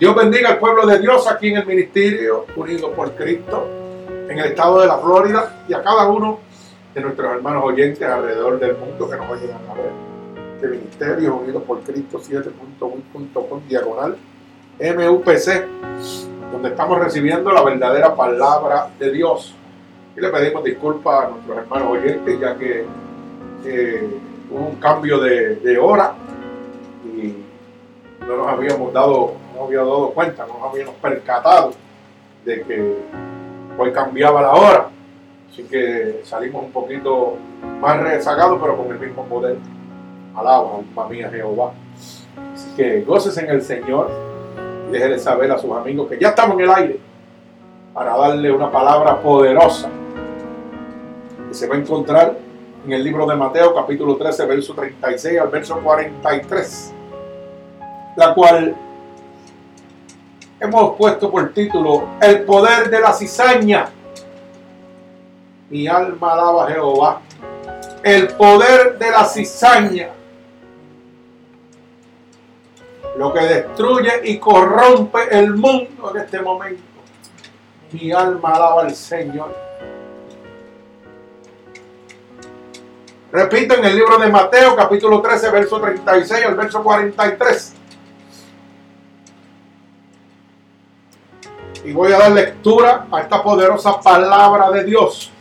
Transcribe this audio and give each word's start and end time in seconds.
Dios 0.00 0.16
bendiga 0.16 0.48
al 0.48 0.58
pueblo 0.58 0.86
de 0.86 0.98
Dios 0.98 1.30
aquí 1.30 1.48
en 1.48 1.58
el 1.58 1.66
ministerio 1.66 2.46
Unido 2.56 2.90
por 2.92 3.10
Cristo, 3.12 3.68
en 4.30 4.38
el 4.38 4.46
estado 4.46 4.80
de 4.80 4.86
la 4.86 4.96
Florida 4.96 5.62
y 5.68 5.74
a 5.74 5.82
cada 5.82 6.08
uno 6.08 6.40
de 6.94 7.02
nuestros 7.02 7.30
hermanos 7.30 7.64
oyentes 7.66 8.08
alrededor 8.08 8.58
del 8.58 8.78
mundo 8.78 9.10
que 9.10 9.16
nos 9.18 9.30
oyen 9.30 9.50
a 9.50 9.74
ver. 9.74 10.62
de 10.62 10.68
Ministerio 10.68 11.36
Unidos 11.36 11.64
por 11.64 11.80
Cristo 11.80 12.18
7.1.com 12.18 13.60
diagonal 13.68 14.16
MUPC, 14.80 15.66
donde 16.50 16.70
estamos 16.70 16.98
recibiendo 16.98 17.52
la 17.52 17.62
verdadera 17.62 18.16
palabra 18.16 18.88
de 18.98 19.12
Dios. 19.12 19.54
Y 20.16 20.20
le 20.22 20.30
pedimos 20.30 20.64
disculpas 20.64 21.26
a 21.26 21.28
nuestros 21.28 21.58
hermanos 21.58 21.90
oyentes, 21.90 22.40
ya 22.40 22.56
que 22.56 22.86
eh, 23.66 24.08
hubo 24.50 24.66
un 24.66 24.76
cambio 24.76 25.18
de 25.18 25.78
hora 25.78 26.14
y 27.04 27.34
no 28.26 28.36
nos 28.38 28.48
habíamos 28.48 28.94
dado 28.94 29.39
no 29.60 29.66
había 29.66 29.80
dado 29.80 30.10
cuenta, 30.12 30.46
no 30.46 30.58
nos 30.58 30.72
habíamos 30.72 30.94
percatado 30.96 31.72
de 32.46 32.62
que 32.62 32.96
hoy 33.78 33.92
cambiaba 33.92 34.40
la 34.40 34.52
hora. 34.54 34.88
Así 35.50 35.64
que 35.64 36.22
salimos 36.24 36.64
un 36.64 36.72
poquito 36.72 37.36
más 37.80 38.00
rezagados, 38.00 38.58
pero 38.60 38.76
con 38.76 38.90
el 38.90 38.98
mismo 38.98 39.24
poder. 39.26 39.58
Alaba, 40.34 40.76
alma 40.76 41.08
mía, 41.08 41.28
Jehová. 41.30 41.72
Así 42.54 42.74
que 42.74 43.02
goces 43.02 43.36
en 43.36 43.50
el 43.50 43.60
Señor 43.60 44.10
y 44.88 44.92
déjele 44.92 45.18
saber 45.18 45.52
a 45.52 45.58
sus 45.58 45.70
amigos 45.72 46.08
que 46.08 46.18
ya 46.18 46.28
estamos 46.28 46.54
en 46.58 46.64
el 46.64 46.70
aire 46.70 47.00
para 47.92 48.16
darle 48.16 48.50
una 48.50 48.70
palabra 48.70 49.20
poderosa 49.20 49.90
que 51.48 51.54
se 51.54 51.68
va 51.68 51.74
a 51.74 51.78
encontrar 51.78 52.34
en 52.86 52.92
el 52.92 53.04
libro 53.04 53.26
de 53.26 53.36
Mateo, 53.36 53.74
capítulo 53.74 54.16
13, 54.16 54.46
verso 54.46 54.72
36 54.72 55.38
al 55.38 55.48
verso 55.48 55.78
43, 55.82 56.94
la 58.16 58.32
cual 58.32 58.74
hemos 60.60 60.96
puesto 60.96 61.30
por 61.30 61.52
título 61.52 62.10
El 62.20 62.42
poder 62.42 62.90
de 62.90 63.00
la 63.00 63.12
cizaña. 63.12 63.88
Mi 65.70 65.88
alma 65.88 66.32
alaba 66.32 66.66
a 66.66 66.70
Jehová. 66.70 67.20
El 68.02 68.28
poder 68.28 68.98
de 68.98 69.10
la 69.10 69.24
cizaña. 69.24 70.10
Lo 73.16 73.32
que 73.32 73.40
destruye 73.40 74.20
y 74.24 74.38
corrompe 74.38 75.20
el 75.30 75.54
mundo 75.54 76.12
en 76.14 76.20
este 76.22 76.40
momento. 76.40 76.82
Mi 77.92 78.12
alma 78.12 78.50
alaba 78.50 78.82
al 78.82 78.94
Señor. 78.94 79.54
Repito 83.32 83.74
en 83.74 83.84
el 83.84 83.94
libro 83.94 84.18
de 84.18 84.28
Mateo, 84.28 84.74
capítulo 84.74 85.20
13, 85.20 85.50
verso 85.50 85.80
36 85.80 86.46
al 86.46 86.54
verso 86.56 86.82
43. 86.82 87.74
Y 91.84 91.92
voy 91.92 92.12
a 92.12 92.18
dar 92.18 92.32
lectura 92.32 93.06
a 93.10 93.20
esta 93.20 93.42
poderosa 93.42 94.00
palabra 94.00 94.70
de 94.70 94.84
Dios. 94.84 95.32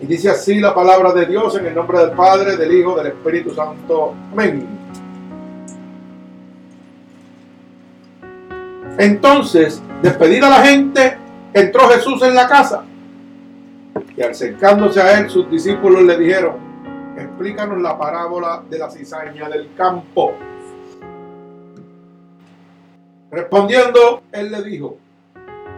Y 0.00 0.06
dice 0.06 0.30
así 0.30 0.60
la 0.60 0.74
palabra 0.74 1.12
de 1.12 1.26
Dios 1.26 1.56
en 1.56 1.66
el 1.66 1.74
nombre 1.74 1.98
del 1.98 2.12
Padre, 2.12 2.56
del 2.56 2.72
Hijo, 2.72 2.96
del 2.96 3.08
Espíritu 3.08 3.54
Santo. 3.54 4.14
Amén. 4.32 4.66
Entonces, 8.96 9.82
despedida 10.02 10.48
la 10.48 10.62
gente, 10.62 11.16
entró 11.52 11.88
Jesús 11.88 12.22
en 12.22 12.34
la 12.34 12.48
casa. 12.48 12.84
Y 14.16 14.22
acercándose 14.22 15.00
a 15.00 15.20
él, 15.20 15.30
sus 15.30 15.48
discípulos 15.50 16.02
le 16.02 16.16
dijeron, 16.16 16.56
explícanos 17.16 17.80
la 17.80 17.96
parábola 17.96 18.62
de 18.68 18.78
la 18.78 18.90
cizaña 18.90 19.48
del 19.48 19.70
campo. 19.76 20.34
Respondiendo, 23.30 24.22
él 24.32 24.50
le 24.50 24.62
dijo, 24.62 24.96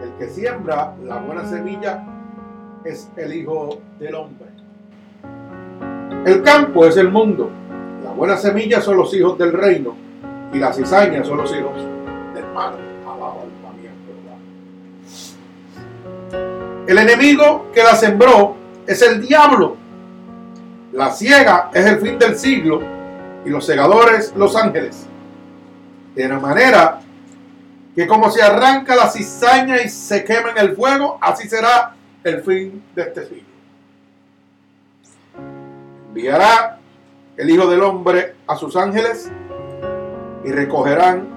el 0.01 0.13
que 0.17 0.29
siembra 0.29 0.95
la 1.03 1.17
buena 1.17 1.45
semilla 1.45 2.03
es 2.85 3.09
el 3.17 3.33
Hijo 3.33 3.79
del 3.99 4.15
Hombre. 4.15 4.47
El 6.25 6.41
campo 6.43 6.85
es 6.85 6.97
el 6.97 7.09
mundo. 7.09 7.49
La 8.03 8.11
buena 8.11 8.37
semilla 8.37 8.81
son 8.81 8.97
los 8.97 9.13
hijos 9.13 9.37
del 9.37 9.51
reino 9.51 9.95
y 10.53 10.59
la 10.59 10.71
cizaña 10.71 11.23
son 11.23 11.37
los 11.37 11.51
hijos 11.55 11.75
del 12.33 12.45
mal. 12.53 12.91
El 16.87 16.97
enemigo 16.97 17.67
que 17.73 17.83
la 17.83 17.95
sembró 17.95 18.55
es 18.85 19.01
el 19.01 19.25
diablo. 19.25 19.77
La 20.93 21.09
ciega 21.11 21.69
es 21.73 21.85
el 21.85 21.99
fin 21.99 22.19
del 22.19 22.35
siglo 22.35 22.81
y 23.45 23.49
los 23.49 23.65
segadores 23.65 24.33
los 24.35 24.55
ángeles. 24.55 25.05
De 26.15 26.27
la 26.27 26.39
manera 26.39 26.99
que 27.95 28.07
como 28.07 28.31
se 28.31 28.41
arranca 28.41 28.95
la 28.95 29.09
cizaña 29.09 29.81
y 29.81 29.89
se 29.89 30.23
quema 30.23 30.51
en 30.51 30.57
el 30.57 30.75
fuego, 30.75 31.17
así 31.21 31.49
será 31.49 31.95
el 32.23 32.41
fin 32.41 32.83
de 32.95 33.01
este 33.01 33.25
siglo. 33.25 33.43
Enviará 36.07 36.79
el 37.37 37.49
Hijo 37.49 37.67
del 37.67 37.81
Hombre 37.81 38.35
a 38.47 38.55
sus 38.55 38.75
ángeles 38.75 39.31
y 40.43 40.51
recogerán 40.51 41.27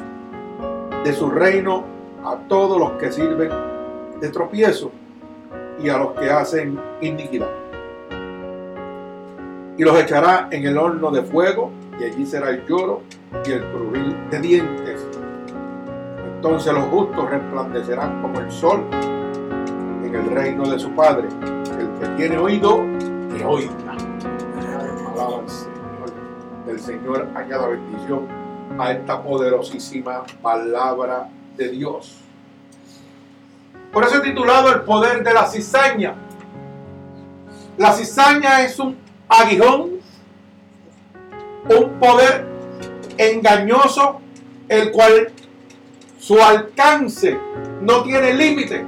de 1.05 1.13
su 1.13 1.31
reino 1.31 1.85
a 2.25 2.37
todos 2.49 2.79
los 2.79 2.93
que 2.93 3.13
sirven 3.13 3.51
de 4.21 4.29
tropiezo 4.31 4.91
y 5.83 5.89
a 5.89 5.99
los 5.99 6.13
que 6.15 6.31
hacen 6.31 6.81
iniquidad. 7.01 7.51
Y 9.77 9.83
los 9.83 9.99
echará 10.01 10.49
en 10.51 10.67
el 10.67 10.79
horno 10.79 11.11
de 11.11 11.23
fuego 11.23 11.71
y 11.99 12.05
allí 12.05 12.27
será 12.27 12.51
el 12.51 12.65
lloro 12.67 13.03
y 13.45 13.53
el 13.53 13.65
crujir 13.71 14.17
de 14.31 14.41
dientes 14.41 14.94
entonces 16.45 16.75
los 16.75 16.85
justos 16.91 17.31
resplandecerán 17.31 18.21
como 18.21 18.39
el 18.39 18.53
sol 18.53 18.85
en 18.93 20.15
el 20.15 20.31
reino 20.31 20.69
de 20.69 20.79
su 20.79 20.91
Padre. 20.91 21.27
El 21.79 21.99
que 21.99 22.07
tiene 22.19 22.37
oído, 22.37 22.83
que 23.35 23.43
oiga. 23.47 23.73
Alaba 25.11 25.39
al 25.39 25.49
Señor. 25.49 26.13
El 26.69 26.81
Señor 26.81 27.29
añada 27.35 27.69
bendición 27.69 28.29
a 28.79 28.93
esta 28.93 29.23
poderosísima 29.23 30.25
palabra 30.43 31.31
de 31.57 31.71
Dios. 31.71 32.21
Por 33.91 34.05
eso 34.05 34.19
he 34.19 34.21
titulado 34.21 34.71
El 34.71 34.83
poder 34.83 35.25
de 35.25 35.33
la 35.33 35.47
cizaña. 35.47 36.15
La 37.79 37.93
cizaña 37.93 38.61
es 38.61 38.79
un 38.79 38.99
aguijón, 39.31 39.93
un 41.71 41.99
poder 41.99 42.47
engañoso, 43.17 44.21
el 44.69 44.93
cual 44.93 45.33
su 46.27 46.43
alcance 46.43 47.39
no 47.83 48.03
tiene 48.03 48.33
límite. 48.33 48.83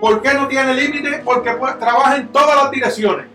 ¿Por 0.00 0.22
qué 0.22 0.34
no 0.34 0.46
tiene 0.46 0.72
límite? 0.74 1.20
Porque 1.24 1.50
pues, 1.54 1.76
trabaja 1.80 2.16
en 2.18 2.28
todas 2.28 2.62
las 2.62 2.70
direcciones. 2.70 3.26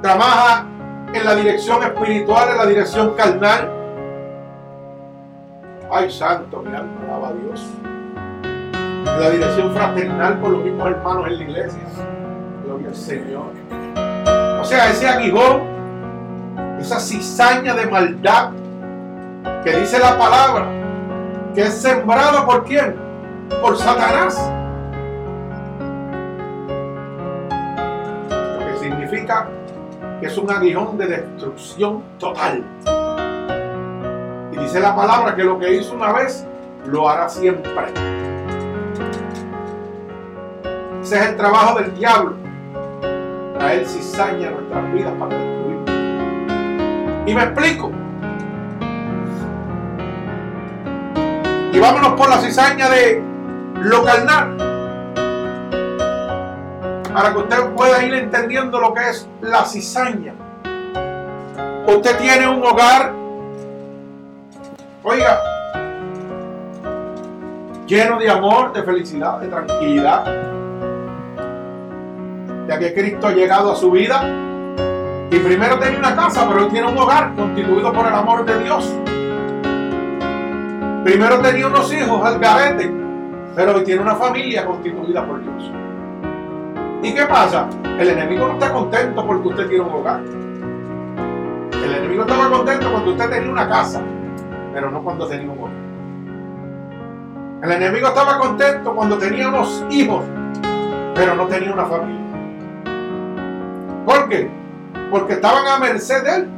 Trabaja 0.00 0.64
en 1.12 1.24
la 1.26 1.34
dirección 1.34 1.82
espiritual, 1.82 2.48
en 2.52 2.56
la 2.56 2.66
dirección 2.66 3.14
carnal. 3.14 3.70
Ay, 5.90 6.10
santo, 6.10 6.62
mi 6.62 6.74
alma 6.74 7.02
alaba 7.04 7.28
a 7.28 7.32
Dios. 7.34 7.66
En 8.42 9.20
la 9.20 9.28
dirección 9.28 9.74
fraternal 9.74 10.40
con 10.40 10.52
los 10.52 10.64
mismos 10.64 10.88
hermanos 10.88 11.26
en 11.26 11.36
la 11.36 11.44
iglesia. 11.44 11.82
Gloria 12.64 12.88
al 12.88 12.96
Señor. 12.96 13.52
O 14.58 14.64
sea, 14.64 14.88
ese 14.90 15.06
aguijón 15.06 15.77
esa 16.80 17.00
cizaña 17.00 17.74
de 17.74 17.86
maldad 17.86 18.50
que 19.64 19.76
dice 19.76 19.98
la 19.98 20.16
palabra, 20.16 20.66
que 21.54 21.62
es 21.62 21.74
sembrada 21.74 22.46
por 22.46 22.64
quién? 22.64 22.96
Por 23.60 23.76
Satanás. 23.76 24.50
Lo 28.30 28.66
que 28.66 28.76
significa 28.78 29.48
que 30.20 30.26
es 30.26 30.38
un 30.38 30.50
aguijón 30.50 30.96
de 30.98 31.06
destrucción 31.06 32.02
total. 32.18 32.62
Y 34.52 34.58
dice 34.58 34.80
la 34.80 34.94
palabra 34.94 35.34
que 35.34 35.44
lo 35.44 35.58
que 35.58 35.74
hizo 35.74 35.94
una 35.94 36.12
vez, 36.12 36.46
lo 36.86 37.08
hará 37.08 37.28
siempre. 37.28 37.70
Ese 41.02 41.16
es 41.16 41.26
el 41.26 41.36
trabajo 41.36 41.78
del 41.78 41.94
diablo. 41.94 42.36
Traer 43.58 43.86
cizaña 43.86 44.48
a 44.48 44.50
nuestras 44.52 44.92
vidas 44.92 45.12
para 45.18 45.57
y 47.28 47.34
me 47.34 47.42
explico. 47.42 47.90
Y 51.72 51.78
vámonos 51.78 52.14
por 52.14 52.30
la 52.30 52.38
cizaña 52.38 52.88
de 52.88 53.22
lo 53.82 54.02
carnal. 54.02 54.56
Para 57.12 57.32
que 57.32 57.38
usted 57.38 57.66
pueda 57.76 58.02
ir 58.02 58.14
entendiendo 58.14 58.80
lo 58.80 58.94
que 58.94 59.10
es 59.10 59.28
la 59.42 59.64
cizaña. 59.66 60.32
Usted 61.86 62.16
tiene 62.18 62.48
un 62.48 62.64
hogar, 62.64 63.12
oiga, 65.02 65.40
lleno 67.86 68.18
de 68.18 68.30
amor, 68.30 68.72
de 68.72 68.82
felicidad, 68.82 69.38
de 69.40 69.48
tranquilidad, 69.48 70.24
ya 72.68 72.78
que 72.78 72.94
Cristo 72.94 73.26
ha 73.26 73.32
llegado 73.32 73.72
a 73.72 73.76
su 73.76 73.90
vida 73.90 74.47
Y 75.30 75.38
primero 75.40 75.78
tenía 75.78 75.98
una 75.98 76.16
casa, 76.16 76.48
pero 76.48 76.64
hoy 76.64 76.70
tiene 76.70 76.88
un 76.88 76.96
hogar 76.96 77.34
constituido 77.34 77.92
por 77.92 78.06
el 78.06 78.14
amor 78.14 78.46
de 78.46 78.64
Dios. 78.64 78.94
Primero 81.04 81.40
tenía 81.40 81.66
unos 81.66 81.92
hijos 81.92 82.24
al 82.24 82.38
garete, 82.38 82.90
pero 83.54 83.76
hoy 83.76 83.84
tiene 83.84 84.00
una 84.00 84.14
familia 84.14 84.64
constituida 84.64 85.26
por 85.26 85.42
Dios. 85.42 85.70
¿Y 87.02 87.14
qué 87.14 87.24
pasa? 87.26 87.68
El 87.98 88.08
enemigo 88.08 88.46
no 88.46 88.54
está 88.54 88.72
contento 88.72 89.26
porque 89.26 89.48
usted 89.48 89.68
tiene 89.68 89.84
un 89.84 89.92
hogar. 89.92 90.20
El 91.72 91.94
enemigo 91.94 92.22
estaba 92.22 92.48
contento 92.50 92.90
cuando 92.90 93.10
usted 93.10 93.30
tenía 93.30 93.50
una 93.50 93.68
casa, 93.68 94.00
pero 94.72 94.90
no 94.90 95.02
cuando 95.02 95.26
tenía 95.26 95.50
un 95.50 95.58
hogar. 95.58 95.72
El 97.62 97.72
enemigo 97.72 98.08
estaba 98.08 98.38
contento 98.38 98.94
cuando 98.94 99.18
tenía 99.18 99.48
unos 99.48 99.84
hijos, 99.90 100.24
pero 101.14 101.34
no 101.34 101.46
tenía 101.46 101.72
una 101.72 101.84
familia. 101.84 102.24
¿Por 104.06 104.28
qué? 104.28 104.57
Porque 105.10 105.34
estaban 105.34 105.66
a 105.66 105.78
merced 105.78 106.22
de 106.22 106.36
él. 106.36 106.48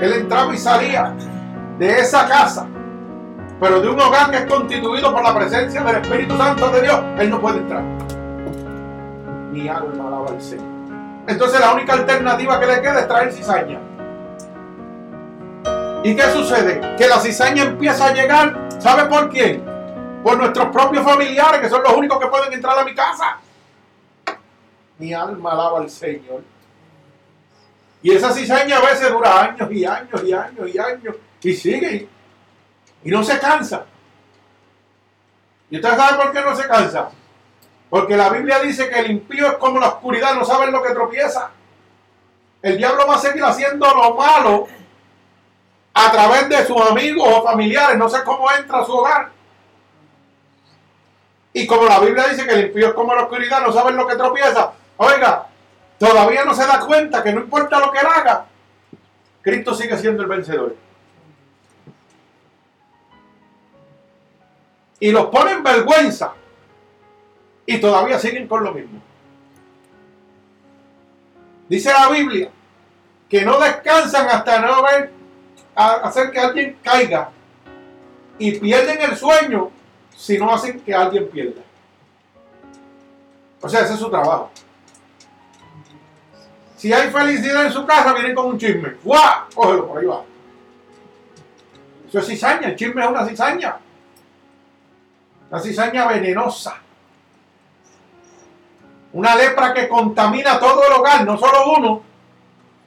Él 0.00 0.12
entraba 0.14 0.52
y 0.52 0.58
salía 0.58 1.14
de 1.78 2.00
esa 2.00 2.26
casa, 2.26 2.66
pero 3.60 3.80
de 3.80 3.88
un 3.88 4.00
hogar 4.00 4.30
que 4.30 4.38
es 4.38 4.46
constituido 4.46 5.12
por 5.12 5.22
la 5.22 5.34
presencia 5.34 5.82
del 5.82 6.02
Espíritu 6.02 6.36
Santo 6.36 6.68
de 6.70 6.82
Dios, 6.82 7.00
él 7.18 7.30
no 7.30 7.40
puede 7.40 7.58
entrar. 7.58 7.82
Mi 9.52 9.68
alma 9.68 10.08
alaba 10.08 10.30
al 10.30 10.42
Señor. 10.42 10.66
Entonces 11.26 11.60
la 11.60 11.72
única 11.72 11.92
alternativa 11.92 12.58
que 12.58 12.66
le 12.66 12.82
queda 12.82 13.00
es 13.00 13.08
traer 13.08 13.32
cizaña. 13.32 13.78
¿Y 16.04 16.16
qué 16.16 16.22
sucede? 16.32 16.96
Que 16.96 17.06
la 17.06 17.20
cizaña 17.20 17.62
empieza 17.62 18.06
a 18.06 18.12
llegar, 18.12 18.68
¿sabe 18.78 19.08
por 19.08 19.28
quién? 19.28 19.64
Por 20.24 20.36
nuestros 20.36 20.66
propios 20.68 21.04
familiares, 21.04 21.60
que 21.60 21.68
son 21.68 21.82
los 21.82 21.92
únicos 21.92 22.18
que 22.18 22.26
pueden 22.26 22.52
entrar 22.52 22.76
a 22.76 22.84
mi 22.84 22.94
casa. 22.94 23.38
Mi 24.98 25.14
alma 25.14 25.52
alaba 25.52 25.78
al 25.78 25.90
Señor. 25.90 26.42
Y 28.02 28.10
esa 28.12 28.32
cizaña 28.32 28.78
a 28.78 28.80
veces 28.80 29.10
dura 29.10 29.42
años 29.42 29.70
y 29.70 29.84
años 29.84 30.24
y 30.24 30.32
años 30.32 30.68
y 30.74 30.78
años 30.78 31.16
y 31.42 31.54
sigue 31.54 32.08
y 33.04 33.10
no 33.10 33.22
se 33.22 33.38
cansa. 33.38 33.84
¿Y 35.70 35.76
usted 35.76 35.96
sabe 35.96 36.22
por 36.22 36.32
qué 36.32 36.40
no 36.40 36.54
se 36.56 36.66
cansa? 36.66 37.10
Porque 37.88 38.16
la 38.16 38.28
Biblia 38.30 38.58
dice 38.60 38.88
que 38.88 39.00
el 39.00 39.10
impío 39.10 39.46
es 39.46 39.54
como 39.54 39.78
la 39.78 39.88
oscuridad, 39.88 40.34
no 40.34 40.44
sabe 40.44 40.70
lo 40.70 40.82
que 40.82 40.90
tropieza. 40.90 41.50
El 42.60 42.76
diablo 42.76 43.06
va 43.06 43.16
a 43.16 43.18
seguir 43.18 43.44
haciendo 43.44 43.86
lo 43.86 44.14
malo 44.14 44.66
a 45.94 46.12
través 46.12 46.48
de 46.48 46.66
sus 46.66 46.80
amigos 46.80 47.28
o 47.28 47.42
familiares, 47.42 47.96
no 47.96 48.08
sé 48.08 48.22
cómo 48.24 48.50
entra 48.52 48.78
a 48.78 48.84
su 48.84 48.92
hogar. 48.92 49.30
Y 51.52 51.66
como 51.66 51.84
la 51.84 51.98
Biblia 51.98 52.28
dice 52.28 52.46
que 52.46 52.54
el 52.54 52.66
impío 52.66 52.88
es 52.88 52.94
como 52.94 53.14
la 53.14 53.22
oscuridad, 53.22 53.60
no 53.60 53.72
sabe 53.72 53.92
lo 53.92 54.06
que 54.06 54.16
tropieza. 54.16 54.72
Oiga, 54.96 55.48
todavía 56.02 56.44
no 56.44 56.52
se 56.52 56.66
da 56.66 56.80
cuenta 56.80 57.22
que 57.22 57.32
no 57.32 57.42
importa 57.42 57.78
lo 57.78 57.92
que 57.92 58.00
él 58.00 58.06
haga, 58.12 58.46
Cristo 59.40 59.72
sigue 59.72 59.96
siendo 59.96 60.22
el 60.22 60.28
vencedor. 60.28 60.74
Y 64.98 65.12
los 65.12 65.26
pone 65.26 65.52
en 65.52 65.62
vergüenza. 65.62 66.32
Y 67.66 67.78
todavía 67.78 68.18
siguen 68.18 68.48
con 68.48 68.64
lo 68.64 68.72
mismo. 68.72 69.00
Dice 71.68 71.92
la 71.92 72.08
Biblia 72.08 72.50
que 73.28 73.44
no 73.44 73.60
descansan 73.60 74.26
hasta 74.28 74.58
no 74.58 74.82
ver 74.82 75.12
hacer 75.76 76.32
que 76.32 76.40
alguien 76.40 76.78
caiga 76.82 77.30
y 78.38 78.58
pierden 78.58 79.02
el 79.02 79.16
sueño 79.16 79.70
si 80.16 80.36
no 80.36 80.52
hacen 80.52 80.80
que 80.80 80.92
alguien 80.92 81.28
pierda. 81.28 81.62
O 83.60 83.68
sea, 83.68 83.82
ese 83.82 83.94
es 83.94 84.00
su 84.00 84.10
trabajo. 84.10 84.50
Si 86.82 86.92
hay 86.92 87.12
felicidad 87.12 87.66
en 87.66 87.72
su 87.72 87.86
casa, 87.86 88.12
vienen 88.12 88.34
con 88.34 88.46
un 88.46 88.58
chisme. 88.58 88.94
¡Guau! 89.04 89.44
Cógelo, 89.54 89.86
por 89.86 89.98
ahí 90.00 90.04
va. 90.04 90.24
Eso 92.08 92.18
es 92.18 92.26
cizaña, 92.26 92.70
el 92.70 92.74
chisme 92.74 93.04
es 93.04 93.08
una 93.08 93.24
cizaña. 93.24 93.76
Una 95.48 95.60
cizaña 95.60 96.08
venenosa. 96.08 96.74
Una 99.12 99.36
lepra 99.36 99.72
que 99.72 99.88
contamina 99.88 100.58
todo 100.58 100.84
el 100.84 100.92
hogar, 100.94 101.24
no 101.24 101.38
solo 101.38 101.72
uno, 101.76 102.02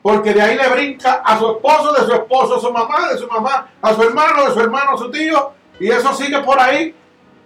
porque 0.01 0.33
de 0.33 0.41
ahí 0.41 0.57
le 0.57 0.67
brinca 0.67 1.21
a 1.23 1.39
su 1.39 1.51
esposo, 1.51 1.93
de 1.93 2.05
su 2.05 2.13
esposo 2.15 2.57
a 2.57 2.59
su 2.59 2.73
mamá, 2.73 3.07
de 3.13 3.17
su 3.17 3.27
mamá 3.27 3.69
a 3.81 3.93
su 3.93 4.03
hermano, 4.03 4.43
de 4.43 4.51
su 4.51 4.59
hermano 4.59 4.91
a 4.91 4.97
su 4.97 5.09
tío, 5.09 5.53
y 5.79 5.87
eso 5.89 6.13
sigue 6.13 6.39
por 6.39 6.59
ahí. 6.59 6.93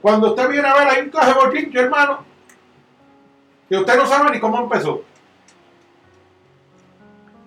Cuando 0.01 0.29
usted 0.29 0.49
viene 0.49 0.67
a 0.67 0.73
ver 0.73 0.87
ahí 0.87 1.01
un 1.01 1.11
traje 1.11 1.31
bochinche, 1.31 1.79
hermano, 1.79 2.25
que 3.69 3.77
usted 3.77 3.95
no 3.95 4.07
sabe 4.07 4.31
ni 4.31 4.39
cómo 4.39 4.61
empezó. 4.61 5.03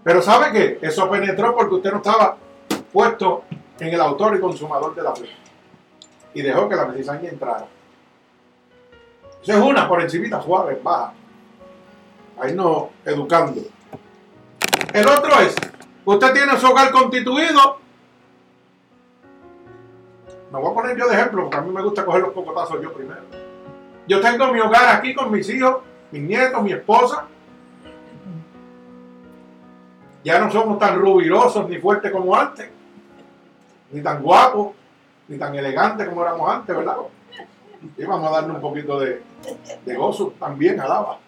Pero 0.05 0.21
¿sabe 0.21 0.53
qué? 0.53 0.79
Eso 0.83 1.09
penetró 1.09 1.55
porque 1.55 1.75
usted 1.77 1.91
no 1.93 1.99
estaba 1.99 2.37
puesto 2.93 3.45
en 3.79 3.89
el 3.89 4.01
autor 4.01 4.37
y 4.37 4.41
consumador 4.41 4.95
de 4.95 5.03
la 5.03 5.15
fe. 5.15 5.29
Y 6.35 6.43
dejó 6.43 6.69
que 6.69 6.77
la 6.77 6.93
cizaña 6.93 7.29
entrara. 7.29 7.67
Esa 9.43 9.59
es 9.59 9.65
una 9.65 9.89
por 9.89 10.01
encimita, 10.01 10.41
suave, 10.41 10.81
baja. 10.83 11.13
Ahí 12.41 12.55
no 12.55 12.91
educando. 13.05 13.61
El 14.93 15.09
otro 15.09 15.41
es, 15.41 15.55
usted 16.05 16.33
tiene 16.33 16.57
su 16.59 16.67
hogar 16.67 16.91
constituido. 16.91 17.79
Me 20.53 20.59
voy 20.59 20.71
a 20.71 20.75
poner 20.75 20.99
yo 20.99 21.09
de 21.09 21.15
ejemplo, 21.15 21.43
porque 21.43 21.57
a 21.57 21.61
mí 21.61 21.71
me 21.71 21.83
gusta 21.83 22.05
coger 22.05 22.23
los 22.23 22.33
cocotazos 22.33 22.81
yo 22.83 22.93
primero. 22.93 23.23
Yo 24.07 24.21
tengo 24.21 24.53
mi 24.53 24.61
hogar 24.61 24.97
aquí 24.97 25.15
con 25.15 25.31
mis 25.31 25.49
hijos, 25.49 25.79
mis 26.11 26.23
nietos, 26.23 26.63
mi 26.63 26.73
esposa. 26.73 27.27
Ya 30.25 30.39
no 30.39 30.51
somos 30.51 30.79
tan 30.79 30.99
rubirosos 30.99 31.69
ni 31.69 31.79
fuertes 31.79 32.13
como 32.13 32.35
antes, 32.37 32.69
ni 33.91 34.01
tan 34.01 34.23
guapos, 34.23 34.75
ni 35.29 35.37
tan 35.37 35.55
elegantes 35.55 36.09
como 36.09 36.23
éramos 36.23 36.51
antes, 36.51 36.77
¿verdad? 36.77 36.97
Y 37.97 38.05
vamos 38.05 38.29
a 38.29 38.35
darle 38.35 38.55
un 38.55 38.61
poquito 38.61 39.01
de, 39.01 39.23
de 39.85 39.95
gozo 39.97 40.35
también, 40.39 40.81
alaba. 40.81 41.19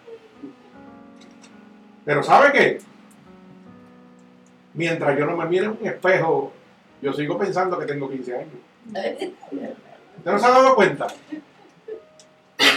Pero 2.05 2.23
¿sabe 2.23 2.51
qué? 2.53 2.79
Mientras 4.73 5.17
yo 5.17 5.25
no 5.25 5.35
me 5.35 5.45
mire 5.45 5.65
en 5.65 5.71
un 5.71 5.87
espejo, 5.87 6.53
yo 7.01 7.13
sigo 7.13 7.37
pensando 7.37 7.77
que 7.79 7.85
tengo 7.85 8.09
15 8.09 8.35
años. 8.35 8.53
¿Usted 10.17 10.31
no 10.31 10.39
se 10.39 10.45
ha 10.45 10.49
dado 10.49 10.75
cuenta? 10.75 11.07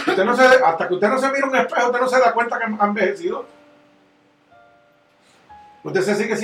Usted 0.07 0.25
no 0.25 0.35
se, 0.35 0.43
hasta 0.43 0.87
que 0.87 0.93
usted 0.93 1.09
no 1.09 1.19
se 1.19 1.27
mire 1.27 1.39
en 1.39 1.49
un 1.49 1.55
espejo, 1.55 1.87
usted 1.87 1.99
no 1.99 2.07
se 2.07 2.19
da 2.19 2.33
cuenta 2.33 2.57
que 2.57 2.65
ha 2.65 2.85
envejecido. 2.85 3.45
Usted 5.89 6.03
se 6.03 6.15
sigue 6.15 6.37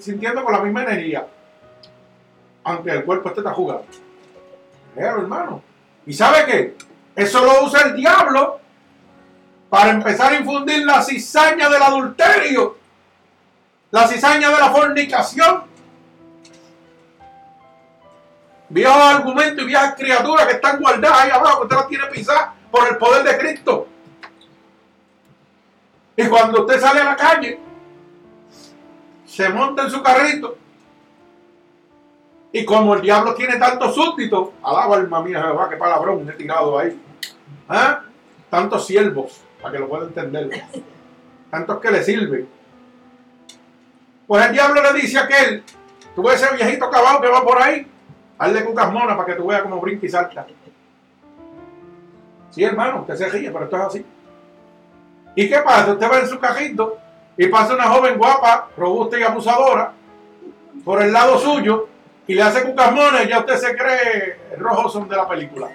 sintiendo 0.00 0.42
con 0.42 0.52
la 0.52 0.60
misma 0.60 0.82
energía, 0.82 1.24
aunque 2.64 2.90
el 2.90 3.04
cuerpo 3.04 3.28
esté 3.28 3.40
tan 3.40 3.54
jugando. 3.54 3.84
Pero, 4.96 5.20
hermano. 5.20 5.62
¿Y 6.06 6.12
sabe 6.12 6.44
qué? 6.44 6.76
Eso 7.14 7.44
lo 7.44 7.64
usa 7.64 7.82
el 7.82 7.94
diablo 7.94 8.58
para 9.68 9.90
empezar 9.90 10.32
a 10.32 10.36
infundir 10.36 10.84
la 10.84 11.00
cizaña 11.02 11.68
del 11.68 11.80
adulterio, 11.80 12.78
la 13.92 14.08
cizaña 14.08 14.50
de 14.50 14.58
la 14.58 14.72
fornicación. 14.72 15.62
Viejos 18.70 18.96
argumentos 18.96 19.62
y 19.62 19.66
viejas 19.68 19.94
criaturas 19.94 20.46
que 20.46 20.54
están 20.54 20.80
guardadas 20.80 21.20
ahí 21.20 21.30
abajo, 21.30 21.58
que 21.58 21.62
usted 21.62 21.76
las 21.76 21.88
tiene 21.88 22.06
pisadas 22.06 22.48
por 22.72 22.88
el 22.88 22.96
poder 22.96 23.22
de 23.22 23.38
Cristo. 23.38 23.86
Y 26.16 26.26
cuando 26.26 26.62
usted 26.62 26.80
sale 26.80 27.00
a 27.00 27.04
la 27.04 27.16
calle, 27.16 27.69
se 29.30 29.48
monta 29.48 29.84
en 29.84 29.90
su 29.90 30.02
carrito. 30.02 30.56
Y 32.52 32.64
como 32.64 32.94
el 32.94 33.00
diablo 33.00 33.34
tiene 33.34 33.58
tantos 33.58 33.94
súbditos, 33.94 34.48
alaba 34.60 34.96
alma 34.96 35.22
mía 35.22 35.40
Jehová, 35.40 35.68
qué 35.70 35.76
palabrón 35.76 36.28
he 36.28 36.32
tirado 36.32 36.76
ahí. 36.76 37.00
¿Ah? 37.68 38.02
Tantos 38.50 38.84
siervos, 38.86 39.40
para 39.62 39.72
que 39.72 39.78
lo 39.78 39.88
pueda 39.88 40.06
entender. 40.06 40.64
Tantos 41.48 41.78
que 41.78 41.90
le 41.92 42.02
sirven. 42.02 42.48
Pues 44.26 44.46
el 44.46 44.52
diablo 44.52 44.82
le 44.82 45.00
dice 45.00 45.18
a 45.18 45.22
aquel, 45.22 45.62
tú 46.16 46.24
ves 46.24 46.42
ese 46.42 46.56
viejito 46.56 46.90
caballo 46.90 47.20
que 47.20 47.28
va 47.28 47.44
por 47.44 47.62
ahí, 47.62 47.86
hazle 48.36 48.64
cucas 48.64 48.92
monas 48.92 49.16
para 49.16 49.26
que 49.26 49.34
tú 49.34 49.46
veas 49.46 49.62
cómo 49.62 49.80
brinca 49.80 50.06
y 50.06 50.08
salta. 50.08 50.44
Sí, 52.50 52.64
hermano, 52.64 53.02
usted 53.02 53.14
se 53.14 53.28
ríe, 53.28 53.50
pero 53.52 53.64
esto 53.64 53.76
es 53.76 53.82
así. 53.82 54.06
¿Y 55.36 55.48
qué 55.48 55.58
pasa? 55.58 55.92
Usted 55.92 56.10
va 56.10 56.18
en 56.18 56.28
su 56.28 56.40
cajito 56.40 56.98
y 57.36 57.46
pasa 57.48 57.74
una 57.74 57.88
joven 57.88 58.18
guapa, 58.18 58.68
robusta 58.76 59.18
y 59.18 59.22
abusadora 59.22 59.92
por 60.84 61.02
el 61.02 61.12
lado 61.12 61.38
suyo 61.38 61.88
y 62.26 62.34
le 62.34 62.42
hace 62.42 62.62
cucasmones 62.62 63.28
ya 63.28 63.40
usted 63.40 63.56
se 63.56 63.76
cree 63.76 64.36
rojo 64.56 64.88
son 64.88 65.08
de 65.08 65.16
la 65.16 65.28
película. 65.28 65.68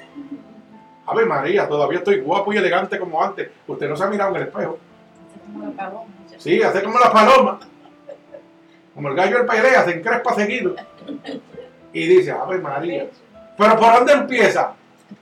Ave 1.08 1.26
María, 1.26 1.68
todavía 1.68 2.00
estoy 2.00 2.20
guapo 2.20 2.52
y 2.52 2.58
elegante 2.58 2.98
como 2.98 3.24
antes. 3.24 3.50
Usted 3.68 3.88
no 3.88 3.96
se 3.96 4.04
ha 4.04 4.08
mirado 4.08 4.32
en 4.32 4.38
el 4.38 4.48
espejo. 4.48 4.80
Sí, 6.38 6.64
hace 6.64 6.82
como 6.82 6.98
la 6.98 7.12
paloma. 7.12 7.60
Como 8.94 9.10
el 9.10 9.16
gallo 9.16 9.38
del 9.38 9.46
pelea, 9.46 9.84
se 9.84 9.98
encrespa 9.98 10.34
seguido. 10.34 10.76
Y 11.94 12.08
dice, 12.08 12.32
Ave 12.32 12.58
María. 12.58 13.08
Pero 13.58 13.78
¿por 13.78 13.94
dónde 13.94 14.14
empieza? 14.14 14.74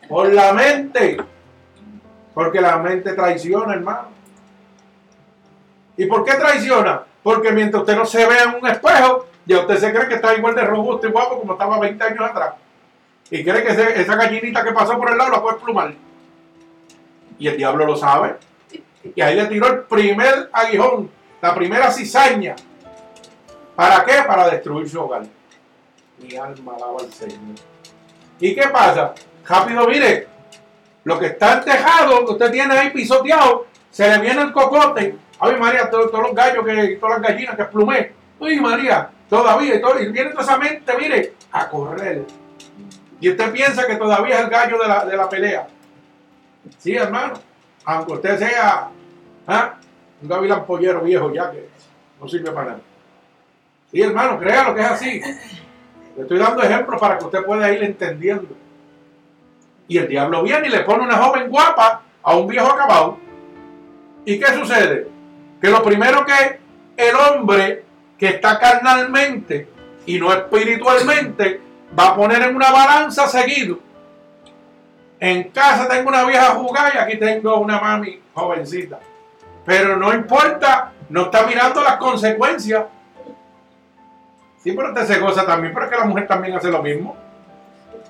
Por 0.07 0.31
la 0.31 0.53
mente. 0.53 1.17
Porque 2.33 2.61
la 2.61 2.77
mente 2.77 3.13
traiciona, 3.13 3.73
hermano. 3.73 4.12
¿Y 5.97 6.05
por 6.05 6.23
qué 6.23 6.33
traiciona? 6.33 7.03
Porque 7.21 7.51
mientras 7.51 7.81
usted 7.81 7.95
no 7.95 8.05
se 8.05 8.25
vea 8.25 8.43
en 8.43 8.55
un 8.55 8.67
espejo, 8.67 9.27
ya 9.45 9.59
usted 9.59 9.77
se 9.77 9.93
cree 9.93 10.07
que 10.07 10.15
está 10.15 10.35
igual 10.35 10.55
de 10.55 10.63
robusto 10.63 11.07
y 11.07 11.12
guapo 11.12 11.39
como 11.39 11.53
estaba 11.53 11.79
20 11.79 12.03
años 12.03 12.21
atrás. 12.21 12.53
Y 13.29 13.43
cree 13.43 13.63
que 13.63 14.01
esa 14.01 14.15
gallinita 14.15 14.63
que 14.63 14.71
pasó 14.71 14.97
por 14.97 15.12
el 15.12 15.17
lado 15.17 15.31
la 15.31 15.41
puede 15.41 15.57
plumar. 15.57 15.93
Y 17.39 17.47
el 17.47 17.57
diablo 17.57 17.85
lo 17.85 17.95
sabe. 17.95 18.35
Y 19.15 19.21
ahí 19.21 19.35
le 19.35 19.45
tiró 19.45 19.67
el 19.67 19.79
primer 19.81 20.50
aguijón, 20.51 21.09
la 21.41 21.53
primera 21.53 21.91
cizaña. 21.91 22.55
¿Para 23.75 24.03
qué? 24.05 24.23
Para 24.25 24.50
destruir 24.50 24.89
su 24.89 25.01
hogar. 25.01 25.23
Mi 26.19 26.35
alma 26.35 26.73
alaba 26.75 27.00
al 27.00 27.12
Señor. 27.12 27.55
¿Y 28.39 28.55
qué 28.55 28.67
pasa? 28.67 29.13
Rápido, 29.47 29.88
mire, 29.88 30.27
lo 31.03 31.19
que 31.19 31.27
está 31.27 31.62
tejado, 31.62 32.25
que 32.25 32.31
usted 32.33 32.51
tiene 32.51 32.77
ahí 32.77 32.91
pisoteado, 32.91 33.65
se 33.89 34.07
le 34.07 34.19
viene 34.19 34.41
el 34.41 34.53
cocote. 34.53 35.17
Ay, 35.45 35.57
María, 35.59 35.89
todos, 35.89 36.09
los 36.09 36.33
gallos, 36.33 36.65
que, 36.65 36.95
todas 36.95 37.19
las 37.19 37.29
gallinas 37.29 37.57
que 37.57 37.65
plumé. 37.65 38.13
Ay, 38.39 38.62
María, 38.62 39.09
todavía, 39.29 39.81
todo, 39.81 40.00
y 40.00 40.09
viene 40.09 40.29
toda 40.29 40.41
esa 40.41 40.57
mente, 40.57 40.93
mire, 40.97 41.33
a 41.51 41.67
correr. 41.67 42.23
Y 43.19 43.29
usted 43.29 43.51
piensa 43.51 43.85
que 43.85 43.97
todavía 43.97 44.35
es 44.35 44.45
el 44.45 44.50
gallo 44.50 44.77
de 44.81 44.88
la, 44.88 45.03
de 45.03 45.17
la 45.17 45.27
pelea. 45.27 45.67
Sí, 46.77 46.95
hermano. 46.95 47.33
Aunque 47.83 48.13
usted 48.13 48.39
sea 48.39 48.88
¿ah? 49.45 49.73
un 50.21 50.29
gavilán 50.29 50.65
pollero 50.65 51.01
viejo 51.01 51.33
ya 51.33 51.51
que 51.51 51.67
no 52.21 52.27
sirve 52.29 52.51
para 52.51 52.67
nada. 52.67 52.81
Sí, 53.91 54.01
hermano, 54.01 54.39
créalo 54.39 54.73
que 54.73 54.79
es 54.79 54.88
así. 54.88 55.21
Le 56.15 56.21
estoy 56.21 56.39
dando 56.39 56.63
ejemplos 56.63 57.01
para 57.01 57.17
que 57.17 57.25
usted 57.25 57.43
pueda 57.43 57.69
ir 57.69 57.83
entendiendo. 57.83 58.55
Y 59.89 59.97
el 59.97 60.07
diablo 60.07 60.41
viene 60.41 60.69
y 60.69 60.71
le 60.71 60.83
pone 60.83 61.03
una 61.03 61.17
joven 61.17 61.50
guapa 61.50 62.01
a 62.21 62.38
un 62.38 62.47
viejo 62.47 62.67
acabado. 62.67 63.17
¿Y 64.23 64.39
qué 64.39 64.45
sucede? 64.53 65.12
Que 65.63 65.70
lo 65.70 65.82
primero 65.82 66.25
que 66.25 66.60
el 66.98 67.15
hombre 67.15 67.86
que 68.20 68.27
está 68.27 68.60
carnalmente 68.60 69.70
y 70.05 70.20
no 70.20 70.34
espiritualmente 70.34 71.62
va 71.98 72.08
a 72.10 72.15
poner 72.17 72.41
en 72.41 72.53
una 72.53 72.70
balanza 72.70 73.29
seguido. 73.29 73.79
En 75.22 75.51
casa 75.51 75.88
tengo 75.88 76.10
una 76.10 76.25
vieja 76.25 76.48
jugada 76.48 76.91
y 76.93 76.98
aquí 76.98 77.17
tengo 77.17 77.62
una 77.62 77.79
mami 77.79 78.20
jovencita. 78.34 79.00
Pero 79.65 79.96
no 79.96 80.13
importa, 80.13 80.91
no 81.08 81.22
está 81.22 81.48
mirando 81.48 81.82
las 81.82 81.96
consecuencias. 81.96 82.84
Sí, 84.62 84.74
pero 84.74 84.89
usted 84.89 85.05
se 85.05 85.20
goza 85.20 85.46
también, 85.46 85.74
pero 85.74 85.86
es 85.86 85.91
que 85.93 85.98
la 85.98 86.05
mujer 86.05 86.27
también 86.27 86.58
hace 86.58 86.70
lo 86.70 86.84
mismo. 86.84 87.15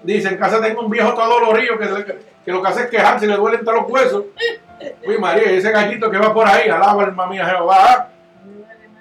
Dice, 0.02 0.30
en 0.30 0.38
casa 0.38 0.60
tengo 0.60 0.82
un 0.82 0.90
viejo 0.90 1.14
todo 1.14 1.40
dolorido 1.40 1.78
que, 1.78 2.18
que 2.44 2.52
lo 2.52 2.64
que 2.64 2.68
hace 2.68 2.82
es 2.86 2.90
quejarse, 2.90 3.28
le 3.28 3.38
duelen 3.38 3.64
todos 3.64 3.84
los 3.84 3.92
huesos. 3.92 4.24
Uy, 5.06 5.18
María, 5.18 5.52
ese 5.52 5.72
gallito 5.72 6.10
que 6.10 6.18
va 6.18 6.34
por 6.34 6.48
ahí, 6.48 6.70
alaba 6.70 7.04
alma 7.04 7.28
mía 7.28 7.46
Jehová. 7.46 8.10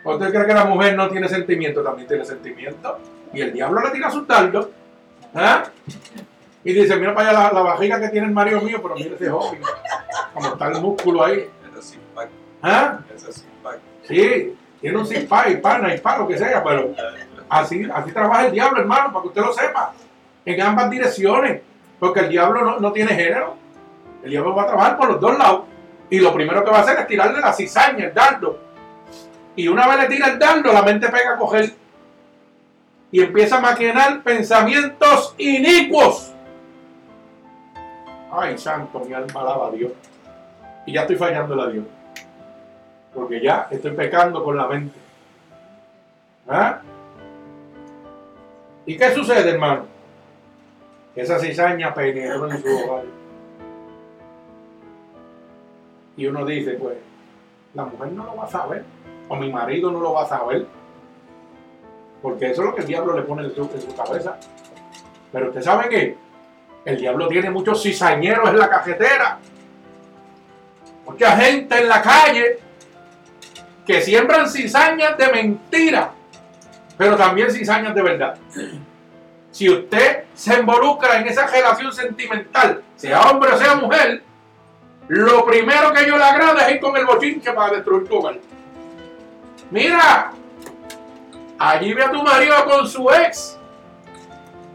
¿Usted 0.04 0.30
cree 0.30 0.46
que 0.46 0.54
la 0.54 0.64
mujer 0.64 0.96
no 0.96 1.08
tiene 1.08 1.28
sentimiento? 1.28 1.82
También 1.82 2.08
tiene 2.08 2.24
sentimiento. 2.24 2.98
Y 3.32 3.40
el 3.40 3.52
diablo 3.52 3.80
le 3.80 3.90
tira 3.90 4.10
su 4.10 4.24
taldo. 4.24 4.70
¿ah? 5.34 5.64
Y 6.64 6.72
dice, 6.72 6.96
mira 6.96 7.14
para 7.14 7.30
allá 7.30 7.38
la, 7.38 7.52
la, 7.52 7.60
vajiga 7.60 8.00
que 8.00 8.08
tiene 8.08 8.26
el 8.26 8.32
marido 8.32 8.60
mío, 8.60 8.80
pero 8.82 8.94
mira 8.94 9.14
ese 9.14 9.30
joven. 9.30 9.60
Como 10.34 10.48
está 10.48 10.68
el 10.68 10.80
músculo 10.80 11.24
ahí. 11.24 11.48
¿Ah? 12.62 12.98
Sí, 14.04 14.56
tiene 14.80 14.98
un 14.98 15.06
six 15.06 15.28
y 15.48 15.56
pana 15.56 15.94
y 15.94 15.98
para 15.98 16.18
lo 16.18 16.28
que 16.28 16.38
sea, 16.38 16.62
pero 16.62 16.92
así, 17.48 17.88
así 17.92 18.12
trabaja 18.12 18.46
el 18.46 18.52
diablo, 18.52 18.80
hermano, 18.80 19.12
para 19.12 19.22
que 19.22 19.28
usted 19.28 19.42
lo 19.42 19.52
sepa. 19.52 19.92
En 20.44 20.60
ambas 20.60 20.90
direcciones. 20.90 21.62
Porque 22.02 22.18
el 22.18 22.28
diablo 22.30 22.80
no, 22.80 22.92
tiene 22.92 23.14
género. 23.14 23.54
El 24.24 24.30
diablo 24.30 24.56
va 24.56 24.64
a 24.64 24.66
trabajar 24.66 24.96
por 24.96 25.08
los 25.08 25.20
dos 25.20 25.38
lados. 25.38 25.62
Y 26.12 26.20
lo 26.20 26.34
primero 26.34 26.62
que 26.62 26.70
va 26.70 26.78
a 26.78 26.80
hacer 26.82 26.98
es 26.98 27.06
tirarle 27.06 27.40
la 27.40 27.54
cizaña, 27.54 28.04
el 28.04 28.12
dardo. 28.12 28.58
Y 29.56 29.66
una 29.66 29.88
vez 29.88 30.00
le 30.00 30.14
tira 30.14 30.28
el 30.28 30.38
dardo, 30.38 30.70
la 30.70 30.82
mente 30.82 31.08
pega 31.08 31.34
a 31.34 31.38
coger. 31.38 31.72
Y 33.10 33.22
empieza 33.22 33.56
a 33.56 33.60
maquinar 33.60 34.22
pensamientos 34.22 35.34
inicuos. 35.38 36.32
Ay, 38.30 38.58
santo, 38.58 39.00
mi 39.00 39.14
alma 39.14 39.40
alaba 39.40 39.68
a 39.68 39.70
Dios. 39.70 39.92
Y 40.84 40.92
ya 40.92 41.00
estoy 41.02 41.16
fallando 41.16 41.60
a 41.60 41.68
Dios 41.68 41.84
porque 43.14 43.40
ya 43.40 43.68
estoy 43.70 43.92
pecando 43.92 44.42
con 44.42 44.56
la 44.56 44.66
mente. 44.66 44.98
¿Ah? 46.48 46.80
¿Y 48.86 48.96
qué 48.96 49.14
sucede, 49.14 49.50
hermano? 49.50 49.86
Esa 51.14 51.38
cizaña 51.38 51.94
penetró 51.94 52.50
en 52.50 52.62
su 52.62 52.68
hogar. 52.68 53.21
Y 56.16 56.26
uno 56.26 56.44
dice, 56.44 56.72
pues, 56.72 56.96
la 57.74 57.84
mujer 57.84 58.12
no 58.12 58.24
lo 58.24 58.36
va 58.36 58.44
a 58.44 58.50
saber, 58.50 58.84
o 59.28 59.36
mi 59.36 59.50
marido 59.50 59.90
no 59.90 60.00
lo 60.00 60.12
va 60.12 60.24
a 60.24 60.28
saber, 60.28 60.66
porque 62.20 62.50
eso 62.50 62.62
es 62.62 62.68
lo 62.68 62.74
que 62.74 62.82
el 62.82 62.86
diablo 62.86 63.16
le 63.16 63.22
pone 63.22 63.44
en 63.44 63.54
su, 63.54 63.96
cabeza. 63.96 64.36
Pero 65.32 65.48
usted 65.48 65.62
sabe 65.62 65.88
que 65.88 66.16
el 66.84 66.96
diablo 66.98 67.28
tiene 67.28 67.50
muchos 67.50 67.82
cizañeros 67.82 68.48
en 68.48 68.58
la 68.58 68.68
cajetera, 68.68 69.38
mucha 71.06 71.36
gente 71.36 71.78
en 71.78 71.88
la 71.88 72.02
calle 72.02 72.58
que 73.86 74.00
siembran 74.00 74.48
cizañas 74.48 75.16
de 75.16 75.32
mentira, 75.32 76.12
pero 76.96 77.16
también 77.16 77.50
cizañas 77.50 77.94
de 77.94 78.02
verdad. 78.02 78.36
Si 79.50 79.68
usted 79.68 80.24
se 80.34 80.58
involucra 80.58 81.18
en 81.18 81.26
esa 81.26 81.46
relación 81.46 81.92
sentimental, 81.92 82.82
sea 82.96 83.22
hombre 83.22 83.52
o 83.52 83.58
sea 83.58 83.74
mujer, 83.74 84.22
lo 85.08 85.44
primero 85.44 85.92
que 85.92 86.06
yo 86.06 86.16
le 86.16 86.24
agrada 86.24 86.66
es 86.68 86.76
ir 86.76 86.80
con 86.80 86.96
el 86.96 87.04
bochinche 87.04 87.52
para 87.52 87.74
destruir 87.74 88.08
tu 88.08 88.16
hogar. 88.16 88.38
Mira, 89.70 90.32
allí 91.58 91.92
ve 91.92 92.04
a 92.04 92.10
tu 92.10 92.22
marido 92.22 92.54
con 92.64 92.86
su 92.86 93.10
ex. 93.10 93.58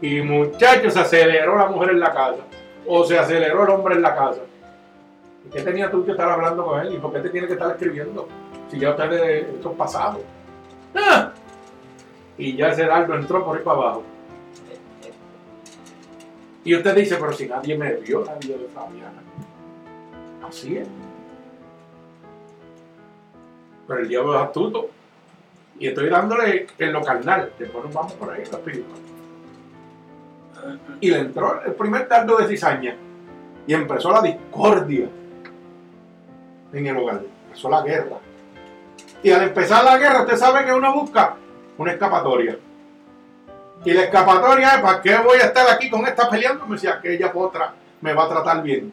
Y 0.00 0.20
muchachos, 0.20 0.94
se 0.94 1.00
aceleró 1.00 1.56
la 1.56 1.66
mujer 1.66 1.90
en 1.90 2.00
la 2.00 2.12
casa. 2.12 2.42
O 2.86 3.04
se 3.04 3.18
aceleró 3.18 3.64
el 3.64 3.70
hombre 3.70 3.94
en 3.96 4.02
la 4.02 4.14
casa. 4.14 4.40
¿Y 5.46 5.50
qué 5.50 5.62
tenía 5.62 5.90
tú 5.90 6.04
que 6.04 6.12
estar 6.12 6.28
hablando 6.28 6.64
con 6.64 6.80
él? 6.80 6.94
¿Y 6.94 6.98
por 6.98 7.12
qué 7.12 7.20
te 7.20 7.30
tiene 7.30 7.46
que 7.46 7.54
estar 7.54 7.70
escribiendo? 7.70 8.28
Si 8.70 8.78
ya 8.78 8.90
ustedes, 8.90 9.48
esto 9.54 9.70
es 9.70 9.76
pasado. 9.76 10.20
¡Ah! 10.94 11.32
Y 12.36 12.56
ya 12.56 12.68
ese 12.68 12.84
dardo 12.86 13.14
entró 13.14 13.44
por 13.44 13.56
ahí 13.56 13.64
para 13.64 13.78
abajo. 13.78 14.02
Y 16.64 16.74
usted 16.74 16.94
dice, 16.94 17.16
pero 17.16 17.32
si 17.32 17.46
nadie 17.46 17.76
me 17.76 17.94
vio, 17.94 18.24
nadie 18.24 18.56
de 18.56 18.68
Fabiana. 18.68 19.22
Así 20.48 20.78
es. 20.78 20.88
Pero 23.86 24.00
el 24.00 24.08
diablo 24.08 24.34
es 24.36 24.42
astuto. 24.42 24.90
Y 25.78 25.88
estoy 25.88 26.08
dándole 26.08 26.66
en 26.78 26.92
lo 26.92 27.02
carnal. 27.02 27.52
Después 27.58 27.84
nos 27.84 27.94
vamos 27.94 28.12
por 28.14 28.30
ahí 28.30 28.44
lo 28.50 28.58
espiritual. 28.58 28.98
Y 31.00 31.10
le 31.10 31.18
entró 31.18 31.62
el 31.62 31.74
primer 31.74 32.08
dardo 32.08 32.36
de 32.38 32.48
cizaña. 32.48 32.96
Y 33.66 33.74
empezó 33.74 34.10
la 34.10 34.22
discordia 34.22 35.08
en 36.72 36.86
el 36.86 36.96
hogar. 36.96 37.22
Empezó 37.46 37.68
la 37.70 37.82
guerra. 37.82 38.16
Y 39.22 39.30
al 39.30 39.42
empezar 39.42 39.84
la 39.84 39.98
guerra, 39.98 40.22
usted 40.22 40.36
sabe 40.36 40.64
que 40.64 40.72
uno 40.72 40.92
busca 40.94 41.36
una 41.76 41.92
escapatoria. 41.92 42.58
Y 43.84 43.92
la 43.92 44.02
escapatoria 44.02 44.74
es, 44.76 44.80
¿para 44.80 45.00
qué 45.00 45.16
voy 45.18 45.38
a 45.38 45.46
estar 45.46 45.68
aquí 45.70 45.88
con 45.88 46.04
esta 46.06 46.28
peleando? 46.28 46.76
Si 46.76 46.86
aquella 46.86 47.30
otra 47.34 47.74
me 48.00 48.12
va 48.12 48.24
a 48.24 48.28
tratar 48.28 48.62
bien. 48.62 48.92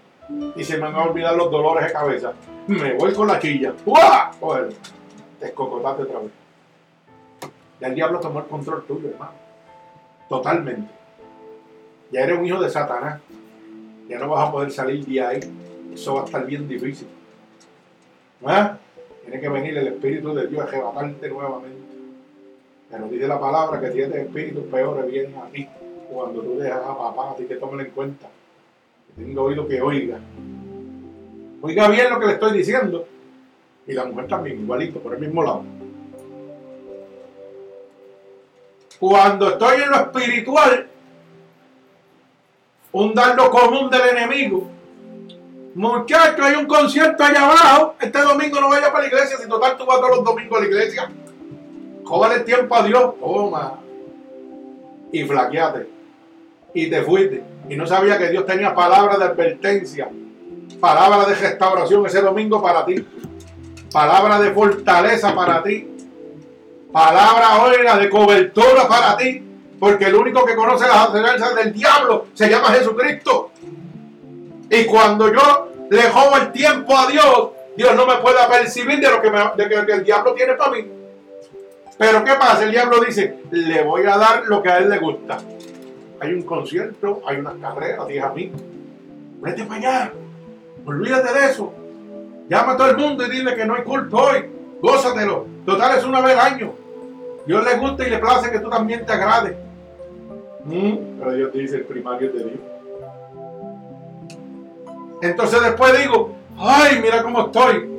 Y 0.56 0.64
se 0.64 0.78
me 0.78 0.84
van 0.84 0.96
a 0.96 1.04
olvidar 1.04 1.36
los 1.36 1.52
dolores 1.52 1.88
de 1.88 1.94
cabeza. 1.94 2.34
Me 2.68 2.94
voy 2.94 3.14
con 3.14 3.28
la 3.28 3.40
chilla. 3.40 3.74
¡Uah! 3.86 4.32
Joder, 4.40 4.70
descocotate 5.40 6.04
otra 6.04 6.20
vez. 6.20 6.32
Ya 7.80 7.88
el 7.88 7.96
diablo 7.96 8.20
tomó 8.20 8.40
el 8.40 8.46
control 8.46 8.86
tuyo, 8.86 9.10
hermano. 9.10 9.34
Totalmente. 10.28 10.92
Ya 12.12 12.22
eres 12.22 12.40
un 12.40 12.46
hijo 12.46 12.62
de 12.62 12.70
Satanás. 12.70 13.22
Ya 14.08 14.20
no 14.20 14.30
vas 14.30 14.48
a 14.48 14.52
poder 14.52 14.72
salir 14.72 15.06
de 15.06 15.22
ahí. 15.22 15.40
Eso 15.94 16.16
va 16.16 16.22
a 16.22 16.26
estar 16.26 16.46
bien 16.46 16.68
difícil. 16.68 17.08
¿Ah? 18.46 18.78
Tiene 19.24 19.40
que 19.40 19.50
venir 19.50 19.78
el 19.78 19.88
Espíritu 19.88 20.34
de 20.34 20.48
Dios 20.48 20.62
a 20.62 20.68
arrebatarte 20.68 21.30
nuevamente. 21.30 21.86
Pero 22.90 23.08
dice 23.08 23.28
la 23.28 23.40
palabra 23.40 23.80
que 23.82 23.92
siete 23.92 24.22
espíritus 24.22 24.64
peores 24.66 25.12
vienen 25.12 25.36
a 25.38 25.46
ti 25.48 25.68
cuando 26.12 26.42
tú 26.42 26.58
dejas 26.58 26.82
a 26.86 26.98
papá, 26.98 27.32
así 27.32 27.46
que 27.46 27.56
tómelo 27.56 27.82
en 27.82 27.92
cuenta. 27.92 28.28
Tenga 29.16 29.42
oído 29.42 29.68
que 29.68 29.82
oiga. 29.82 30.20
Oiga 31.62 31.88
bien 31.90 32.10
lo 32.10 32.20
que 32.20 32.26
le 32.26 32.34
estoy 32.34 32.58
diciendo. 32.58 33.08
Y 33.88 33.94
la 33.94 34.06
mujer 34.06 34.28
también, 34.28 34.60
igualito, 34.62 35.00
por 35.00 35.14
el 35.14 35.20
mismo 35.20 35.44
lado. 35.44 35.64
Cuando 39.00 39.50
estoy 39.50 39.82
en 39.82 39.90
lo 39.90 39.96
espiritual, 39.98 40.88
un 42.92 43.14
dardo 43.14 43.50
común 43.52 43.90
del 43.90 44.18
enemigo 44.18 44.76
Muchachos, 45.76 46.40
hay 46.46 46.56
un 46.56 46.68
concierto 46.68 47.22
allá 47.22 47.44
abajo. 47.44 47.96
Este 48.00 48.22
domingo 48.22 48.62
no 48.62 48.70
vaya 48.70 48.94
para 48.94 49.02
la 49.02 49.08
iglesia. 49.08 49.38
Si 49.38 49.48
total 49.48 49.76
tú 49.76 49.86
vas 49.86 50.00
todos 50.00 50.16
los 50.16 50.24
domingos 50.24 50.58
a 50.58 50.62
la 50.62 50.68
iglesia. 50.68 51.12
Jódale 52.06 52.40
tiempo 52.46 52.76
a 52.76 52.84
Dios. 52.84 53.20
Toma. 53.20 53.80
Y 55.12 55.24
flaqueate. 55.26 55.95
Y 56.76 56.90
te 56.90 57.02
fuiste. 57.02 57.42
Y 57.68 57.76
no 57.76 57.88
sabía 57.88 58.18
que 58.20 58.30
Dios 58.30 58.46
tenía 58.46 58.76
palabra 58.76 59.18
de 59.18 59.24
advertencia. 59.24 60.08
Palabra 60.80 61.26
de 61.26 61.34
restauración 61.34 62.06
ese 62.06 62.22
domingo 62.22 62.62
para 62.62 62.86
ti. 62.86 63.04
Palabra 63.92 64.40
de 64.40 64.52
fortaleza 64.52 65.34
para 65.34 65.64
ti. 65.64 65.90
Palabra, 66.92 67.64
oiga, 67.64 67.98
de 67.98 68.10
cobertura 68.10 68.88
para 68.88 69.18
ti. 69.18 69.42
Porque 69.80 70.06
el 70.06 70.16
único 70.16 70.46
que 70.46 70.56
conoce 70.56 70.86
las 70.88 71.10
acechanzas 71.10 71.56
del 71.56 71.74
diablo 71.74 72.28
se 72.34 72.50
llama 72.50 72.68
Jesucristo. 72.68 73.52
Y 74.70 74.86
cuando 74.86 75.34
yo 75.34 75.72
le 75.90 76.04
jobo 76.04 76.38
el 76.38 76.52
tiempo 76.52 76.98
a 76.98 77.08
Dios, 77.08 77.50
Dios 77.78 77.96
no 77.96 78.06
me 78.06 78.16
puede 78.18 78.38
percibir 78.50 79.00
de 79.00 79.10
lo 79.10 79.22
que, 79.22 79.32
que 79.86 79.94
el 79.94 80.04
diablo 80.04 80.34
tiene 80.34 80.54
para 80.54 80.72
mí. 80.72 80.86
Pero 81.98 82.24
¿qué 82.24 82.34
pasa? 82.34 82.64
El 82.64 82.72
diablo 82.72 83.00
dice, 83.00 83.38
le 83.52 83.84
voy 83.84 84.06
a 84.06 84.18
dar 84.18 84.44
lo 84.46 84.62
que 84.62 84.70
a 84.70 84.78
él 84.80 84.90
le 84.90 84.98
gusta. 84.98 85.38
Hay 86.20 86.34
un 86.34 86.44
concierto, 86.44 87.22
hay 87.26 87.38
unas 87.38 87.56
carreras, 87.56 88.08
dije 88.08 88.22
a 88.22 88.30
mí, 88.30 88.52
vete 89.42 89.64
para 89.66 89.80
allá, 89.80 90.14
olvídate 90.86 91.34
de 91.34 91.46
eso. 91.46 91.74
Llama 92.50 92.74
a 92.74 92.78
todo 92.78 92.90
el 92.92 92.98
mundo 92.98 93.26
y 93.26 93.32
dile 93.32 93.56
que 93.56 93.66
no 93.66 93.76
hay 93.76 93.84
culto 93.84 94.18
hoy, 94.18 94.46
gózatelo. 94.82 95.48
Total 95.66 95.98
es 95.98 96.04
una 96.04 96.22
vez 96.22 96.38
al 96.38 96.54
año. 96.54 96.74
Dios 97.46 97.64
le 97.64 97.78
gusta 97.78 98.08
y 98.08 98.10
le 98.10 98.20
place 98.20 98.52
que 98.52 98.60
tú 98.60 98.70
también 98.70 99.06
te 99.06 99.14
agrades. 99.14 99.56
Mm, 100.66 101.20
pero 101.20 101.34
Dios 101.34 101.54
dice, 101.54 101.78
el 101.78 101.84
primario 101.84 102.32
de 102.32 102.40
Dios. 102.40 102.60
Entonces 105.22 105.62
después 105.62 105.98
digo, 106.00 106.36
ay, 106.58 107.00
mira 107.02 107.24
cómo 107.24 107.46
estoy. 107.46 107.90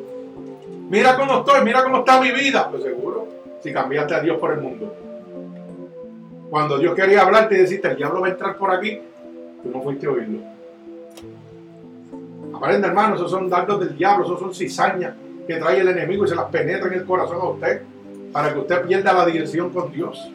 Mira 0.88 1.17
cómo 1.17 1.38
estoy, 1.38 1.64
mira 1.64 1.83
cómo 1.83 1.99
está 1.99 2.21
mi 2.21 2.31
vida. 2.31 2.69
Pues 2.71 2.83
seguro, 2.83 3.27
si 3.62 3.73
cambiaste 3.73 4.14
a 4.14 4.21
Dios 4.21 4.38
por 4.38 4.53
el 4.53 4.61
mundo. 4.61 4.95
Cuando 6.51 6.79
Dios 6.79 6.95
quería 6.95 7.23
hablarte 7.23 7.57
y 7.57 7.59
decirte, 7.59 7.89
el 7.89 7.97
diablo 7.97 8.21
va 8.21 8.29
a 8.29 8.31
entrar 8.31 8.57
por 8.57 8.71
aquí, 8.71 9.01
tú 9.63 9.71
no 9.71 9.83
fuiste 9.83 10.07
a 10.07 10.11
oírlo. 10.11 10.39
Aprende, 12.55 12.87
hermano, 12.87 13.17
esos 13.17 13.31
son 13.31 13.51
dardos 13.51 13.81
del 13.81 13.97
diablo, 13.97 14.25
esos 14.25 14.39
son 14.39 14.55
cizañas 14.55 15.15
que 15.47 15.57
trae 15.57 15.81
el 15.81 15.89
enemigo 15.89 16.25
y 16.25 16.29
se 16.29 16.35
las 16.35 16.47
penetra 16.47 16.89
en 16.89 16.95
el 16.95 17.05
corazón 17.05 17.39
a 17.41 17.49
usted 17.49 17.83
para 18.33 18.53
que 18.53 18.59
usted 18.61 18.87
pierda 18.87 19.13
la 19.13 19.27
dirección 19.27 19.71
con 19.71 19.93
Dios. 19.93 20.31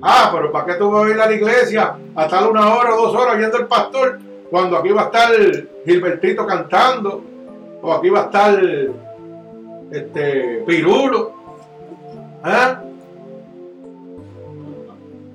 Ah, 0.00 0.30
pero 0.34 0.50
¿para 0.50 0.66
qué 0.66 0.74
tú 0.74 0.90
vas 0.90 1.06
a 1.06 1.10
ir 1.10 1.20
a 1.20 1.26
la 1.26 1.32
iglesia 1.32 1.94
a 2.14 2.24
estar 2.24 2.48
una 2.50 2.74
hora 2.74 2.94
o 2.94 3.06
dos 3.06 3.14
horas 3.14 3.38
viendo 3.38 3.56
el 3.58 3.66
pastor 3.66 4.18
cuando 4.50 4.76
aquí 4.76 4.90
va 4.90 5.02
a 5.02 5.04
estar 5.04 5.30
Gilbertito 5.84 6.44
cantando 6.44 7.22
o 7.80 7.92
aquí 7.92 8.10
va 8.10 8.22
a 8.22 8.24
estar 8.24 8.60
este 9.92 10.64
Pirulo? 10.66 11.32
¿Ah? 12.42 12.82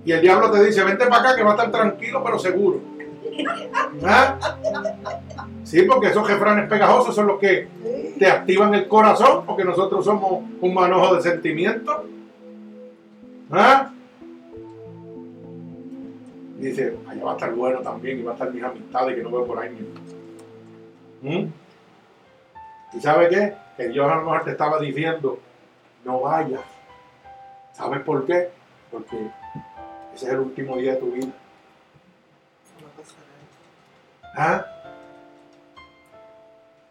Y 0.07 0.13
el 0.13 0.21
diablo 0.21 0.49
te 0.49 0.63
dice, 0.63 0.85
vente 0.85 1.05
para 1.07 1.21
acá 1.21 1.35
que 1.35 1.43
va 1.43 1.49
a 1.49 1.55
estar 1.55 1.69
tranquilo 1.69 2.23
pero 2.23 2.39
seguro. 2.39 2.79
¿Ah? 4.05 4.37
Sí, 5.65 5.81
porque 5.81 6.07
esos 6.07 6.25
jefranes 6.25 6.69
pegajosos 6.69 7.13
son 7.13 7.27
los 7.27 7.37
que 7.37 7.67
te 8.17 8.25
activan 8.25 8.73
el 8.73 8.87
corazón, 8.87 9.45
porque 9.45 9.65
nosotros 9.65 10.05
somos 10.05 10.45
un 10.61 10.73
manojo 10.73 11.15
de 11.15 11.21
sentimientos. 11.21 11.97
¿Ah? 13.51 13.91
dice, 16.57 16.97
allá 17.05 17.25
va 17.25 17.31
a 17.31 17.35
estar 17.35 17.53
bueno 17.53 17.79
también 17.79 18.19
y 18.19 18.23
va 18.23 18.31
a 18.31 18.35
estar 18.35 18.49
mis 18.53 18.63
amistades 18.63 19.13
que 19.13 19.23
no 19.23 19.29
veo 19.29 19.45
por 19.45 19.59
ahí. 19.59 19.93
¿Mm? 21.21 21.47
¿Y 22.93 23.01
sabe 23.01 23.27
qué? 23.27 23.55
Que 23.75 23.89
Dios 23.89 24.09
a 24.09 24.15
lo 24.15 24.21
mejor 24.21 24.45
te 24.45 24.51
estaba 24.51 24.79
diciendo, 24.79 25.37
no 26.05 26.21
vayas. 26.21 26.61
¿Sabes 27.73 27.99
por 28.03 28.25
qué? 28.25 28.51
Porque 28.89 29.17
ese 30.17 30.25
es 30.25 30.31
el 30.33 30.39
último 30.39 30.77
día 30.77 30.93
de 30.93 30.97
tu 30.97 31.11
vida. 31.11 31.31
¿Ah? 34.35 34.65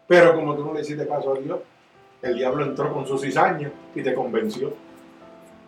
Pero 0.07 0.33
como 0.33 0.55
tú 0.55 0.63
no 0.63 0.73
le 0.73 0.79
hiciste 0.79 1.05
caso 1.05 1.33
a 1.33 1.39
Dios, 1.39 1.59
el 2.21 2.37
diablo 2.37 2.63
entró 2.63 2.93
con 2.93 3.05
su 3.05 3.17
cizaña 3.17 3.69
y 3.93 4.01
te 4.01 4.13
convenció. 4.13 4.73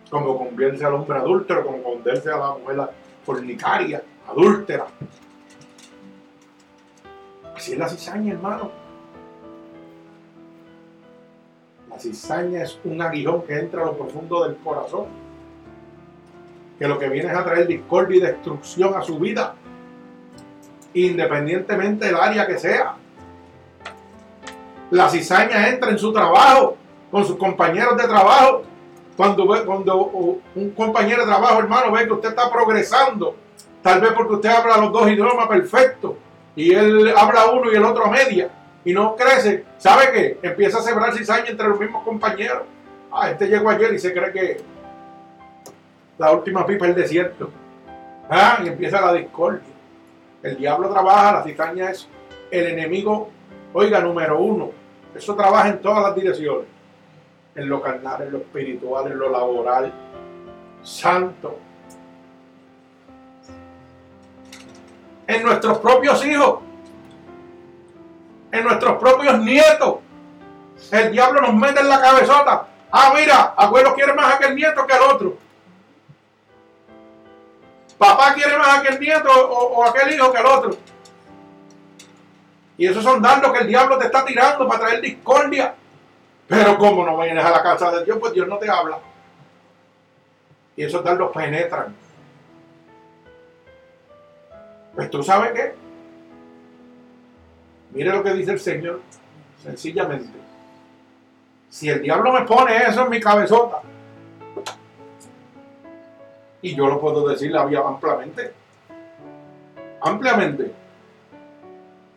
Como 0.08 0.38
convence 0.38 0.84
al 0.86 0.94
hombre 0.94 1.18
adúltero, 1.18 1.66
como 1.66 1.82
convence 1.82 2.30
a 2.30 2.38
la 2.38 2.54
mujer 2.54 2.90
fornicaria, 3.24 4.02
adúltera. 4.26 4.86
Así 7.54 7.72
es 7.72 7.78
la 7.78 7.88
cizaña, 7.90 8.32
hermano. 8.32 8.70
La 11.90 11.98
cizaña 11.98 12.62
es 12.62 12.80
un 12.84 13.02
aguijón 13.02 13.42
que 13.42 13.58
entra 13.58 13.82
a 13.82 13.86
lo 13.86 13.98
profundo 13.98 14.44
del 14.44 14.56
corazón. 14.56 15.29
Que 16.80 16.88
lo 16.88 16.98
que 16.98 17.08
viene 17.08 17.30
es 17.30 17.38
a 17.38 17.44
traer 17.44 17.68
discordia 17.68 18.16
y 18.16 18.20
destrucción 18.20 18.94
a 18.96 19.02
su 19.02 19.20
vida. 19.20 19.54
Independientemente 20.94 22.06
del 22.06 22.16
área 22.16 22.46
que 22.48 22.58
sea. 22.58 22.96
La 24.90 25.08
cizaña 25.08 25.68
entra 25.68 25.90
en 25.90 25.98
su 25.98 26.12
trabajo, 26.12 26.76
con 27.12 27.24
sus 27.24 27.36
compañeros 27.36 27.96
de 27.96 28.08
trabajo, 28.08 28.64
cuando, 29.20 29.46
cuando 29.66 30.40
un 30.54 30.70
compañero 30.70 31.20
de 31.20 31.28
trabajo, 31.28 31.58
hermano, 31.58 31.92
ve 31.92 32.06
que 32.06 32.12
usted 32.14 32.30
está 32.30 32.50
progresando, 32.50 33.36
tal 33.82 34.00
vez 34.00 34.12
porque 34.12 34.34
usted 34.34 34.48
habla 34.48 34.78
los 34.78 34.92
dos 34.92 35.10
idiomas 35.10 35.46
perfectos 35.46 36.14
y 36.56 36.72
él 36.72 37.12
habla 37.14 37.50
uno 37.50 37.70
y 37.70 37.76
el 37.76 37.84
otro 37.84 38.06
a 38.06 38.10
media 38.10 38.50
y 38.84 38.94
no 38.94 39.14
crece, 39.14 39.64
¿sabe 39.76 40.10
qué? 40.12 40.38
Empieza 40.42 40.78
a 40.78 40.82
sembrar 40.82 41.14
cizaña 41.14 41.50
entre 41.50 41.68
los 41.68 41.78
mismos 41.78 42.02
compañeros. 42.02 42.62
Ah, 43.12 43.30
este 43.30 43.46
llegó 43.46 43.68
ayer 43.68 43.92
y 43.92 43.98
se 43.98 44.12
cree 44.12 44.32
que 44.32 44.60
la 46.20 46.32
última 46.32 46.66
pipa 46.66 46.84
es 46.84 46.90
el 46.90 47.02
desierto. 47.02 47.50
Ah, 48.28 48.58
y 48.62 48.68
empieza 48.68 49.00
la 49.00 49.14
discordia. 49.14 49.72
El 50.42 50.58
diablo 50.58 50.90
trabaja, 50.90 51.32
la 51.32 51.42
cizaña 51.42 51.90
es 51.90 52.06
el 52.50 52.66
enemigo, 52.66 53.30
oiga, 53.72 54.00
número 54.00 54.38
uno. 54.38 54.70
Eso 55.14 55.34
trabaja 55.34 55.70
en 55.70 55.80
todas 55.80 56.02
las 56.02 56.14
direcciones 56.14 56.66
en 57.54 57.68
lo 57.70 57.80
carnal, 57.80 58.20
en 58.20 58.32
lo 58.32 58.38
espiritual, 58.38 59.10
en 59.10 59.18
lo 59.18 59.30
laboral. 59.30 59.92
Santo. 60.82 61.58
En 65.26 65.42
nuestros 65.42 65.78
propios 65.78 66.24
hijos. 66.26 66.58
En 68.52 68.64
nuestros 68.64 68.98
propios 68.98 69.38
nietos. 69.38 69.96
El 70.92 71.12
diablo 71.12 71.40
nos 71.40 71.54
mete 71.54 71.80
en 71.80 71.88
la 71.88 71.98
cabezota. 71.98 72.66
Ah, 72.92 73.14
mira, 73.16 73.54
abuelo 73.56 73.94
quiere 73.94 74.12
más 74.12 74.34
a 74.34 74.36
aquel 74.36 74.54
nieto 74.54 74.86
que 74.86 74.92
al 74.92 75.02
otro. 75.14 75.49
Papá 78.00 78.32
quiere 78.32 78.56
más 78.56 78.68
a 78.68 78.80
aquel 78.80 78.98
nieto 78.98 79.28
o, 79.28 79.74
o 79.74 79.84
aquel 79.84 80.14
hijo 80.14 80.32
que 80.32 80.38
al 80.38 80.46
otro. 80.46 80.70
Y 82.78 82.86
esos 82.86 83.04
son 83.04 83.20
dardos 83.20 83.52
que 83.52 83.58
el 83.58 83.66
diablo 83.66 83.98
te 83.98 84.06
está 84.06 84.24
tirando 84.24 84.66
para 84.66 84.80
traer 84.80 85.02
discordia. 85.02 85.74
Pero 86.48 86.78
como 86.78 87.04
no 87.04 87.18
vienes 87.18 87.44
a 87.44 87.50
la 87.50 87.62
casa 87.62 87.90
de 87.90 88.06
Dios, 88.06 88.16
pues 88.18 88.32
Dios 88.32 88.48
no 88.48 88.56
te 88.56 88.70
habla. 88.70 88.98
Y 90.76 90.84
esos 90.84 91.04
dardos 91.04 91.30
penetran. 91.30 91.94
Pues 94.94 95.10
tú 95.10 95.22
sabes 95.22 95.52
qué. 95.52 95.74
Mire 97.90 98.12
lo 98.12 98.22
que 98.22 98.32
dice 98.32 98.52
el 98.52 98.60
Señor, 98.60 99.02
sencillamente. 99.62 100.38
Si 101.68 101.90
el 101.90 102.00
diablo 102.00 102.32
me 102.32 102.46
pone 102.46 102.78
eso 102.78 103.02
en 103.02 103.10
mi 103.10 103.20
cabezota, 103.20 103.82
y 106.62 106.74
yo 106.74 106.86
lo 106.86 107.00
puedo 107.00 107.26
decir 107.26 107.56
ampliamente, 107.56 108.52
ampliamente, 110.00 110.72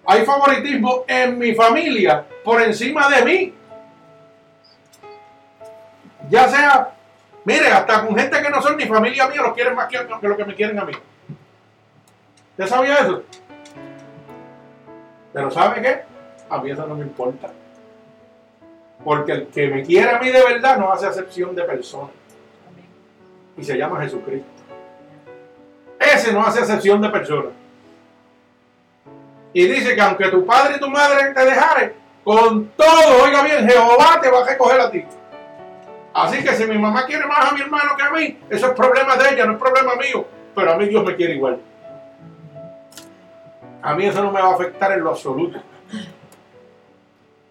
hay 0.05 0.25
favoritismo 0.25 1.05
en 1.07 1.37
mi 1.37 1.53
familia 1.55 2.25
por 2.43 2.61
encima 2.61 3.09
de 3.09 3.25
mí. 3.25 3.53
Ya 6.29 6.47
sea, 6.47 6.93
mire, 7.45 7.67
hasta 7.67 8.05
con 8.05 8.15
gente 8.17 8.41
que 8.41 8.49
no 8.49 8.61
son 8.61 8.77
ni 8.77 8.85
familia 8.85 9.27
mía, 9.27 9.41
los 9.41 9.53
quieren 9.53 9.75
más 9.75 9.87
que, 9.87 10.27
lo 10.27 10.37
que 10.37 10.45
me 10.45 10.55
quieren 10.55 10.79
a 10.79 10.85
mí. 10.85 10.93
¿Ya 12.57 12.67
sabía 12.67 12.95
eso? 12.95 13.23
Pero 15.31 15.49
¿sabe 15.49 15.81
qué? 15.81 16.01
A 16.49 16.59
mí 16.59 16.71
eso 16.71 16.85
no 16.85 16.95
me 16.95 17.03
importa. 17.03 17.49
Porque 19.03 19.31
el 19.31 19.47
que 19.47 19.67
me 19.67 19.83
quiere 19.83 20.11
a 20.11 20.19
mí 20.19 20.29
de 20.29 20.43
verdad 20.43 20.77
no 20.77 20.91
hace 20.91 21.07
acepción 21.07 21.55
de 21.55 21.63
persona. 21.63 22.11
Y 23.57 23.63
se 23.63 23.77
llama 23.77 24.01
Jesucristo. 24.01 24.47
Ese 25.99 26.33
no 26.33 26.45
hace 26.45 26.61
acepción 26.61 27.01
de 27.01 27.09
persona. 27.09 27.49
Y 29.53 29.67
dice 29.67 29.95
que 29.95 30.01
aunque 30.01 30.29
tu 30.29 30.45
padre 30.45 30.75
y 30.77 30.79
tu 30.79 30.89
madre 30.89 31.33
te 31.33 31.45
dejaren, 31.45 31.93
con 32.23 32.69
todo, 32.69 33.23
oiga 33.23 33.43
bien, 33.43 33.67
Jehová 33.69 34.19
te 34.21 34.31
va 34.31 34.41
a 34.41 34.45
recoger 34.45 34.79
a 34.79 34.89
ti. 34.89 35.05
Así 36.13 36.43
que 36.43 36.53
si 36.55 36.65
mi 36.65 36.77
mamá 36.77 37.05
quiere 37.05 37.25
más 37.25 37.51
a 37.51 37.53
mi 37.53 37.61
hermano 37.61 37.95
que 37.97 38.03
a 38.03 38.11
mí, 38.11 38.39
eso 38.49 38.67
es 38.67 38.73
problema 38.73 39.15
de 39.17 39.33
ella, 39.33 39.45
no 39.45 39.53
es 39.53 39.59
problema 39.59 39.95
mío. 39.95 40.25
Pero 40.55 40.73
a 40.73 40.77
mí 40.77 40.87
Dios 40.87 41.03
me 41.03 41.15
quiere 41.15 41.35
igual. 41.35 41.59
A 43.81 43.93
mí 43.95 44.05
eso 44.05 44.23
no 44.23 44.31
me 44.31 44.41
va 44.41 44.49
a 44.49 44.53
afectar 44.53 44.91
en 44.93 45.03
lo 45.03 45.09
absoluto. 45.09 45.59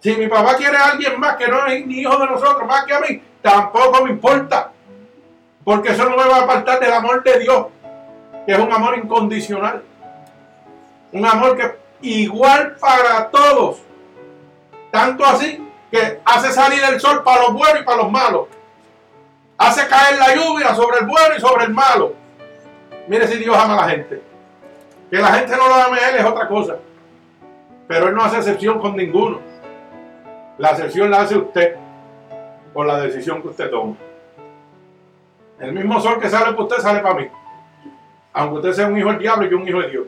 Si 0.01 0.17
mi 0.17 0.27
papá 0.27 0.57
quiere 0.57 0.77
a 0.77 0.91
alguien 0.91 1.19
más 1.21 1.37
que 1.37 1.47
no 1.47 1.67
es 1.67 1.87
ni 1.87 2.01
hijo 2.01 2.17
de 2.19 2.27
nosotros, 2.27 2.67
más 2.67 2.85
que 2.85 2.95
a 2.95 3.01
mí, 3.01 3.23
tampoco 3.41 4.05
me 4.05 4.11
importa. 4.11 4.73
Porque 5.65 5.91
eso 5.91 6.05
no 6.05 6.17
me 6.17 6.29
va 6.29 6.39
a 6.39 6.43
apartar 6.43 6.81
del 6.81 6.93
amor 6.93 7.23
de 7.23 7.39
Dios, 7.39 7.67
que 8.47 8.53
es 8.53 8.59
un 8.59 8.73
amor 8.73 8.99
incondicional. 8.99 9.83
Un 11.13 11.27
amor 11.27 11.57
que 11.57 11.77
igual 12.01 12.77
para 12.81 13.31
todos. 13.31 13.79
Tanto 14.91 15.25
así 15.25 15.67
que 15.91 16.21
hace 16.25 16.53
salir 16.53 16.83
el 16.85 17.01
sol 17.01 17.23
para 17.23 17.43
los 17.43 17.53
buenos 17.53 17.81
y 17.81 17.85
para 17.85 17.99
los 17.99 18.11
malos. 18.11 18.49
Hace 19.57 19.87
caer 19.87 20.19
la 20.19 20.35
lluvia 20.35 20.75
sobre 20.75 21.01
el 21.01 21.07
bueno 21.07 21.37
y 21.37 21.41
sobre 21.41 21.65
el 21.65 21.71
malo. 21.71 22.15
Mire 23.07 23.29
si 23.29 23.39
Dios 23.39 23.57
ama 23.57 23.75
a 23.75 23.87
la 23.87 23.93
gente. 23.93 24.23
Que 25.11 25.19
la 25.19 25.29
gente 25.35 25.57
no 25.57 25.69
lo 25.69 25.75
ame 25.75 25.99
a 25.99 26.11
Él 26.11 26.17
es 26.17 26.25
otra 26.25 26.49
cosa. 26.49 26.77
Pero 27.87 28.09
Él 28.09 28.15
no 28.15 28.25
hace 28.25 28.39
excepción 28.39 28.81
con 28.81 28.97
ninguno. 28.97 29.41
La 30.59 30.71
excepción 30.71 31.11
la 31.11 31.23
hace 31.23 31.37
usted 31.37 31.77
por 32.73 32.87
la 32.87 32.99
decisión 33.01 33.43
que 33.43 33.49
usted 33.49 33.71
toma. 33.71 33.95
El 35.63 35.73
mismo 35.73 36.01
sol 36.01 36.19
que 36.19 36.29
sale 36.29 36.47
para 36.47 36.63
usted 36.65 36.79
sale 36.79 36.99
para 36.99 37.15
mí. 37.15 37.29
Aunque 38.33 38.57
usted 38.57 38.73
sea 38.73 38.89
un 38.89 38.99
hijo 38.99 39.11
del 39.11 39.21
diablo 39.21 39.47
y 39.47 39.51
yo 39.51 39.59
un 39.59 39.69
hijo 39.69 39.81
de 39.81 39.91
Dios. 39.91 40.07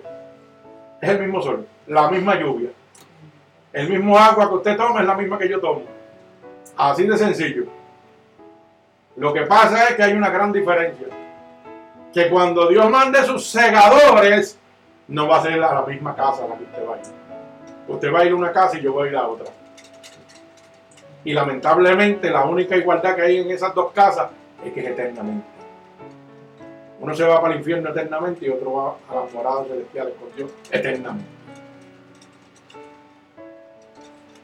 Es 1.01 1.11
el 1.11 1.21
mismo 1.21 1.41
sol, 1.41 1.65
la 1.87 2.11
misma 2.11 2.35
lluvia. 2.35 2.71
El 3.73 3.89
mismo 3.89 4.19
agua 4.19 4.49
que 4.49 4.55
usted 4.57 4.77
toma 4.77 5.01
es 5.01 5.07
la 5.07 5.15
misma 5.15 5.39
que 5.39 5.49
yo 5.49 5.61
tomo. 5.61 5.83
Así 6.77 7.07
de 7.07 7.17
sencillo. 7.17 7.67
Lo 9.15 9.33
que 9.33 9.43
pasa 9.43 9.91
es 9.91 9.95
que 9.95 10.03
hay 10.03 10.15
una 10.15 10.29
gran 10.29 10.53
diferencia. 10.53 11.07
Que 12.13 12.29
cuando 12.29 12.69
Dios 12.69 12.91
mande 12.91 13.23
sus 13.23 13.47
segadores, 13.47 14.59
no 15.07 15.29
va 15.29 15.39
a 15.39 15.43
ser 15.43 15.63
a 15.63 15.73
la 15.73 15.87
misma 15.87 16.17
casa 16.17 16.49
la 16.49 16.57
que 16.57 16.65
usted 16.65 16.89
va 16.89 16.95
a 16.97 16.99
ir. 16.99 17.05
Usted 17.87 18.13
va 18.13 18.19
a 18.19 18.25
ir 18.25 18.33
a 18.33 18.37
una 18.37 18.51
casa 18.51 18.77
y 18.77 18.83
yo 18.83 18.93
voy 18.93 19.07
a 19.07 19.11
ir 19.13 19.17
a 19.17 19.29
otra. 19.29 19.47
Y 21.23 21.33
lamentablemente 21.33 22.29
la 22.29 22.45
única 22.45 22.77
igualdad 22.77 23.15
que 23.15 23.23
hay 23.23 23.39
en 23.39 23.53
esas 23.53 23.73
dos 23.73 23.93
casas 23.93 24.31
es 24.63 24.73
que 24.73 24.81
es 24.81 24.87
eternamente. 24.87 25.47
Uno 27.01 27.15
se 27.15 27.25
va 27.25 27.41
para 27.41 27.55
el 27.55 27.61
infierno 27.61 27.91
eternamente 27.91 28.47
y 28.47 28.51
otro 28.51 28.73
va 28.73 28.97
a 29.11 29.23
las 29.23 29.33
moradas 29.33 29.69
celestiales 29.69 30.15
con 30.15 30.35
Dios 30.37 30.51
eternamente. 30.71 31.29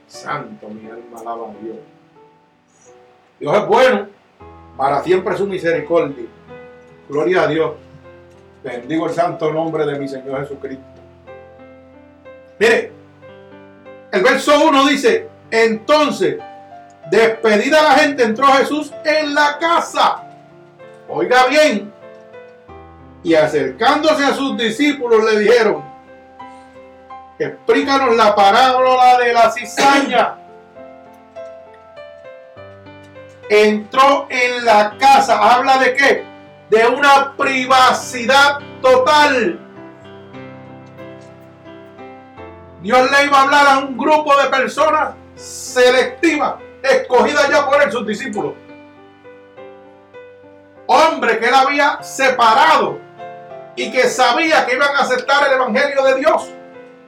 Santo, 0.06 0.68
mi 0.68 0.90
alma 0.90 1.20
alaba 1.20 1.50
a 1.50 1.54
Dios. 1.62 1.76
Dios 3.38 3.56
es 3.56 3.66
bueno, 3.66 4.08
para 4.76 5.02
siempre 5.02 5.36
su 5.36 5.46
misericordia. 5.46 6.26
Gloria 7.08 7.42
a 7.42 7.46
Dios. 7.46 7.72
Bendigo 8.62 9.06
el 9.06 9.14
santo 9.14 9.50
nombre 9.52 9.86
de 9.86 9.98
mi 9.98 10.06
Señor 10.06 10.40
Jesucristo. 10.40 10.84
Mire, 12.58 12.92
el 14.12 14.22
verso 14.22 14.52
1 14.68 14.86
dice, 14.86 15.28
entonces, 15.50 16.36
despedida 17.10 17.82
la 17.82 17.92
gente, 17.92 18.22
entró 18.22 18.46
Jesús 18.52 18.92
en 19.04 19.34
la 19.34 19.58
casa. 19.58 20.22
Oiga 21.08 21.46
bien. 21.46 21.92
Y 23.22 23.34
acercándose 23.34 24.24
a 24.24 24.34
sus 24.34 24.56
discípulos 24.56 25.24
le 25.24 25.40
dijeron, 25.40 25.84
explícanos 27.38 28.16
la 28.16 28.34
parábola 28.34 29.18
de 29.18 29.32
la 29.32 29.50
cizaña. 29.50 30.36
Entró 33.48 34.26
en 34.30 34.64
la 34.64 34.96
casa, 34.98 35.38
habla 35.38 35.78
de 35.78 35.94
qué? 35.94 36.24
De 36.70 36.86
una 36.86 37.36
privacidad 37.36 38.58
total. 38.80 39.58
Dios 42.80 43.10
le 43.10 43.24
iba 43.24 43.38
a 43.38 43.42
hablar 43.42 43.66
a 43.66 43.78
un 43.80 43.98
grupo 43.98 44.34
de 44.36 44.48
personas 44.48 45.14
selectivas, 45.34 46.54
escogidas 46.82 47.48
ya 47.48 47.66
por 47.66 47.82
él, 47.82 47.90
sus 47.90 48.06
discípulos. 48.06 48.54
Hombre 50.86 51.38
que 51.38 51.46
él 51.46 51.54
había 51.54 52.02
separado 52.02 52.98
y 53.76 53.90
que 53.90 54.04
sabía 54.08 54.66
que 54.66 54.74
iban 54.74 54.94
a 54.96 55.00
aceptar 55.00 55.46
el 55.46 55.54
Evangelio 55.54 56.02
de 56.04 56.14
Dios. 56.16 56.50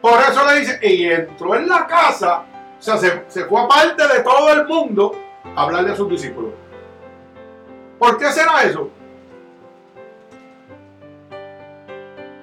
Por 0.00 0.20
eso 0.20 0.46
le 0.46 0.60
dice, 0.60 0.78
y 0.82 1.10
entró 1.10 1.54
en 1.54 1.68
la 1.68 1.86
casa, 1.86 2.44
o 2.78 2.82
sea, 2.82 2.96
se, 2.96 3.24
se 3.28 3.44
fue 3.44 3.60
aparte 3.60 4.06
de 4.08 4.20
todo 4.20 4.52
el 4.52 4.66
mundo 4.66 5.16
a 5.56 5.62
hablarle 5.62 5.92
a 5.92 5.96
sus 5.96 6.08
discípulos. 6.08 6.52
¿Por 7.98 8.18
qué 8.18 8.26
será 8.32 8.62
eso? 8.64 8.90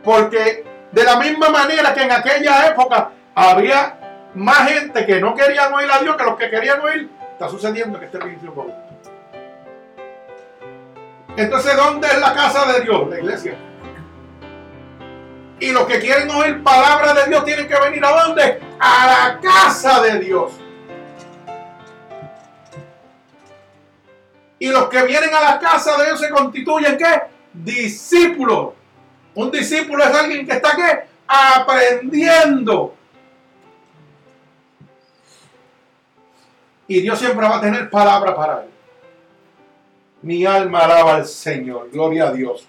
Porque 0.04 0.66
de 0.92 1.04
la 1.04 1.18
misma 1.18 1.50
manera 1.50 1.94
que 1.94 2.04
en 2.04 2.12
aquella 2.12 2.68
época 2.68 3.12
había 3.36 4.00
más 4.34 4.70
gente 4.70 5.06
que 5.06 5.20
no 5.20 5.36
querían 5.36 5.74
oír 5.74 5.90
a 5.92 6.00
Dios 6.00 6.16
que 6.16 6.24
los 6.24 6.36
que 6.36 6.50
querían 6.50 6.82
oír, 6.82 7.10
está 7.40 7.50
sucediendo 7.50 7.98
en 7.98 8.04
este 8.04 8.18
principio. 8.18 8.68
Entonces, 11.38 11.74
¿dónde 11.78 12.06
es 12.10 12.20
la 12.20 12.34
casa 12.34 12.70
de 12.74 12.82
Dios? 12.82 13.10
La 13.10 13.18
iglesia. 13.18 13.58
Y 15.62 15.72
los 15.72 15.86
que 15.86 16.00
quieren 16.00 16.30
oír 16.32 16.62
palabra 16.62 17.14
de 17.14 17.28
Dios 17.28 17.46
tienen 17.46 17.66
que 17.66 17.80
venir 17.80 18.04
a 18.04 18.26
dónde? 18.26 18.60
A 18.78 19.08
la 19.08 19.40
casa 19.40 20.02
de 20.02 20.20
Dios. 20.20 20.52
Y 24.60 24.68
los 24.68 24.90
que 24.90 25.02
vienen 25.04 25.34
a 25.34 25.40
la 25.40 25.60
casa 25.60 25.96
de 25.96 26.08
Dios 26.08 26.20
se 26.20 26.30
constituyen 26.30 26.98
¿qué? 26.98 27.22
Discípulos. 27.54 28.74
Un 29.36 29.50
discípulo 29.50 30.04
es 30.04 30.14
alguien 30.14 30.46
que 30.46 30.56
está 30.56 30.76
¿qué? 30.76 31.06
Aprendiendo. 31.26 32.96
Y 36.90 37.02
Dios 37.02 37.20
siempre 37.20 37.48
va 37.48 37.58
a 37.58 37.62
tener 37.62 37.88
palabra 37.88 38.36
para 38.36 38.64
él. 38.64 38.70
Mi 40.24 40.44
alma 40.44 40.80
alaba 40.80 41.16
al 41.18 41.28
Señor. 41.28 41.92
Gloria 41.92 42.30
a 42.30 42.32
Dios. 42.32 42.68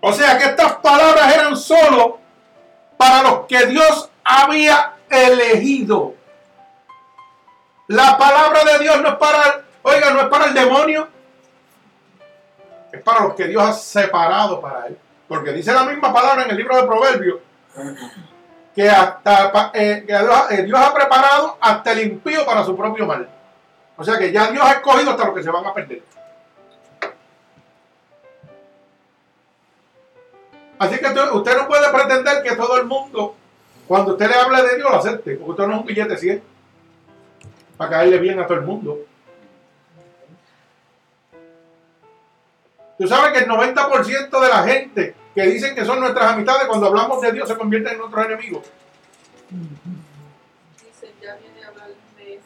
O 0.00 0.10
sea 0.14 0.38
que 0.38 0.46
estas 0.46 0.76
palabras 0.76 1.34
eran 1.34 1.54
solo 1.54 2.18
para 2.96 3.22
los 3.22 3.46
que 3.46 3.66
Dios 3.66 4.08
había 4.24 4.94
elegido. 5.10 6.14
La 7.88 8.16
palabra 8.16 8.64
de 8.64 8.78
Dios 8.78 9.02
no 9.02 9.08
es 9.08 9.16
para, 9.16 9.64
oiga, 9.82 10.10
no 10.10 10.22
es 10.22 10.28
para 10.28 10.46
el 10.46 10.54
demonio. 10.54 11.08
Es 12.90 13.02
para 13.02 13.24
los 13.24 13.34
que 13.34 13.48
Dios 13.48 13.62
ha 13.62 13.72
separado 13.74 14.62
para 14.62 14.86
él. 14.86 14.98
Porque 15.28 15.52
dice 15.52 15.74
la 15.74 15.84
misma 15.84 16.10
palabra 16.10 16.44
en 16.44 16.52
el 16.52 16.56
libro 16.56 16.74
de 16.74 16.84
Proverbios 16.84 17.40
que 18.78 18.88
hasta 18.88 19.72
eh, 19.74 20.04
que 20.06 20.16
Dios, 20.16 20.50
eh, 20.52 20.62
Dios 20.62 20.78
ha 20.78 20.94
preparado 20.94 21.56
hasta 21.60 21.90
el 21.90 22.12
impío 22.12 22.46
para 22.46 22.62
su 22.62 22.76
propio 22.76 23.06
mal. 23.06 23.28
O 23.96 24.04
sea 24.04 24.16
que 24.16 24.30
ya 24.30 24.52
Dios 24.52 24.64
ha 24.64 24.74
escogido 24.74 25.10
hasta 25.10 25.24
los 25.24 25.34
que 25.34 25.42
se 25.42 25.50
van 25.50 25.66
a 25.66 25.74
perder. 25.74 26.00
Así 30.78 30.96
que 30.96 31.06
usted 31.06 31.56
no 31.56 31.66
puede 31.66 31.92
pretender 31.92 32.40
que 32.44 32.54
todo 32.54 32.76
el 32.76 32.86
mundo, 32.86 33.34
cuando 33.88 34.12
usted 34.12 34.28
le 34.28 34.34
hable 34.36 34.62
de 34.62 34.76
Dios, 34.76 34.88
lo 34.88 34.96
acepte. 34.98 35.34
Porque 35.34 35.50
usted 35.50 35.66
no 35.66 35.74
es 35.74 35.80
un 35.80 35.86
billete 35.86 36.16
100 36.16 36.42
para 37.76 37.90
caerle 37.90 38.18
bien 38.18 38.38
a 38.38 38.46
todo 38.46 38.58
el 38.58 38.64
mundo. 38.64 38.98
Tú 42.98 43.06
sabes 43.06 43.32
que 43.32 43.44
el 43.44 43.48
90% 43.48 44.40
de 44.40 44.48
la 44.48 44.62
gente 44.64 45.14
que 45.34 45.42
dicen 45.42 45.74
que 45.74 45.84
son 45.84 46.00
nuestras 46.00 46.32
amistades, 46.32 46.66
cuando 46.66 46.88
hablamos 46.88 47.20
de 47.20 47.30
Dios, 47.30 47.48
se 47.48 47.56
convierten 47.56 47.92
en 47.92 47.98
nuestros 47.98 48.26
enemigos. 48.26 48.66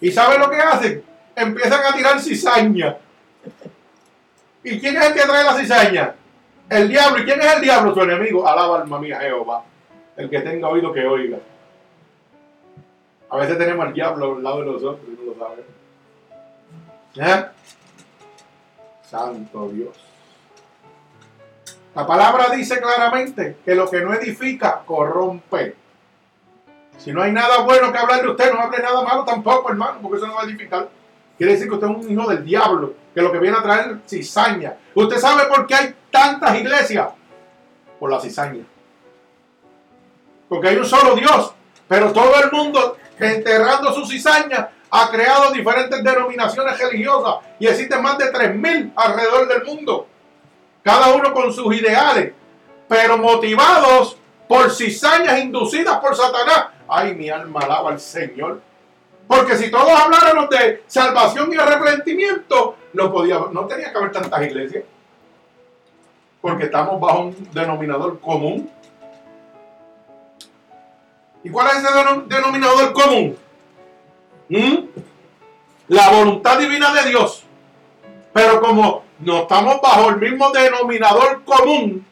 ¿Y 0.00 0.12
sabe 0.12 0.38
lo 0.38 0.50
que 0.50 0.58
hacen? 0.58 1.02
Empiezan 1.34 1.80
a 1.86 1.96
tirar 1.96 2.20
cizaña. 2.20 2.98
¿Y 4.62 4.78
quién 4.78 4.96
es 4.96 5.06
el 5.06 5.14
que 5.14 5.22
trae 5.22 5.44
la 5.44 5.54
cizaña? 5.54 6.14
El 6.68 6.88
diablo. 6.88 7.22
¿Y 7.22 7.24
quién 7.24 7.40
es 7.40 7.54
el 7.54 7.62
diablo? 7.62 7.94
Su 7.94 8.02
enemigo. 8.02 8.46
Alaba 8.46 8.82
alma 8.82 8.98
mía 8.98 9.20
Jehová. 9.20 9.64
El 10.16 10.28
que 10.28 10.40
tenga 10.40 10.68
oído 10.68 10.92
que 10.92 11.06
oiga. 11.06 11.38
A 13.30 13.36
veces 13.38 13.56
tenemos 13.56 13.86
al 13.86 13.94
diablo 13.94 14.36
al 14.36 14.42
lado 14.42 14.58
de 14.60 14.66
nosotros 14.66 15.00
y 15.08 15.24
no 15.24 15.32
lo 15.32 15.38
sabemos. 15.38 15.64
¿Eh? 17.16 17.46
Santo 19.08 19.68
Dios. 19.70 20.11
La 21.94 22.06
palabra 22.06 22.48
dice 22.54 22.80
claramente 22.80 23.58
que 23.64 23.74
lo 23.74 23.88
que 23.88 24.00
no 24.00 24.14
edifica 24.14 24.82
corrompe. 24.86 25.76
Si 26.96 27.12
no 27.12 27.22
hay 27.22 27.32
nada 27.32 27.58
bueno 27.58 27.92
que 27.92 27.98
hablar 27.98 28.22
de 28.22 28.28
usted, 28.30 28.52
no 28.52 28.60
hable 28.60 28.78
nada 28.78 29.02
malo 29.02 29.24
tampoco, 29.24 29.70
hermano, 29.70 29.98
porque 30.00 30.16
eso 30.16 30.26
no 30.26 30.34
va 30.34 30.42
a 30.42 30.44
edificar. 30.44 30.88
Quiere 31.36 31.52
decir 31.52 31.68
que 31.68 31.74
usted 31.74 31.88
es 31.88 32.06
un 32.06 32.10
hijo 32.10 32.28
del 32.28 32.44
diablo, 32.44 32.94
que 33.14 33.20
lo 33.20 33.30
que 33.30 33.38
viene 33.38 33.58
a 33.58 33.62
traer 33.62 33.98
cizaña. 34.06 34.74
¿Usted 34.94 35.18
sabe 35.18 35.46
por 35.46 35.66
qué 35.66 35.74
hay 35.74 35.94
tantas 36.10 36.56
iglesias? 36.58 37.08
Por 37.98 38.10
la 38.10 38.20
cizaña. 38.20 38.64
Porque 40.48 40.68
hay 40.68 40.76
un 40.76 40.86
solo 40.86 41.14
Dios, 41.14 41.52
pero 41.88 42.12
todo 42.12 42.32
el 42.42 42.50
mundo 42.52 42.96
enterrando 43.18 43.92
su 43.92 44.06
cizaña 44.06 44.70
ha 44.90 45.10
creado 45.10 45.50
diferentes 45.50 46.02
denominaciones 46.02 46.78
religiosas 46.78 47.36
y 47.58 47.66
existen 47.66 48.02
más 48.02 48.18
de 48.18 48.32
3.000 48.32 48.92
alrededor 48.94 49.48
del 49.48 49.64
mundo. 49.64 50.06
Cada 50.82 51.14
uno 51.14 51.32
con 51.32 51.52
sus 51.52 51.74
ideales, 51.74 52.32
pero 52.88 53.16
motivados 53.16 54.16
por 54.48 54.70
cizañas 54.70 55.38
inducidas 55.38 55.98
por 55.98 56.14
Satanás. 56.14 56.66
Ay, 56.88 57.14
mi 57.14 57.30
alma 57.30 57.60
alaba 57.60 57.90
al 57.90 58.00
Señor. 58.00 58.60
Porque 59.26 59.56
si 59.56 59.70
todos 59.70 59.90
habláramos 59.90 60.50
de 60.50 60.82
salvación 60.86 61.52
y 61.52 61.56
arrepentimiento, 61.56 62.76
no, 62.92 63.10
podía, 63.10 63.38
no 63.50 63.66
tenía 63.66 63.90
que 63.90 63.98
haber 63.98 64.12
tantas 64.12 64.42
iglesias. 64.42 64.84
Porque 66.40 66.64
estamos 66.64 67.00
bajo 67.00 67.20
un 67.20 67.48
denominador 67.52 68.20
común. 68.20 68.68
¿Y 71.44 71.50
cuál 71.50 71.68
es 71.68 71.76
ese 71.76 71.88
denominador 72.26 72.92
común? 72.92 73.38
¿Mm? 74.48 74.76
La 75.88 76.10
voluntad 76.10 76.58
divina 76.58 76.92
de 76.92 77.08
Dios. 77.08 77.44
Pero 78.32 78.60
como 78.60 79.04
no 79.24 79.42
estamos 79.42 79.80
bajo 79.80 80.10
el 80.10 80.16
mismo 80.16 80.50
denominador 80.50 81.42
común, 81.44 82.04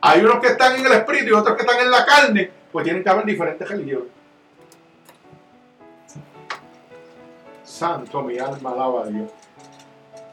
hay 0.00 0.20
unos 0.20 0.40
que 0.40 0.48
están 0.48 0.76
en 0.76 0.86
el 0.86 0.92
espíritu 0.92 1.30
y 1.30 1.32
otros 1.32 1.56
que 1.56 1.62
están 1.62 1.80
en 1.80 1.90
la 1.90 2.04
carne, 2.04 2.50
pues 2.70 2.84
tienen 2.84 3.02
que 3.02 3.08
haber 3.08 3.24
diferentes 3.24 3.68
religiones. 3.68 4.08
Santo, 7.64 8.22
mi 8.22 8.38
alma 8.38 8.70
alaba 8.70 9.02
a 9.02 9.06
Dios. 9.06 9.30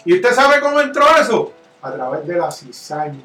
¿Y 0.05 0.15
usted 0.15 0.31
sabe 0.33 0.59
cómo 0.59 0.79
entró 0.79 1.05
eso? 1.17 1.53
A 1.81 1.91
través 1.91 2.27
de 2.27 2.37
la 2.37 2.51
cizaña. 2.51 3.21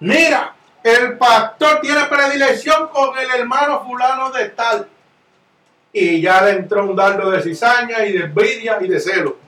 Mira, 0.00 0.54
el 0.82 1.16
pastor 1.16 1.80
tiene 1.80 2.04
predilección 2.06 2.88
con 2.88 3.18
el 3.18 3.40
hermano 3.40 3.84
fulano 3.86 4.30
de 4.30 4.48
tal. 4.50 4.88
Y 5.92 6.20
ya 6.20 6.42
le 6.42 6.50
entró 6.50 6.84
un 6.84 6.96
dardo 6.96 7.30
de 7.30 7.42
cizaña 7.42 8.04
y 8.04 8.12
de 8.12 8.24
envidia 8.24 8.78
y 8.80 8.88
de 8.88 9.00
celo. 9.00 9.43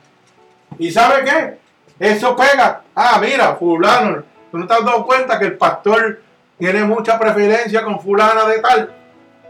¿Y 0.79 0.91
sabe 0.91 1.25
qué? 1.25 1.59
Eso 1.99 2.37
pega. 2.37 2.83
Ah, 2.95 3.19
mira, 3.21 3.57
fulano. 3.57 4.23
¿Tú 4.51 4.59
no 4.59 4.67
te 4.67 4.75
has 4.75 4.85
dado 4.85 5.07
cuenta 5.07 5.39
que 5.39 5.47
el 5.47 5.57
pastor 5.57 6.21
tiene 6.59 6.85
mucha 6.85 7.19
preferencia 7.19 7.83
con 7.83 8.01
fulana 8.01 8.47
de 8.47 8.59
tal? 8.59 8.95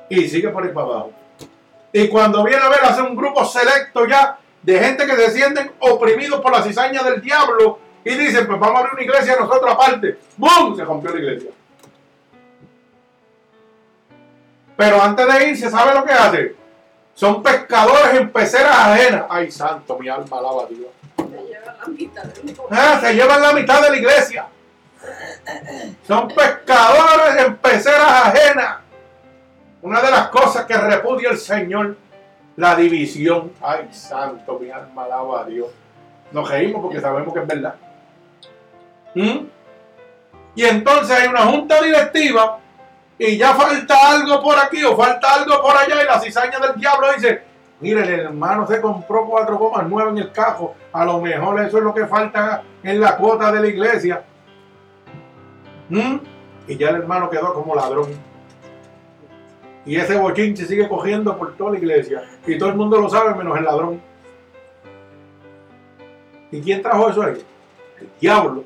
Y 0.08 0.28
sigue 0.28 0.48
por 0.48 0.64
ahí 0.64 0.72
para 0.72 0.86
abajo. 0.86 1.12
Y 1.92 2.08
cuando 2.08 2.44
viene 2.44 2.62
a 2.62 2.68
ver, 2.68 2.80
hace 2.84 3.02
un 3.02 3.16
grupo 3.16 3.44
selecto 3.44 4.06
ya 4.06 4.38
de 4.62 4.78
gente 4.78 5.06
que 5.06 5.16
se 5.16 5.30
sienten 5.30 5.72
oprimidos 5.78 6.40
por 6.40 6.52
la 6.52 6.62
cizaña 6.62 7.02
del 7.02 7.20
diablo 7.20 7.78
y 8.04 8.14
dicen, 8.14 8.46
pues 8.46 8.60
vamos 8.60 8.76
a 8.76 8.78
abrir 8.80 8.94
una 8.94 9.02
iglesia 9.02 9.36
nosotros 9.38 9.72
aparte. 9.72 10.18
¡Bum! 10.36 10.76
Se 10.76 10.84
rompió 10.84 11.10
la 11.12 11.18
iglesia. 11.18 11.50
Pero 14.76 15.02
antes 15.02 15.26
de 15.26 15.48
irse, 15.48 15.70
¿sabe 15.70 15.94
lo 15.94 16.04
que 16.04 16.12
hace? 16.12 16.54
Son 17.14 17.42
pescadores 17.42 18.20
en 18.20 18.30
peceras 18.30 18.76
ajenas. 18.76 19.24
Ay, 19.30 19.50
santo, 19.50 19.98
mi 19.98 20.08
alma 20.08 20.38
alaba 20.38 20.64
a 20.64 20.66
Dios. 20.66 20.88
Ah, 22.70 22.98
se 23.00 23.14
llevan 23.14 23.40
la 23.40 23.52
mitad 23.52 23.82
de 23.82 23.90
la 23.90 23.96
iglesia. 23.96 24.46
Son 26.06 26.28
pescadores 26.28 27.44
en 27.44 27.56
peceras 27.56 28.26
ajenas. 28.26 28.78
Una 29.82 30.00
de 30.02 30.10
las 30.10 30.28
cosas 30.28 30.64
que 30.64 30.76
repudia 30.76 31.30
el 31.30 31.38
Señor, 31.38 31.96
la 32.56 32.74
división. 32.74 33.52
Ay, 33.60 33.88
santo, 33.92 34.58
mi 34.58 34.70
alma 34.70 35.04
alaba 35.04 35.42
a 35.42 35.44
Dios. 35.44 35.68
Nos 36.32 36.48
reímos 36.50 36.82
porque 36.82 37.00
sabemos 37.00 37.32
que 37.32 37.40
es 37.40 37.46
verdad. 37.46 37.74
¿Mm? 39.14 39.46
Y 40.56 40.64
entonces 40.64 41.16
hay 41.16 41.28
una 41.28 41.42
junta 41.42 41.80
directiva 41.82 42.58
y 43.18 43.36
ya 43.36 43.54
falta 43.54 44.10
algo 44.10 44.42
por 44.42 44.58
aquí 44.58 44.82
o 44.84 44.96
falta 44.96 45.34
algo 45.34 45.62
por 45.62 45.76
allá 45.76 46.02
y 46.02 46.06
la 46.06 46.20
cizaña 46.20 46.58
del 46.58 46.74
diablo 46.80 47.12
dice, 47.12 47.42
mire, 47.80 48.02
el 48.02 48.20
hermano 48.20 48.66
se 48.66 48.80
compró 48.80 49.26
4,9 49.28 50.10
en 50.10 50.18
el 50.18 50.32
cajo, 50.32 50.74
a 50.92 51.04
lo 51.04 51.20
mejor 51.20 51.60
eso 51.60 51.78
es 51.78 51.84
lo 51.84 51.94
que 51.94 52.06
falta 52.06 52.62
en 52.82 53.00
la 53.00 53.16
cuota 53.16 53.52
de 53.52 53.60
la 53.60 53.66
iglesia. 53.66 54.24
¿Mm? 55.88 56.16
Y 56.68 56.76
ya 56.76 56.90
el 56.90 56.96
hermano 56.96 57.30
quedó 57.30 57.54
como 57.54 57.74
ladrón. 57.74 58.08
Y 59.84 59.96
ese 59.96 60.16
bochinche 60.16 60.66
sigue 60.66 60.88
cogiendo 60.88 61.38
por 61.38 61.56
toda 61.56 61.72
la 61.72 61.78
iglesia. 61.78 62.24
Y 62.46 62.58
todo 62.58 62.70
el 62.70 62.76
mundo 62.76 63.00
lo 63.00 63.08
sabe 63.08 63.34
menos 63.34 63.56
el 63.56 63.64
ladrón. 63.64 64.00
¿Y 66.50 66.60
quién 66.60 66.82
trajo 66.82 67.08
eso 67.08 67.22
ahí? 67.22 67.44
El 68.00 68.10
diablo. 68.20 68.64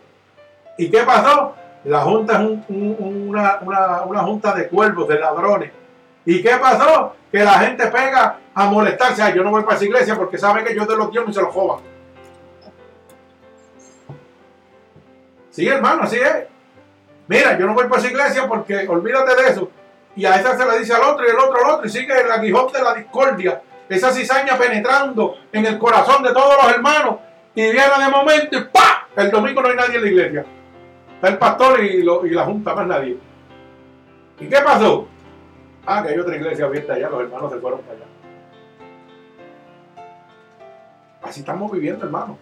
¿Y 0.79 0.91
qué 0.91 1.03
pasó? 1.03 1.55
La 1.85 2.01
junta 2.01 2.43
es 2.43 2.59
una, 2.69 4.23
junta 4.23 4.55
de 4.55 4.69
cuervos, 4.69 5.09
de 5.09 5.19
ladrones. 5.19 5.71
¿Y 6.25 6.43
qué 6.43 6.53
pasó? 6.61 7.15
Que 7.31 7.45
la 7.45 7.53
gente 7.61 7.87
pega 7.87 8.39
a 8.55 8.67
molestarse. 8.67 9.23
Ay, 9.23 9.35
yo 9.35 9.45
no 9.45 9.51
voy 9.51 9.63
para 9.63 9.77
esa 9.77 9.85
iglesia 9.85 10.17
porque 10.17 10.39
saben 10.39 10.65
que 10.65 10.75
yo 10.75 10.85
de 10.85 10.97
los 10.97 11.11
dios 11.11 11.25
y 11.29 11.33
se 11.33 11.41
los 11.41 11.53
joban. 11.53 11.81
Sí, 15.51 15.67
hermano, 15.67 16.03
así 16.03 16.17
es. 16.17 16.47
Mira, 17.29 17.57
yo 17.59 17.67
no 17.67 17.75
voy 17.75 17.87
para 17.87 18.01
esa 18.01 18.11
iglesia 18.11 18.49
porque 18.49 18.89
olvídate 18.89 19.43
de 19.43 19.49
eso. 19.49 19.71
Y 20.17 20.25
a 20.25 20.37
esa 20.37 20.57
se 20.57 20.67
le 20.67 20.79
dice 20.79 20.95
al 20.95 21.03
otro 21.03 21.25
y 21.25 21.31
el 21.31 21.39
otro 21.39 21.65
al 21.65 21.71
otro 21.73 21.87
y 21.87 21.91
sigue 21.91 22.21
el 22.21 22.31
aguijón 22.31 22.73
de 22.73 22.83
la 22.83 22.95
discordia. 22.95 23.63
Esa 23.89 24.13
cizaña 24.13 24.57
penetrando 24.57 25.37
en 25.53 25.67
el 25.67 25.79
corazón 25.79 26.23
de 26.23 26.33
todos 26.33 26.55
los 26.63 26.73
hermanos. 26.73 27.17
Y 27.55 27.63
viene 27.63 28.05
de 28.05 28.11
momento 28.11 28.57
y 28.57 28.65
¡pa! 28.65 29.09
El 29.17 29.31
domingo 29.31 29.61
no 29.61 29.69
hay 29.69 29.77
nadie 29.77 29.97
en 29.97 30.03
la 30.03 30.09
iglesia. 30.09 30.45
Está 31.17 31.29
el 31.29 31.39
pastor 31.39 31.85
y, 31.85 32.03
la 32.03 32.45
junta, 32.45 32.75
más 32.75 32.87
nadie. 32.87 33.19
¿Y 34.39 34.47
qué 34.47 34.61
pasó? 34.61 35.07
Ah, 35.87 36.03
que 36.03 36.11
hay 36.11 36.19
otra 36.19 36.37
iglesia 36.37 36.67
abierta 36.67 36.95
allá, 36.95 37.09
los 37.09 37.23
hermanos 37.23 37.53
se 37.53 37.59
fueron 37.59 37.81
para 37.81 37.93
allá. 37.95 38.07
Así 41.23 41.41
estamos 41.41 41.71
viviendo, 41.73 42.05
hermanos. 42.05 42.37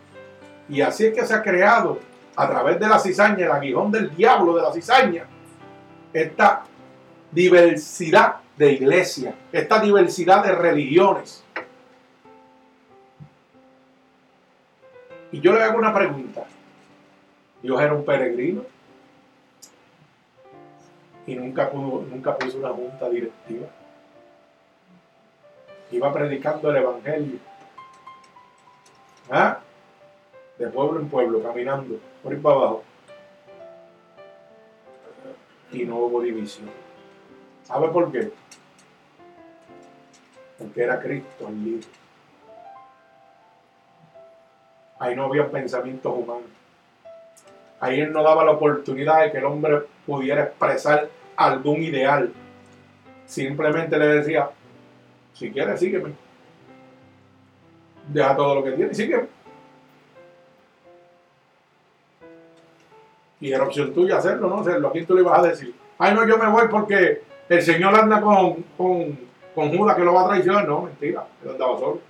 Y 0.69 0.81
así 0.81 1.07
es 1.07 1.15
que 1.15 1.25
se 1.25 1.35
ha 1.35 1.43
creado, 1.43 1.99
a 2.37 2.49
través 2.49 2.79
de 2.79 2.89
la 2.89 2.99
cizaña, 2.99 3.47
el 3.47 3.53
aguijón 3.53 3.91
del 3.91 4.15
diablo 4.15 4.55
de 4.55 4.63
la 4.63 4.73
cizaña, 4.73 5.25
esta 6.13 6.65
diversidad 7.31 8.37
de 8.57 8.73
iglesias, 8.73 9.35
esta 9.53 9.81
diversidad 9.81 10.45
de 10.45 10.53
religiones. 10.53 11.45
Y 15.33 15.41
yo 15.41 15.53
le 15.53 15.63
hago 15.63 15.79
una 15.79 15.93
pregunta. 15.93 16.45
Dios 17.63 17.81
era 17.81 17.93
un 17.93 18.05
peregrino 18.05 18.78
y 21.29 21.35
nunca, 21.35 21.69
pudo, 21.69 22.07
nunca 22.09 22.39
puso 22.39 22.57
una 22.57 22.71
junta 22.71 23.07
directiva. 23.11 23.67
Iba 25.91 26.11
predicando 26.11 26.71
el 26.71 26.77
Evangelio. 26.77 27.39
¿Ah? 29.31 29.61
De 30.57 30.69
pueblo 30.69 31.01
en 31.01 31.11
pueblo, 31.11 31.43
caminando, 31.43 32.01
por 32.23 32.33
ir 32.33 32.41
para 32.41 32.55
abajo. 32.55 32.83
Y 35.71 35.85
no 35.85 35.97
hubo 35.97 36.23
división. 36.23 36.71
¿Sabe 37.65 37.89
por 37.89 38.11
qué? 38.11 38.33
Porque 40.59 40.83
era 40.83 40.99
Cristo 40.99 41.47
el 41.47 41.63
líder. 41.63 41.91
Ahí 44.99 45.15
no 45.15 45.25
había 45.25 45.51
pensamientos 45.51 46.11
humanos. 46.11 46.51
Ahí 47.81 48.01
él 48.01 48.13
no 48.13 48.23
daba 48.23 48.47
la 48.47 48.53
oportunidad 48.53 49.25
de 49.25 49.31
que 49.31 49.39
el 49.39 49.45
hombre 49.45 49.83
pudiera 50.07 50.45
expresar 50.45 51.18
algún 51.39 51.83
ideal. 51.83 52.33
Simplemente 53.25 53.97
le 53.97 54.07
decía, 54.07 54.51
si 55.33 55.51
quieres, 55.51 55.79
sígueme. 55.79 56.13
Deja 58.09 58.37
todo 58.37 58.57
lo 58.57 58.65
que 58.65 58.73
tienes 58.73 58.99
y 58.99 59.03
sígueme. 59.03 59.29
Y 63.41 63.53
era 63.53 63.65
opción 63.65 63.95
tuya 63.95 64.19
hacerlo, 64.19 64.49
¿no? 64.49 64.61
Hacerlo. 64.61 64.89
¿A 64.89 64.93
quién 64.93 65.07
tú 65.07 65.15
le 65.15 65.21
ibas 65.21 65.39
a 65.39 65.43
decir? 65.43 65.75
Ay, 65.99 66.13
no, 66.13 66.27
yo 66.27 66.39
me 66.39 66.49
voy 66.49 66.67
porque 66.69 67.23
el 67.49 67.63
Señor 67.63 67.95
anda 67.95 68.21
con, 68.21 68.65
con, 68.77 69.17
con 69.55 69.77
Judas 69.77 69.97
que 69.97 70.03
lo 70.03 70.15
va 70.15 70.25
a 70.25 70.29
traicionar. 70.29 70.67
No, 70.67 70.83
mentira. 70.83 71.25
Él 71.45 71.51
andaba 71.51 71.79
solo. 71.79 72.01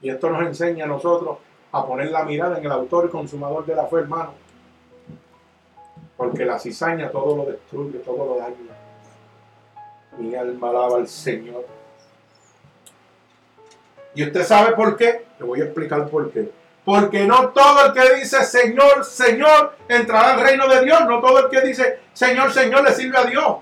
Y 0.00 0.08
esto 0.08 0.30
nos 0.30 0.46
enseña 0.46 0.84
a 0.84 0.88
nosotros 0.88 1.38
a 1.72 1.86
poner 1.86 2.10
la 2.10 2.24
mirada 2.24 2.56
en 2.56 2.64
el 2.64 2.72
autor 2.72 3.06
y 3.06 3.10
consumador 3.10 3.66
de 3.66 3.74
la 3.74 3.86
fe, 3.86 3.96
hermano. 3.96 4.45
Porque 6.16 6.44
la 6.44 6.58
cizaña 6.58 7.10
todo 7.10 7.36
lo 7.36 7.44
destruye, 7.50 7.98
todo 7.98 8.24
lo 8.24 8.36
daña. 8.38 8.56
Mi 10.18 10.34
alma 10.34 10.70
alaba 10.70 10.96
al 10.96 11.08
Señor. 11.08 11.66
¿Y 14.14 14.24
usted 14.24 14.44
sabe 14.44 14.74
por 14.74 14.96
qué? 14.96 15.26
Le 15.38 15.44
voy 15.44 15.60
a 15.60 15.64
explicar 15.64 16.08
por 16.08 16.30
qué. 16.32 16.50
Porque 16.84 17.26
no 17.26 17.50
todo 17.50 17.86
el 17.86 17.92
que 17.92 18.14
dice 18.14 18.44
Señor, 18.44 19.04
Señor, 19.04 19.76
entrará 19.88 20.34
al 20.34 20.40
reino 20.40 20.66
de 20.68 20.84
Dios. 20.84 21.00
No 21.06 21.20
todo 21.20 21.40
el 21.40 21.50
que 21.50 21.60
dice 21.60 22.00
Señor, 22.14 22.52
Señor 22.52 22.82
le 22.84 22.94
sirve 22.94 23.18
a 23.18 23.24
Dios. 23.24 23.56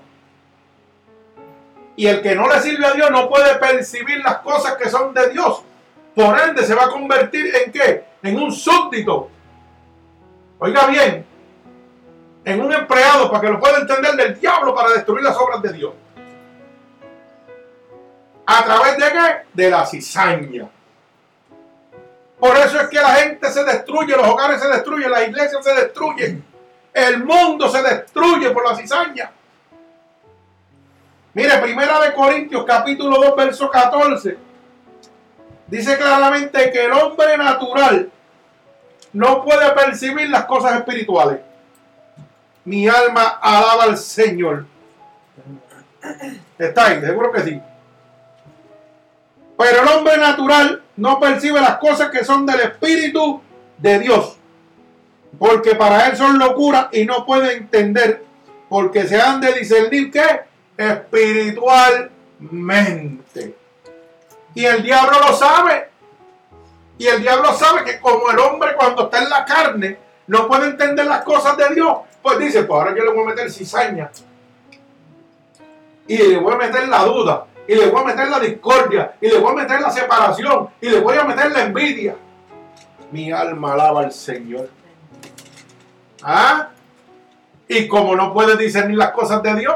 Y 1.97 2.07
el 2.07 2.21
que 2.21 2.35
no 2.35 2.47
le 2.47 2.61
sirve 2.61 2.85
a 2.85 2.93
Dios 2.93 3.11
no 3.11 3.27
puede 3.27 3.55
percibir 3.55 4.19
las 4.19 4.37
cosas 4.39 4.75
que 4.75 4.89
son 4.89 5.13
de 5.13 5.29
Dios. 5.29 5.63
Por 6.13 6.39
ende 6.39 6.63
se 6.63 6.75
va 6.75 6.85
a 6.85 6.89
convertir 6.89 7.53
en 7.53 7.71
qué? 7.71 8.05
En 8.23 8.37
un 8.37 8.51
súbdito. 8.51 9.29
Oiga 10.59 10.87
bien, 10.87 11.25
en 12.45 12.61
un 12.61 12.71
empleado 12.71 13.29
para 13.29 13.41
que 13.41 13.49
lo 13.49 13.59
pueda 13.59 13.79
entender 13.79 14.15
del 14.15 14.39
diablo 14.39 14.73
para 14.75 14.91
destruir 14.91 15.23
las 15.23 15.35
obras 15.35 15.61
de 15.63 15.73
Dios. 15.73 15.93
¿A 18.45 18.63
través 18.63 18.97
de 18.97 19.05
qué? 19.11 19.45
De 19.53 19.69
la 19.71 19.85
cizaña. 19.85 20.69
Por 22.39 22.55
eso 22.57 22.79
es 22.79 22.87
que 22.89 22.97
la 22.97 23.15
gente 23.15 23.51
se 23.51 23.63
destruye, 23.63 24.15
los 24.15 24.27
hogares 24.27 24.61
se 24.61 24.67
destruyen, 24.67 25.09
las 25.09 25.27
iglesias 25.27 25.63
se 25.63 25.73
destruyen, 25.73 26.45
el 26.93 27.23
mundo 27.23 27.67
se 27.67 27.81
destruye 27.81 28.51
por 28.51 28.69
la 28.69 28.75
cizaña. 28.75 29.31
Mire, 31.33 31.57
primera 31.57 31.99
de 31.99 32.13
Corintios 32.13 32.63
capítulo 32.65 33.17
2, 33.17 33.35
verso 33.35 33.71
14. 33.71 34.37
Dice 35.67 35.97
claramente 35.97 36.71
que 36.71 36.85
el 36.85 36.91
hombre 36.93 37.37
natural 37.37 38.11
no 39.13 39.43
puede 39.43 39.71
percibir 39.71 40.29
las 40.29 40.45
cosas 40.45 40.75
espirituales. 40.75 41.39
Mi 42.65 42.87
alma 42.87 43.39
alaba 43.41 43.83
al 43.83 43.97
Señor. 43.97 44.65
Está 46.57 46.87
ahí, 46.87 47.01
seguro 47.01 47.31
que 47.31 47.41
sí. 47.41 47.61
Pero 49.57 49.83
el 49.83 49.87
hombre 49.87 50.17
natural 50.17 50.83
no 50.97 51.19
percibe 51.19 51.61
las 51.61 51.77
cosas 51.77 52.09
que 52.09 52.25
son 52.25 52.45
del 52.45 52.59
Espíritu 52.61 53.41
de 53.77 53.99
Dios. 53.99 54.37
Porque 55.37 55.75
para 55.75 56.07
él 56.07 56.17
son 56.17 56.39
locuras 56.39 56.87
y 56.91 57.05
no 57.05 57.25
puede 57.25 57.57
entender. 57.57 58.23
Porque 58.69 59.07
se 59.07 59.21
han 59.21 59.41
de 59.41 59.53
discernir 59.53 60.11
que 60.11 60.23
espiritualmente. 60.77 63.55
Y 64.53 64.65
el 64.65 64.83
diablo 64.83 65.19
lo 65.19 65.33
sabe. 65.33 65.89
Y 66.97 67.07
el 67.07 67.21
diablo 67.21 67.53
sabe 67.53 67.83
que 67.83 67.99
como 67.99 68.31
el 68.31 68.39
hombre 68.39 68.73
cuando 68.75 69.03
está 69.03 69.21
en 69.21 69.29
la 69.29 69.43
carne 69.45 69.99
no 70.27 70.47
puede 70.47 70.67
entender 70.67 71.05
las 71.05 71.23
cosas 71.23 71.57
de 71.57 71.75
Dios, 71.75 71.97
pues 72.25 72.39
dice, 72.39 72.63
pues 72.63 72.75
ahora 72.75 72.95
yo 72.97 73.03
le 73.03 73.11
voy 73.11 73.23
a 73.23 73.27
meter 73.27 73.51
cizaña. 73.51 74.09
Y 76.07 76.17
le 76.17 76.37
voy 76.37 76.55
a 76.55 76.57
meter 76.57 76.87
la 76.87 77.03
duda. 77.03 77.45
Y 77.67 77.75
le 77.75 77.85
voy 77.85 78.01
a 78.01 78.03
meter 78.03 78.27
la 78.29 78.39
discordia. 78.39 79.15
Y 79.21 79.27
le 79.27 79.37
voy 79.37 79.51
a 79.51 79.55
meter 79.57 79.79
la 79.79 79.91
separación. 79.91 80.69
Y 80.81 80.89
le 80.89 81.01
voy 81.01 81.15
a 81.19 81.23
meter 81.23 81.51
la 81.51 81.65
envidia. 81.65 82.15
Mi 83.11 83.31
alma 83.31 83.73
alaba 83.73 84.01
al 84.01 84.11
Señor. 84.11 84.71
¿Ah? 86.23 86.69
Y 87.67 87.87
como 87.87 88.15
no 88.15 88.33
puede 88.33 88.57
discernir 88.57 88.97
las 88.97 89.11
cosas 89.11 89.43
de 89.43 89.57
Dios, 89.57 89.75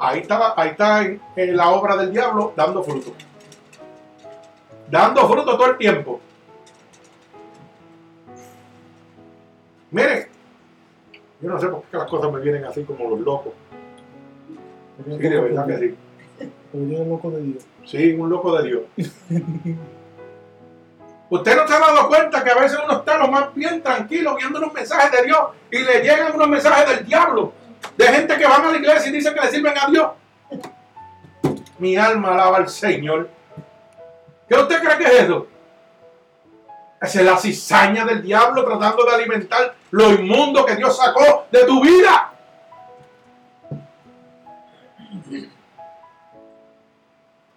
ahí 0.00 0.22
está, 0.22 0.54
ahí 0.56 0.70
está 0.70 1.02
en, 1.02 1.56
la 1.56 1.68
obra 1.68 1.94
del 1.94 2.12
diablo 2.12 2.52
dando 2.56 2.82
fruto. 2.82 3.14
Dando 4.90 5.28
fruto 5.28 5.56
todo 5.56 5.70
el 5.70 5.78
tiempo. 5.78 6.20
Mire, 9.92 10.33
yo 11.40 11.50
no 11.50 11.60
sé 11.60 11.68
por 11.68 11.82
qué 11.82 11.96
las 11.96 12.08
cosas 12.08 12.32
me 12.32 12.40
vienen 12.40 12.64
así 12.64 12.84
como 12.84 13.10
los 13.10 13.20
locos. 13.20 13.52
Sí, 15.04 15.18
de 15.18 15.40
verdad 15.40 15.66
que 15.66 15.78
sí. 15.78 15.94
Pero 16.72 16.84
yo 16.86 16.96
era 16.96 17.04
loco 17.04 17.30
de 17.30 17.42
Dios. 17.42 17.64
Sí, 17.84 18.12
un 18.12 18.30
loco 18.30 18.56
de 18.56 18.68
Dios. 18.68 18.82
Usted 21.30 21.56
no 21.56 21.66
se 21.66 21.74
ha 21.74 21.78
dado 21.80 22.08
cuenta 22.08 22.44
que 22.44 22.50
a 22.50 22.54
veces 22.54 22.78
uno 22.84 22.98
está 22.98 23.18
lo 23.18 23.28
más 23.28 23.54
bien 23.54 23.82
tranquilo 23.82 24.36
viendo 24.36 24.58
unos 24.58 24.72
mensajes 24.72 25.10
de 25.10 25.26
Dios 25.26 25.40
y 25.70 25.78
le 25.78 26.00
llegan 26.02 26.34
unos 26.34 26.48
mensajes 26.48 26.88
del 26.88 27.06
diablo, 27.06 27.52
de 27.96 28.04
gente 28.06 28.36
que 28.36 28.46
van 28.46 28.64
a 28.64 28.70
la 28.70 28.76
iglesia 28.76 29.08
y 29.08 29.12
dicen 29.12 29.34
que 29.34 29.40
le 29.40 29.50
sirven 29.50 29.74
a 29.76 29.90
Dios. 29.90 30.10
Mi 31.78 31.96
alma 31.96 32.34
alaba 32.34 32.58
al 32.58 32.68
Señor. 32.68 33.28
¿Qué 34.48 34.54
usted 34.54 34.80
cree 34.80 34.98
que 34.98 35.04
es 35.04 35.22
eso? 35.22 35.48
Esa 37.04 37.20
es 37.20 37.26
la 37.26 37.36
cizaña 37.36 38.06
del 38.06 38.22
diablo 38.22 38.64
tratando 38.64 39.04
de 39.04 39.14
alimentar 39.14 39.74
lo 39.90 40.10
inmundo 40.10 40.64
que 40.64 40.74
Dios 40.74 40.96
sacó 40.96 41.46
de 41.50 41.64
tu 41.64 41.82
vida. 41.82 42.32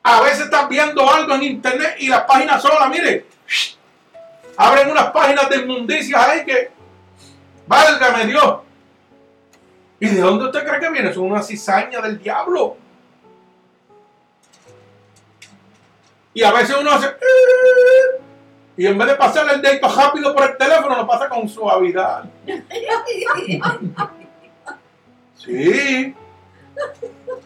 A 0.03 0.21
veces 0.21 0.41
estás 0.41 0.67
viendo 0.67 1.10
algo 1.10 1.33
en 1.36 1.43
internet 1.43 1.95
y 1.99 2.10
las 2.10 2.23
páginas 2.23 2.62
solas, 2.62 2.89
mire, 2.89 3.25
abren 4.57 4.91
unas 4.91 5.12
páginas 5.12 5.49
de 5.49 5.57
inmundicias 5.57 6.27
ahí 6.27 6.43
que, 6.45 6.71
válgame 7.67 8.25
Dios. 8.25 8.57
¿Y 10.01 10.07
de 10.10 10.21
dónde 10.21 10.45
usted 10.45 10.67
cree 10.67 10.79
que 10.81 10.89
viene? 10.89 11.13
Son 11.13 11.23
una 11.23 11.41
cizaña 11.41 12.01
del 12.01 12.19
diablo. 12.19 12.75
Y 16.33 16.43
a 16.43 16.51
veces 16.51 16.75
uno 16.77 16.91
hace... 16.91 17.07
"Eh", 17.07 18.26
Y 18.77 18.85
en 18.85 18.97
vez 18.97 19.07
de 19.07 19.15
pasarle 19.15 19.53
el 19.53 19.61
dedito 19.61 19.89
rápido 19.89 20.35
por 20.35 20.51
el 20.51 20.55
teléfono, 20.55 20.95
lo 20.95 21.07
pasa 21.07 21.27
con 21.27 21.49
suavidad. 21.49 22.25
Sí. 25.35 26.15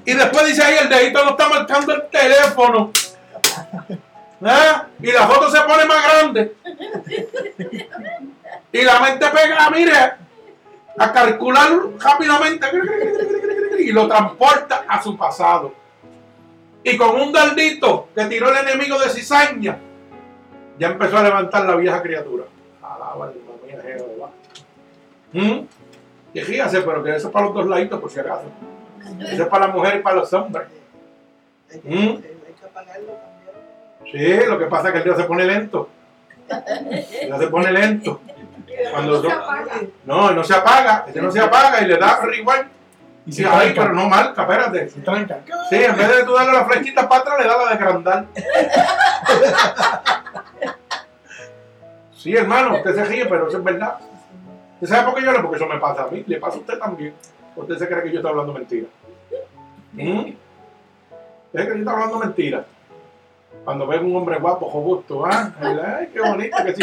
Y 0.05 0.13
después 0.13 0.45
dice 0.45 0.61
ahí, 0.61 0.77
el 0.81 0.89
dedito 0.89 1.23
no 1.23 1.31
está 1.31 1.47
marcando 1.47 1.93
el 1.93 2.09
teléfono. 2.09 2.91
¿Ah? 4.43 4.87
Y 5.01 5.11
la 5.11 5.27
foto 5.27 5.49
se 5.49 5.61
pone 5.61 5.85
más 5.85 6.03
grande. 6.03 6.55
Y 8.73 8.81
la 8.81 8.99
mente 8.99 9.25
pega, 9.27 9.69
mire, 9.69 10.13
a 10.97 11.13
calcular 11.13 11.69
rápidamente 11.99 12.67
y 13.79 13.91
lo 13.91 14.07
transporta 14.07 14.83
a 14.87 15.01
su 15.01 15.17
pasado. 15.17 15.73
Y 16.83 16.97
con 16.97 17.21
un 17.21 17.31
daldito 17.31 18.09
que 18.15 18.25
tiró 18.25 18.49
el 18.49 18.67
enemigo 18.67 18.97
de 18.99 19.09
cizaña, 19.09 19.77
ya 20.81 20.87
empezó 20.87 21.17
a 21.17 21.21
levantar 21.23 21.63
la 21.65 21.75
vieja 21.75 22.01
criatura. 22.01 22.45
Alaba. 22.81 23.31
¿Mm? 25.31 25.59
Y 26.33 26.39
fíjate, 26.41 26.81
pero 26.81 27.03
que 27.03 27.15
eso 27.15 27.27
es 27.27 27.33
para 27.33 27.45
los 27.45 27.53
dos 27.53 27.67
laditos, 27.67 27.99
por 28.01 28.09
si 28.09 28.19
acaso. 28.19 28.45
Eso 29.19 29.43
es 29.43 29.47
para 29.47 29.67
la 29.67 29.73
mujer 29.73 29.97
y 29.97 30.01
para 30.01 30.15
los 30.15 30.33
hombres. 30.33 30.67
Hay 31.71 31.79
que, 31.81 31.87
¿Mm? 31.87 32.21
cambiarlo. 32.73 33.13
Sí, 34.11 34.47
lo 34.49 34.57
que 34.57 34.65
pasa 34.65 34.87
es 34.87 34.91
que 34.93 34.97
el 34.97 35.03
Dios 35.03 35.17
se 35.17 35.23
pone 35.25 35.45
lento. 35.45 35.87
El 36.49 37.27
Dios 37.27 37.39
se 37.39 37.47
pone 37.47 37.71
lento. 37.71 38.19
Cuando 38.91 39.11
no 39.17 39.21
se 39.21 39.27
yo- 39.29 39.35
apaga. 39.35 39.81
No, 40.05 40.43
se 40.43 40.53
apaga. 40.55 41.03
Este 41.07 41.21
no 41.21 41.31
se 41.31 41.39
apaga 41.41 41.81
y 41.81 41.85
le 41.85 41.97
da 41.97 42.19
igual. 42.35 42.67
Y 43.25 43.31
Sí, 43.31 43.43
tranca. 43.43 43.73
pero 43.75 43.93
no 43.93 44.09
marca, 44.09 44.41
espérate. 44.41 44.89
Se 44.89 45.01
tranca. 45.01 45.39
Sí, 45.69 45.75
en 45.75 45.95
vez 45.95 46.07
de 46.15 46.23
tú 46.23 46.33
darle 46.33 46.53
la 46.53 46.65
flechita 46.65 47.07
para 47.07 47.21
atrás, 47.21 47.39
le 47.41 47.47
da 47.47 47.57
la 47.57 47.75
de. 47.75 48.27
Sí, 52.15 52.35
hermano, 52.35 52.75
usted 52.75 52.95
se 52.95 53.05
ríe, 53.05 53.25
pero 53.25 53.47
eso 53.47 53.57
es 53.57 53.63
verdad. 53.63 53.97
¿Usted 54.79 54.87
sabe 54.95 55.05
por 55.11 55.19
qué 55.19 55.25
yo 55.25 55.31
le? 55.31 55.39
Porque 55.39 55.57
eso 55.57 55.67
me 55.67 55.79
pasa 55.79 56.03
a 56.03 56.07
mí, 56.07 56.23
le 56.25 56.37
pasa 56.37 56.57
a 56.57 56.59
usted 56.59 56.77
también. 56.77 57.13
Usted 57.55 57.77
se 57.77 57.87
cree 57.87 58.03
que 58.03 58.11
yo 58.11 58.17
estoy 58.17 58.31
hablando 58.31 58.53
mentira. 58.53 58.87
¿Mm? 59.93 60.19
¿Usted 60.19 60.35
cree 61.51 61.63
que 61.67 61.73
yo 61.73 61.79
estoy 61.79 61.93
hablando 61.93 62.19
mentira? 62.19 62.65
Cuando 63.65 63.85
ve 63.87 63.99
un 63.99 64.15
hombre 64.15 64.39
guapo, 64.39 64.69
robusto, 64.71 65.25
¿ah? 65.25 65.51
Ay, 65.61 66.09
qué 66.13 66.21
bonito 66.21 66.57
que 66.65 66.75
sí. 66.75 66.81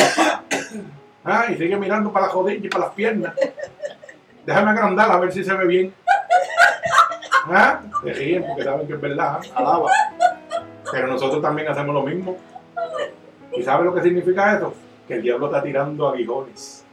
Ah, 1.24 1.46
y 1.48 1.56
sigue 1.56 1.76
mirando 1.76 2.12
para 2.12 2.26
la 2.26 2.32
rodilla 2.32 2.66
y 2.66 2.68
para 2.68 2.84
las 2.86 2.94
piernas. 2.94 3.32
Déjame 4.46 4.70
agrandar 4.70 5.10
a 5.10 5.18
ver 5.18 5.32
si 5.32 5.42
se 5.44 5.52
ve 5.54 5.66
bien. 5.66 5.94
¿Ah? 7.50 7.80
Se 8.02 8.12
ríen 8.12 8.44
porque 8.46 8.64
saben 8.64 8.86
que 8.86 8.94
es 8.94 9.00
verdad, 9.00 9.40
alaba. 9.54 9.90
Pero 10.90 11.06
nosotros 11.06 11.40
también 11.42 11.68
hacemos 11.68 11.94
lo 11.94 12.02
mismo. 12.02 12.36
¿Y 13.56 13.62
sabes 13.62 13.86
lo 13.86 13.94
que 13.94 14.02
significa 14.02 14.56
eso? 14.56 14.74
Que 15.06 15.14
el 15.14 15.22
diablo 15.22 15.46
está 15.46 15.62
tirando 15.62 16.08
aguijones. 16.08 16.84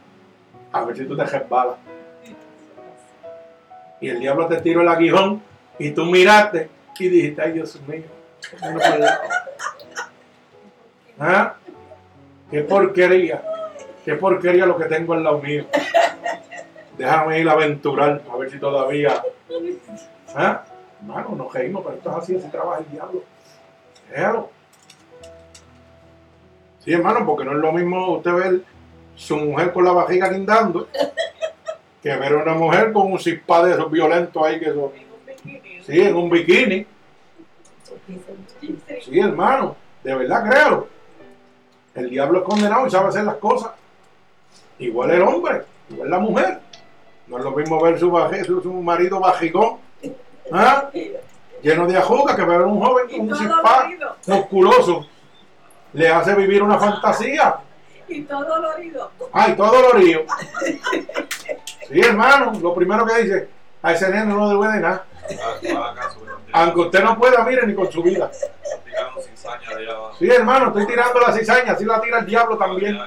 A 0.72 0.84
ver 0.84 0.96
si 0.96 1.04
tú 1.04 1.16
te 1.16 1.24
resbalas. 1.24 1.76
Y 4.00 4.08
el 4.08 4.20
diablo 4.20 4.46
te 4.46 4.60
tiró 4.60 4.82
el 4.82 4.88
aguijón 4.88 5.42
y 5.78 5.90
tú 5.90 6.04
miraste 6.04 6.68
y 6.98 7.08
dijiste, 7.08 7.42
ay 7.42 7.52
Dios 7.52 7.80
mío, 7.86 8.04
no 8.62 8.78
puedo". 8.78 9.06
¿Ah? 11.18 11.54
Qué 12.50 12.60
porquería, 12.62 13.42
qué 14.04 14.14
porquería 14.14 14.66
lo 14.66 14.76
que 14.76 14.84
tengo 14.84 15.14
en 15.14 15.24
lado 15.24 15.40
mío. 15.40 15.64
Déjame 16.96 17.40
ir 17.40 17.48
a 17.48 17.52
aventurar, 17.52 18.22
a 18.30 18.36
ver 18.36 18.50
si 18.50 18.58
todavía. 18.58 19.22
¿Ah? 20.36 20.62
Hermano, 21.00 21.30
nos 21.36 21.52
reímos, 21.52 21.82
pero 21.84 21.96
esto 21.96 22.10
es 22.10 22.16
así, 22.16 22.36
así 22.36 22.48
trabaja 22.48 22.80
el 22.80 22.90
diablo. 22.90 23.22
Déjalo. 24.10 24.50
Sí, 26.84 26.92
hermano, 26.92 27.24
porque 27.26 27.44
no 27.44 27.52
es 27.52 27.58
lo 27.58 27.72
mismo 27.72 28.16
usted 28.18 28.32
ver 28.32 28.60
su 29.16 29.36
mujer 29.36 29.72
con 29.72 29.84
la 29.84 29.92
barriga 29.92 30.28
guindando 30.28 30.88
que 32.02 32.14
ver 32.16 32.36
una 32.36 32.52
mujer 32.54 32.92
con 32.92 33.10
un 33.12 33.18
cispá 33.18 33.64
de 33.64 33.72
esos 33.72 33.90
violentos 33.90 34.42
ahí 34.44 34.60
que 34.60 34.66
son. 34.72 34.90
Sí, 35.86 36.00
en 36.00 36.14
un 36.16 36.28
bikini. 36.30 36.86
Sí, 39.04 39.18
hermano, 39.18 39.74
de 40.04 40.14
verdad 40.14 40.48
créalo. 40.48 40.88
El 41.94 42.10
diablo 42.10 42.40
es 42.40 42.44
condenado 42.44 42.86
y 42.86 42.90
sabe 42.90 43.08
hacer 43.08 43.24
las 43.24 43.36
cosas. 43.36 43.70
Igual 44.78 45.10
el 45.12 45.22
hombre, 45.22 45.62
igual 45.90 46.10
la 46.10 46.18
mujer. 46.18 46.60
No 47.26 47.38
es 47.38 47.44
lo 47.44 47.50
mismo 47.52 47.80
ver 47.82 47.98
su, 47.98 48.10
baje- 48.10 48.44
su, 48.44 48.60
su 48.62 48.72
marido 48.74 49.18
bajigón, 49.18 49.78
¿ah? 50.52 50.90
lleno 51.62 51.86
de 51.86 51.96
ajuga, 51.96 52.36
que 52.36 52.44
ver 52.44 52.62
un 52.62 52.80
joven 52.80 53.08
con 53.08 53.20
un 53.20 53.28
dolorido. 53.28 54.16
musculoso. 54.26 55.06
Le 55.92 56.08
hace 56.08 56.34
vivir 56.34 56.62
una 56.62 56.78
fantasía. 56.78 57.56
Y 58.08 58.22
todo 58.22 58.44
dolorido. 58.44 59.10
Ay, 59.32 59.54
todo 59.56 59.82
dolorido. 59.82 60.22
Sí, 61.88 62.00
hermano, 62.00 62.52
lo 62.60 62.74
primero 62.74 63.06
que 63.06 63.22
dice, 63.22 63.48
a 63.82 63.92
ese 63.92 64.08
nene 64.10 64.26
no 64.26 64.48
le 64.48 64.54
duele 64.54 64.80
nada. 64.80 65.04
Aunque 66.52 66.80
usted 66.80 67.02
no 67.02 67.18
pueda, 67.18 67.44
mire, 67.44 67.66
ni 67.66 67.74
con 67.74 67.90
su 67.90 68.02
vida. 68.02 68.30
Sí, 70.18 70.28
hermano, 70.28 70.68
estoy 70.68 70.86
tirando 70.86 71.20
la 71.20 71.32
cizaña, 71.32 71.72
así 71.72 71.84
la 71.84 72.00
tira 72.00 72.18
el 72.20 72.26
diablo 72.26 72.56
también. 72.56 72.98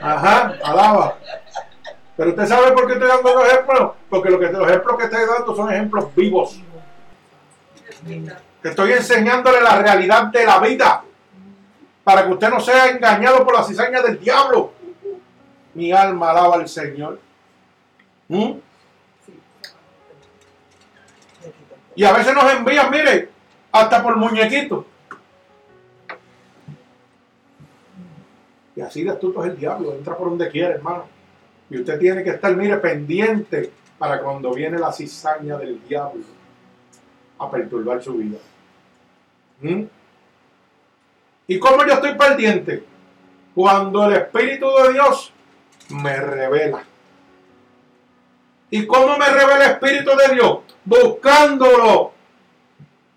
Ajá, 0.00 0.54
alaba. 0.62 1.16
Pero 2.16 2.30
usted 2.30 2.46
sabe 2.46 2.72
por 2.72 2.86
qué 2.86 2.94
estoy 2.94 3.08
dando 3.08 3.34
los 3.34 3.46
ejemplos. 3.46 3.92
Porque 4.08 4.30
lo 4.30 4.38
que, 4.38 4.52
los 4.52 4.68
ejemplos 4.68 4.98
que 4.98 5.04
estoy 5.04 5.26
dando 5.26 5.56
son 5.56 5.72
ejemplos 5.72 6.14
vivos. 6.14 6.60
Que 8.62 8.68
estoy 8.68 8.92
enseñándole 8.92 9.60
la 9.60 9.78
realidad 9.80 10.26
de 10.26 10.44
la 10.44 10.58
vida. 10.58 11.04
Para 12.04 12.26
que 12.26 12.32
usted 12.32 12.50
no 12.50 12.60
sea 12.60 12.88
engañado 12.88 13.44
por 13.44 13.54
la 13.54 13.64
cizaña 13.64 14.02
del 14.02 14.18
diablo. 14.18 14.72
Mi 15.74 15.92
alma 15.92 16.30
alaba 16.30 16.56
al 16.56 16.68
Señor. 16.68 17.18
¿Mm? 18.28 18.52
Y 21.94 22.04
a 22.04 22.12
veces 22.12 22.34
nos 22.34 22.50
envían, 22.52 22.90
mire, 22.90 23.30
hasta 23.70 24.02
por 24.02 24.16
muñequitos. 24.16 24.86
Y 28.74 28.80
así 28.80 29.04
de 29.04 29.10
astuto 29.10 29.44
es 29.44 29.50
el 29.50 29.58
diablo, 29.58 29.92
entra 29.92 30.16
por 30.16 30.30
donde 30.30 30.48
quiere, 30.48 30.74
hermano. 30.74 31.04
Y 31.72 31.80
usted 31.80 31.98
tiene 31.98 32.22
que 32.22 32.28
estar, 32.28 32.54
mire, 32.54 32.76
pendiente 32.76 33.72
para 33.96 34.20
cuando 34.20 34.52
viene 34.52 34.78
la 34.78 34.92
cizaña 34.92 35.56
del 35.56 35.82
diablo 35.88 36.22
a 37.38 37.50
perturbar 37.50 38.02
su 38.02 38.12
vida. 38.12 38.36
¿Mm? 39.62 39.84
¿Y 41.46 41.58
cómo 41.58 41.86
yo 41.86 41.94
estoy 41.94 42.14
pendiente? 42.14 42.84
Cuando 43.54 44.04
el 44.04 44.16
Espíritu 44.16 44.66
de 44.82 44.92
Dios 44.92 45.32
me 45.88 46.14
revela. 46.14 46.82
¿Y 48.68 48.86
cómo 48.86 49.16
me 49.16 49.30
revela 49.30 49.64
el 49.64 49.70
Espíritu 49.70 50.10
de 50.14 50.34
Dios? 50.34 50.58
Buscándolo 50.84 52.12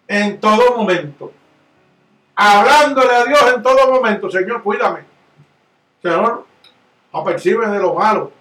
en 0.07 0.39
todo 0.39 0.77
momento. 0.77 1.33
Hablándole 2.37 3.15
a 3.15 3.25
Dios 3.25 3.53
en 3.53 3.61
todo 3.61 3.91
momento. 3.91 4.31
Señor, 4.31 4.63
cuídame. 4.63 5.01
Señor, 6.01 6.45
apercibe 7.11 7.67
de 7.67 7.79
lo 7.79 7.95
malo. 7.95 8.31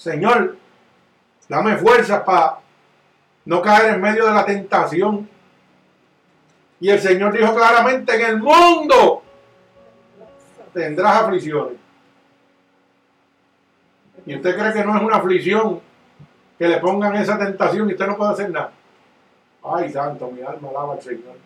Señor, 0.00 0.56
dame 1.46 1.76
fuerzas 1.76 2.22
para 2.22 2.60
no 3.44 3.60
caer 3.60 3.96
en 3.96 4.00
medio 4.00 4.24
de 4.24 4.32
la 4.32 4.46
tentación. 4.46 5.28
Y 6.80 6.88
el 6.88 6.98
Señor 6.98 7.34
dijo 7.34 7.54
claramente, 7.54 8.14
en 8.14 8.22
el 8.22 8.38
mundo 8.38 9.22
tendrás 10.72 11.16
aflicciones. 11.16 11.74
Y 14.24 14.36
usted 14.36 14.58
cree 14.58 14.72
que 14.72 14.84
no 14.84 14.96
es 14.96 15.02
una 15.02 15.16
aflicción 15.16 15.82
que 16.58 16.66
le 16.66 16.78
pongan 16.78 17.16
esa 17.16 17.38
tentación 17.38 17.90
y 17.90 17.92
usted 17.92 18.06
no 18.06 18.16
puede 18.16 18.32
hacer 18.32 18.50
nada. 18.50 18.72
Ay, 19.62 19.92
santo, 19.92 20.30
mi 20.30 20.40
alma 20.40 20.70
alaba 20.70 20.94
al 20.94 21.02
Señor. 21.02 21.36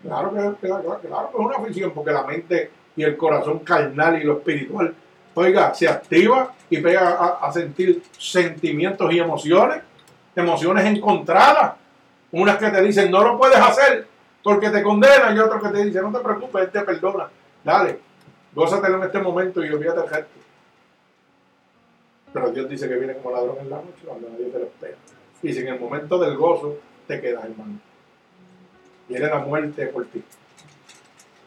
Claro 0.00 0.32
que, 0.32 0.66
claro, 0.66 1.00
claro 1.02 1.30
que 1.30 1.36
es 1.36 1.46
una 1.46 1.56
aflicción 1.56 1.90
porque 1.90 2.12
la 2.12 2.22
mente 2.22 2.70
y 2.96 3.02
el 3.02 3.18
corazón 3.18 3.58
carnal 3.58 4.18
y 4.18 4.24
lo 4.24 4.38
espiritual, 4.38 4.94
oiga, 5.34 5.74
se 5.74 5.88
activa 5.88 6.52
y 6.68 6.78
pega 6.78 7.38
a, 7.40 7.52
sentir 7.52 8.02
sentimientos 8.16 9.12
y 9.12 9.18
emociones, 9.18 9.82
emociones 10.34 10.84
encontradas. 10.86 11.74
Unas 12.32 12.58
que 12.58 12.70
te 12.70 12.80
dicen 12.82 13.10
no 13.10 13.22
lo 13.22 13.38
puedes 13.38 13.58
hacer 13.58 14.06
porque 14.42 14.70
te 14.70 14.82
condenan 14.82 15.36
y 15.36 15.40
otras 15.40 15.62
que 15.62 15.68
te 15.70 15.84
dicen 15.84 16.02
no 16.02 16.16
te 16.16 16.24
preocupes, 16.24 16.62
Él 16.62 16.70
te 16.70 16.80
perdona. 16.82 17.28
Dale, 17.64 17.98
gózatelo 18.54 18.96
en 18.98 19.02
este 19.04 19.18
momento 19.18 19.64
y 19.64 19.70
olvídate 19.70 20.00
el 20.00 20.08
resto. 20.08 20.40
Pero 22.32 22.50
Dios 22.50 22.68
dice 22.68 22.88
que 22.88 22.94
viene 22.94 23.14
como 23.14 23.34
ladrón 23.34 23.56
en 23.60 23.70
la 23.70 23.76
noche 23.76 24.02
cuando 24.04 24.28
nadie 24.28 24.46
te 24.46 24.58
lo 24.58 24.64
espera. 24.64 24.96
Y 25.42 25.52
si 25.52 25.60
en 25.60 25.68
el 25.68 25.80
momento 25.80 26.18
del 26.18 26.36
gozo 26.36 26.76
te 27.06 27.20
quedas, 27.20 27.44
hermano. 27.44 27.80
Viene 29.08 29.26
la 29.26 29.38
muerte 29.40 29.86
por 29.86 30.06
ti. 30.06 30.22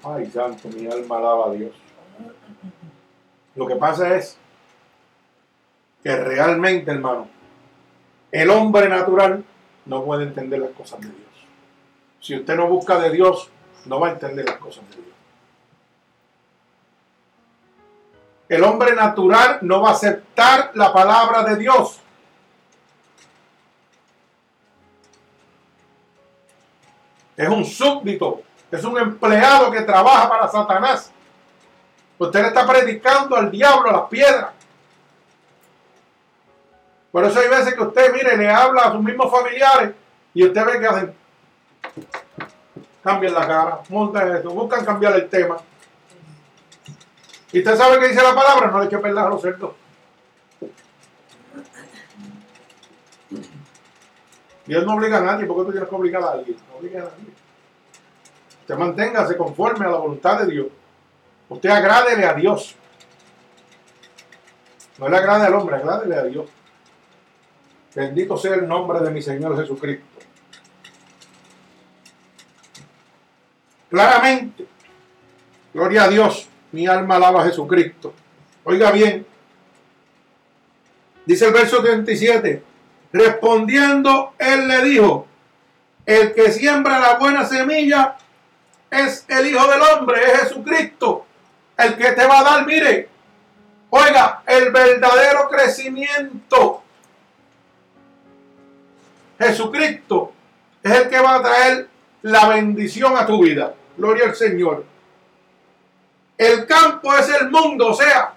Ay, 0.03 0.29
santo, 0.29 0.67
mi 0.67 0.85
alma 0.85 1.17
alaba 1.17 1.47
a 1.47 1.53
Dios. 1.53 1.71
Lo 3.55 3.67
que 3.67 3.75
pasa 3.75 4.15
es 4.15 4.37
que 6.03 6.15
realmente, 6.15 6.91
hermano, 6.91 7.27
el 8.31 8.49
hombre 8.49 8.89
natural 8.89 9.43
no 9.85 10.03
puede 10.03 10.23
entender 10.23 10.59
las 10.59 10.71
cosas 10.71 10.99
de 11.01 11.07
Dios. 11.07 11.47
Si 12.19 12.35
usted 12.35 12.55
no 12.55 12.67
busca 12.67 12.99
de 12.99 13.11
Dios, 13.11 13.49
no 13.85 13.99
va 13.99 14.09
a 14.09 14.11
entender 14.11 14.45
las 14.45 14.57
cosas 14.57 14.83
de 14.89 14.95
Dios. 14.95 15.07
El 18.49 18.63
hombre 18.63 18.93
natural 18.95 19.59
no 19.61 19.81
va 19.81 19.89
a 19.89 19.93
aceptar 19.93 20.71
la 20.73 20.91
palabra 20.91 21.43
de 21.43 21.55
Dios. 21.55 21.99
Es 27.35 27.49
un 27.49 27.65
súbdito, 27.65 28.41
es 28.71 28.83
un 28.83 28.97
empleado 28.97 29.71
que 29.71 29.81
trabaja 29.81 30.29
para 30.29 30.47
Satanás. 30.47 31.12
Usted 32.17 32.41
le 32.41 32.47
está 32.47 32.65
predicando 32.65 33.35
al 33.35 33.51
diablo 33.51 33.91
las 33.91 34.03
piedras. 34.09 34.51
Por 37.11 37.23
eso 37.25 37.39
hay 37.39 37.47
veces 37.47 37.75
que 37.75 37.81
usted, 37.81 38.13
mire, 38.13 38.37
le 38.37 38.49
habla 38.49 38.83
a 38.83 38.91
sus 38.91 39.01
mismos 39.01 39.29
familiares 39.29 39.91
y 40.33 40.45
usted 40.45 40.65
ve 40.65 40.79
que 40.79 40.87
hacen. 40.87 41.13
Cambian 43.03 43.33
la 43.33 43.47
cara, 43.47 43.79
montan 43.89 44.35
esto, 44.35 44.49
buscan 44.51 44.85
cambiar 44.85 45.13
el 45.15 45.29
tema. 45.29 45.57
¿Y 47.51 47.59
usted 47.59 47.75
sabe 47.77 47.99
qué 47.99 48.07
dice 48.07 48.23
la 48.23 48.33
palabra? 48.33 48.71
No 48.71 48.79
le 48.79 48.85
eche 48.85 48.97
perder 48.97 49.25
a 49.25 49.29
los 49.29 49.41
cerdos. 49.41 49.73
Dios 54.65 54.85
no 54.85 54.95
obliga 54.95 55.17
a 55.17 55.21
nadie, 55.21 55.45
porque 55.45 55.65
tú 55.65 55.71
tienes 55.71 55.89
que 55.89 55.95
obligar 55.95 56.23
a 56.23 56.31
alguien. 56.31 56.57
No 56.69 56.77
obliga 56.77 57.01
a 57.01 57.03
nadie. 57.03 57.33
Usted 58.61 58.75
manténgase 58.75 59.37
conforme 59.37 59.85
a 59.85 59.89
la 59.89 59.97
voluntad 59.97 60.39
de 60.39 60.51
Dios. 60.51 60.67
Usted 61.49 61.69
agrádele 61.69 62.25
a 62.25 62.33
Dios. 62.33 62.75
No 64.97 65.09
le 65.09 65.17
agrade 65.17 65.45
al 65.45 65.53
hombre, 65.55 65.75
agrádele 65.75 66.15
a 66.15 66.23
Dios. 66.23 66.49
Bendito 67.95 68.37
sea 68.37 68.55
el 68.55 68.67
nombre 68.67 68.99
de 68.99 69.11
mi 69.11 69.21
Señor 69.21 69.55
Jesucristo. 69.59 70.07
Claramente, 73.89 74.65
gloria 75.71 76.05
a 76.05 76.07
Dios, 76.07 76.47
mi 76.71 76.87
alma 76.87 77.17
alaba 77.17 77.43
a 77.43 77.45
Jesucristo. 77.45 78.11
Oiga 78.63 78.91
bien, 78.91 79.23
dice 81.25 81.45
el 81.45 81.53
verso 81.53 81.83
37, 81.83 82.63
respondiendo, 83.11 84.33
él 84.39 84.67
le 84.67 84.83
dijo, 84.85 85.27
el 86.07 86.33
que 86.33 86.51
siembra 86.51 86.99
la 86.99 87.19
buena 87.19 87.45
semilla 87.45 88.17
es 88.89 89.25
el 89.27 89.47
Hijo 89.47 89.67
del 89.67 89.81
Hombre, 89.81 90.21
es 90.25 90.41
Jesucristo, 90.41 91.27
el 91.85 91.97
que 91.97 92.11
te 92.11 92.25
va 92.25 92.39
a 92.39 92.43
dar, 92.43 92.65
mire, 92.65 93.09
oiga, 93.89 94.43
el 94.45 94.71
verdadero 94.71 95.49
crecimiento. 95.49 96.83
Jesucristo 99.39 100.31
es 100.81 100.91
el 100.91 101.09
que 101.09 101.19
va 101.19 101.35
a 101.35 101.41
traer 101.41 101.87
la 102.21 102.47
bendición 102.47 103.17
a 103.17 103.25
tu 103.25 103.43
vida. 103.43 103.73
Gloria 103.97 104.25
al 104.25 104.35
Señor. 104.35 104.85
El 106.37 106.65
campo 106.65 107.15
es 107.15 107.29
el 107.29 107.49
mundo, 107.49 107.87
o 107.87 107.93
sea, 107.93 108.33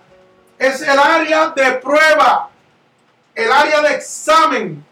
es 0.58 0.82
el 0.82 0.98
área 0.98 1.50
de 1.50 1.72
prueba, 1.72 2.50
el 3.34 3.50
área 3.50 3.80
de 3.82 3.94
examen, 3.94 4.84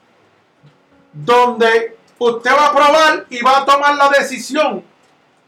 donde 1.12 1.96
usted 2.18 2.50
va 2.50 2.66
a 2.66 2.74
probar 2.74 3.26
y 3.28 3.42
va 3.42 3.58
a 3.58 3.64
tomar 3.64 3.94
la 3.94 4.08
decisión. 4.08 4.84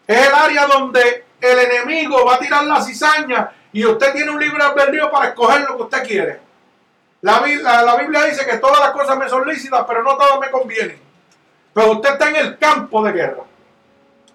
Es 0.07 0.28
el 0.28 0.34
área 0.34 0.66
donde 0.66 1.26
el 1.41 1.59
enemigo 1.59 2.24
va 2.24 2.34
a 2.34 2.39
tirar 2.39 2.64
la 2.64 2.80
cizaña 2.80 3.51
y 3.72 3.84
usted 3.84 4.12
tiene 4.12 4.30
un 4.30 4.41
libre 4.41 4.62
albedrío 4.62 5.11
para 5.11 5.28
escoger 5.28 5.62
lo 5.62 5.76
que 5.76 5.82
usted 5.82 6.07
quiere. 6.07 6.41
La, 7.22 7.41
la, 7.41 7.97
Biblia 7.97 8.24
dice 8.24 8.47
que 8.47 8.59
todas 8.59 8.78
las 8.78 8.91
cosas 8.91 9.16
me 9.18 9.28
son 9.28 9.47
lícitas, 9.47 9.84
pero 9.87 10.03
no 10.03 10.16
todas 10.16 10.39
me 10.39 10.51
convienen. 10.51 11.01
Pero 11.74 11.93
usted 11.93 12.12
está 12.12 12.28
en 12.28 12.37
el 12.37 12.59
campo 12.59 13.03
de 13.03 13.12
guerra. 13.12 13.43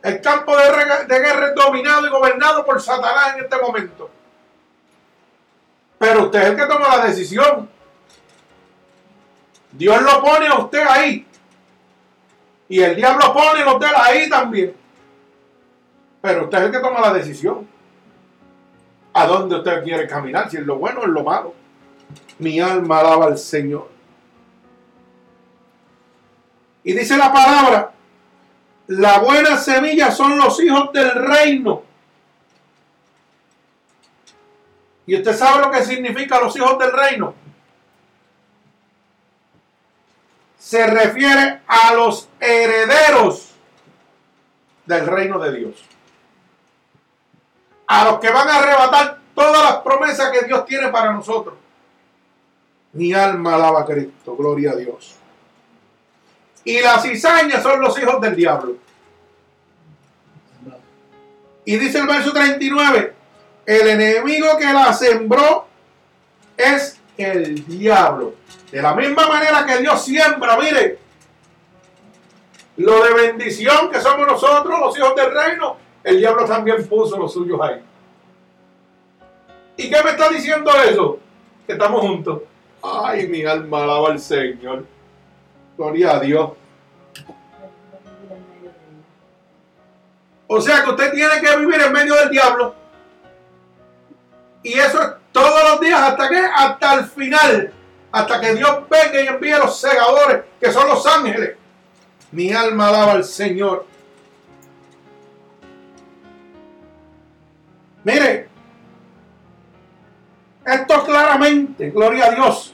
El 0.03 0.19
campo 0.19 0.55
de, 0.57 0.65
de 1.07 1.19
guerra 1.19 1.47
es 1.47 1.55
dominado 1.55 2.05
y 2.05 2.09
gobernado 2.09 2.65
por 2.65 2.81
Satanás 2.81 3.35
en 3.35 3.43
este 3.43 3.57
momento. 3.57 4.09
Pero 5.97 6.23
usted 6.23 6.41
es 6.41 6.49
el 6.49 6.55
que 6.55 6.65
toma 6.65 6.97
la 6.97 7.05
decisión. 7.05 7.69
Dios 9.71 10.01
lo 10.01 10.21
pone 10.21 10.47
a 10.47 10.55
usted 10.55 10.85
ahí. 10.87 11.27
Y 12.67 12.81
el 12.81 12.95
diablo 12.95 13.33
pone 13.33 13.61
a 13.61 13.73
usted 13.73 13.89
ahí 13.95 14.29
también. 14.29 14.80
Pero 16.21 16.43
usted 16.43 16.57
es 16.59 16.63
el 16.65 16.71
que 16.71 16.79
toma 16.79 17.01
la 17.01 17.13
decisión. 17.13 17.67
¿A 19.13 19.25
dónde 19.25 19.57
usted 19.57 19.83
quiere 19.83 20.07
caminar? 20.07 20.49
Si 20.49 20.57
es 20.57 20.63
lo 20.65 20.77
bueno 20.77 21.01
o 21.01 21.03
es 21.03 21.09
lo 21.09 21.23
malo. 21.23 21.53
Mi 22.39 22.59
alma 22.59 22.99
alaba 22.99 23.25
al 23.25 23.37
Señor. 23.37 23.89
Y 26.83 26.93
dice 26.93 27.17
la 27.17 27.31
palabra, 27.31 27.91
la 28.87 29.19
buena 29.19 29.57
semilla 29.57 30.11
son 30.11 30.37
los 30.37 30.61
hijos 30.61 30.91
del 30.93 31.11
reino. 31.11 31.83
¿Y 35.05 35.15
usted 35.17 35.35
sabe 35.35 35.65
lo 35.65 35.71
que 35.71 35.83
significa 35.83 36.39
los 36.39 36.55
hijos 36.55 36.77
del 36.79 36.91
reino? 36.91 37.33
Se 40.57 40.87
refiere 40.87 41.61
a 41.67 41.93
los 41.93 42.29
herederos 42.39 43.51
del 44.85 45.05
reino 45.05 45.39
de 45.39 45.57
Dios. 45.57 45.90
A 47.91 48.05
los 48.05 48.19
que 48.21 48.29
van 48.29 48.47
a 48.47 48.55
arrebatar 48.55 49.17
todas 49.35 49.63
las 49.63 49.81
promesas 49.81 50.31
que 50.31 50.45
Dios 50.45 50.65
tiene 50.65 50.87
para 50.87 51.11
nosotros. 51.11 51.55
Mi 52.93 53.11
alma 53.11 53.55
alaba 53.55 53.81
a 53.81 53.85
Cristo, 53.85 54.33
gloria 54.37 54.71
a 54.71 54.75
Dios. 54.77 55.15
Y 56.63 56.79
las 56.79 57.01
cizañas 57.01 57.61
son 57.61 57.81
los 57.81 57.99
hijos 57.99 58.21
del 58.21 58.33
diablo. 58.33 58.77
Y 61.65 61.75
dice 61.75 61.99
el 61.99 62.07
verso 62.07 62.31
39, 62.31 63.13
el 63.65 63.87
enemigo 63.89 64.57
que 64.57 64.71
la 64.71 64.93
sembró 64.93 65.67
es 66.55 66.97
el 67.17 67.65
diablo. 67.67 68.35
De 68.71 68.81
la 68.81 68.95
misma 68.95 69.27
manera 69.27 69.65
que 69.65 69.79
Dios 69.79 70.01
siembra, 70.05 70.55
mire, 70.55 70.97
lo 72.77 73.03
de 73.03 73.13
bendición 73.15 73.91
que 73.91 73.99
somos 73.99 74.25
nosotros, 74.25 74.79
los 74.79 74.97
hijos 74.97 75.13
del 75.13 75.33
reino, 75.33 75.80
el 76.03 76.17
diablo 76.17 76.45
también 76.45 76.87
puso 76.87 77.17
los 77.17 77.33
suyos 77.33 77.59
ahí. 77.61 77.81
¿Y 79.77 79.89
qué 79.89 80.03
me 80.03 80.11
está 80.11 80.29
diciendo 80.29 80.71
eso? 80.87 81.19
Que 81.65 81.73
estamos 81.73 82.01
juntos. 82.01 82.41
Ay, 82.83 83.27
mi 83.27 83.43
alma 83.45 83.83
alaba 83.83 84.09
al 84.09 84.19
Señor. 84.19 84.85
Gloria 85.77 86.11
a 86.11 86.19
Dios. 86.19 86.51
O 90.47 90.59
sea 90.59 90.83
que 90.83 90.89
usted 90.89 91.13
tiene 91.13 91.39
que 91.39 91.57
vivir 91.57 91.81
en 91.81 91.93
medio 91.93 92.13
del 92.15 92.29
diablo. 92.29 92.75
Y 94.63 94.73
eso 94.73 95.01
es 95.01 95.09
todos 95.31 95.69
los 95.69 95.79
días, 95.79 95.99
¿hasta 95.99 96.27
qué? 96.27 96.39
Hasta 96.53 96.93
el 96.95 97.05
final. 97.05 97.73
Hasta 98.11 98.41
que 98.41 98.55
Dios 98.55 98.89
venga 98.89 99.21
y 99.21 99.27
envíe 99.27 99.57
los 99.57 99.79
segadores, 99.79 100.43
que 100.59 100.71
son 100.71 100.87
los 100.87 101.05
ángeles. 101.07 101.55
Mi 102.31 102.51
alma 102.51 102.89
alaba 102.89 103.13
al 103.13 103.23
Señor. 103.23 103.85
Mire, 108.03 108.49
esto 110.65 111.03
claramente, 111.05 111.89
gloria 111.89 112.25
a 112.25 112.31
Dios, 112.31 112.73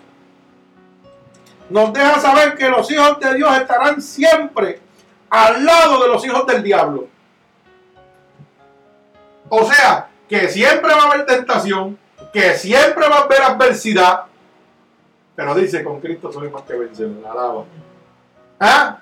nos 1.70 1.92
deja 1.94 2.20
saber 2.20 2.56
que 2.56 2.70
los 2.70 2.90
hijos 2.92 3.20
de 3.20 3.36
Dios 3.36 3.58
estarán 3.58 4.02
siempre 4.02 4.80
al 5.30 5.66
lado 5.66 6.02
de 6.02 6.08
los 6.08 6.26
hijos 6.26 6.46
del 6.48 6.64
diablo. 6.64 7.08
O 9.50 9.66
sea, 9.66 10.10
que 10.28 10.48
siempre 10.50 10.94
va 10.94 11.04
a 11.04 11.08
haber 11.08 11.26
tentación, 11.26 11.98
que 12.32 12.54
siempre 12.56 13.08
va 13.08 13.18
a 13.18 13.22
haber 13.22 13.42
adversidad, 13.42 14.24
pero 15.36 15.56
dice, 15.56 15.84
con 15.84 16.00
Cristo 16.00 16.32
soy 16.32 16.50
más 16.50 16.64
que 16.64 16.74
vencedor. 16.74 17.66
¿Ah? 18.60 18.98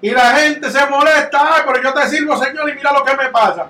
Y 0.00 0.10
la 0.10 0.36
gente 0.36 0.70
se 0.70 0.86
molesta, 0.86 1.38
ah, 1.40 1.62
pero 1.66 1.82
yo 1.82 1.92
te 1.92 2.08
sirvo, 2.08 2.36
Señor, 2.36 2.68
y 2.70 2.74
mira 2.74 2.92
lo 2.92 3.04
que 3.04 3.16
me 3.16 3.28
pasa. 3.30 3.68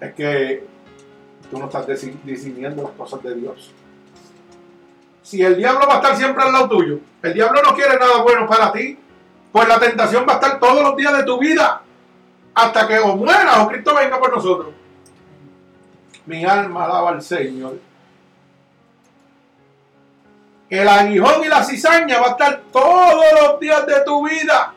Es 0.00 0.14
que 0.14 0.66
tú 1.50 1.58
no 1.58 1.66
estás 1.66 1.86
discerniendo 2.24 2.82
las 2.82 2.92
cosas 2.92 3.22
de 3.22 3.34
Dios. 3.34 3.72
Si 5.22 5.42
el 5.42 5.56
diablo 5.56 5.86
va 5.86 5.94
a 5.94 5.96
estar 5.96 6.16
siempre 6.16 6.42
al 6.42 6.52
lado 6.52 6.68
tuyo, 6.68 7.00
el 7.22 7.34
diablo 7.34 7.62
no 7.62 7.74
quiere 7.74 7.98
nada 7.98 8.22
bueno 8.22 8.46
para 8.46 8.72
ti, 8.72 8.96
pues 9.52 9.68
la 9.68 9.78
tentación 9.78 10.24
va 10.28 10.34
a 10.34 10.36
estar 10.36 10.58
todos 10.58 10.82
los 10.82 10.96
días 10.96 11.16
de 11.16 11.24
tu 11.24 11.38
vida, 11.38 11.82
hasta 12.54 12.88
que 12.88 12.98
o 12.98 13.16
mueras 13.16 13.58
o 13.58 13.68
Cristo 13.68 13.94
venga 13.94 14.18
por 14.18 14.34
nosotros. 14.34 14.74
Mi 16.26 16.44
alma 16.44 16.84
alaba 16.84 17.10
al 17.10 17.22
Señor. 17.22 17.78
El 20.68 20.86
aguijón 20.86 21.44
y 21.44 21.48
la 21.48 21.64
cizaña 21.64 22.20
va 22.20 22.26
a 22.26 22.30
estar 22.30 22.62
todos 22.70 23.24
los 23.40 23.60
días 23.60 23.86
de 23.86 24.00
tu 24.04 24.26
vida. 24.26 24.74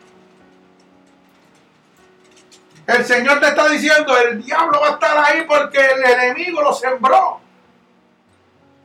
El 2.96 3.06
Señor 3.06 3.39
te 3.39 3.48
está 3.48 3.70
diciendo, 3.70 4.18
el 4.18 4.44
diablo 4.44 4.82
va 4.82 4.88
a 4.88 4.92
estar 4.92 5.18
ahí 5.18 5.46
porque 5.48 5.80
el 5.80 6.04
enemigo 6.04 6.62
lo 6.62 6.74
sembró. 6.74 7.39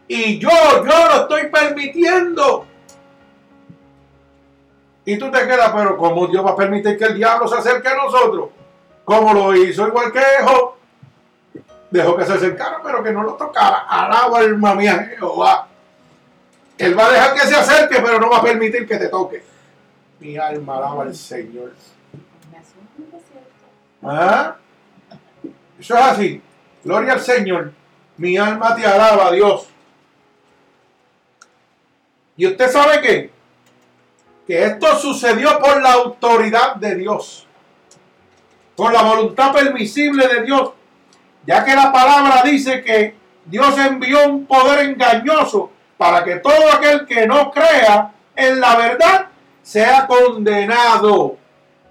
Y 0.07 0.39
yo, 0.39 0.51
yo 0.51 1.07
lo 1.09 1.23
estoy 1.23 1.49
permitiendo. 1.49 2.67
Y 5.05 5.19
tú 5.19 5.31
te 5.31 5.47
quedas, 5.47 5.73
pero 5.75 5.97
¿cómo 5.97 6.27
Dios 6.29 6.45
va 6.45 6.51
a 6.51 6.57
permitir 6.57 6.97
que 6.97 7.05
el 7.05 7.17
diablo 7.17 7.49
se 7.49 7.57
acerque 7.57 7.89
a 7.89 7.97
nosotros? 7.97 8.51
Como 9.05 9.33
lo 9.35 9.55
hizo 9.57 9.87
igual 9.89 10.13
que 10.13 10.23
Job. 10.45 10.75
Dejó 11.91 12.17
que 12.17 12.25
se 12.25 12.33
acercara, 12.33 12.81
pero 12.85 13.03
que 13.03 13.13
no 13.13 13.23
lo 13.23 13.35
tocara. 13.35 13.87
Alaba 13.89 14.39
alma 14.39 14.75
mía 14.75 15.11
Jehová. 15.17 15.67
Él 16.79 16.99
va 16.99 17.07
a 17.07 17.13
dejar 17.13 17.35
que 17.35 17.41
se 17.41 17.57
acerque, 17.57 18.01
pero 18.03 18.21
no 18.21 18.31
va 18.31 18.39
a 18.39 18.43
permitir 18.43 18.87
que 18.87 18.99
te 18.99 19.09
toque. 19.09 19.43
Mi 20.21 20.37
alma 20.37 20.77
alaba 20.77 21.03
al 21.03 21.15
Señor. 21.15 21.73
¿Ah? 24.07 24.57
Eso 25.81 25.95
es 25.95 26.01
así. 26.01 26.43
Gloria 26.85 27.15
al 27.15 27.21
Señor. 27.21 27.73
Mi 28.17 28.39
alma 28.39 28.75
te 28.77 28.87
alaba, 28.87 29.33
Dios. 29.33 29.67
¿Y 32.37 32.47
usted 32.47 32.71
sabe 32.71 33.01
qué? 33.01 33.31
Que 34.47 34.65
esto 34.65 34.97
sucedió 34.97 35.59
por 35.59 35.83
la 35.83 35.95
autoridad 35.95 36.77
de 36.77 36.95
Dios. 36.95 37.47
Por 38.77 38.93
la 38.93 39.03
voluntad 39.03 39.53
permisible 39.53 40.29
de 40.29 40.43
Dios. 40.45 40.71
Ya 41.45 41.65
que 41.65 41.75
la 41.75 41.93
palabra 41.93 42.43
dice 42.45 42.83
que 42.83 43.17
Dios 43.45 43.77
envió 43.79 44.29
un 44.29 44.47
poder 44.47 44.89
engañoso 44.89 45.73
para 45.97 46.23
que 46.23 46.37
todo 46.37 46.73
aquel 46.73 47.07
que 47.07 47.27
no 47.27 47.51
crea 47.51 48.13
en 48.37 48.61
la 48.61 48.77
verdad 48.77 49.27
sea 49.63 50.07
condenado. 50.07 51.39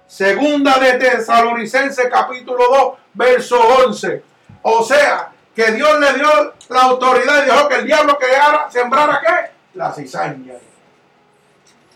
Segunda 0.06 0.78
de 0.78 0.94
Tesalonicenses 0.94 2.08
capítulo 2.08 2.64
2, 2.68 2.98
verso 3.14 3.60
11. 3.86 4.22
O 4.62 4.82
sea, 4.82 5.32
que 5.54 5.72
Dios 5.72 5.98
le 5.98 6.12
dio 6.14 6.54
la 6.68 6.82
autoridad 6.82 7.42
y 7.42 7.46
dejó 7.46 7.68
que 7.68 7.76
el 7.76 7.86
diablo 7.86 8.16
creara, 8.18 8.70
sembrara 8.70 9.20
qué? 9.20 9.50
La 9.74 9.92
cizaña. 9.92 10.54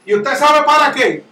¿Y 0.05 0.15
usted 0.15 0.35
sabe 0.35 0.65
para 0.65 0.93
qué? 0.93 1.25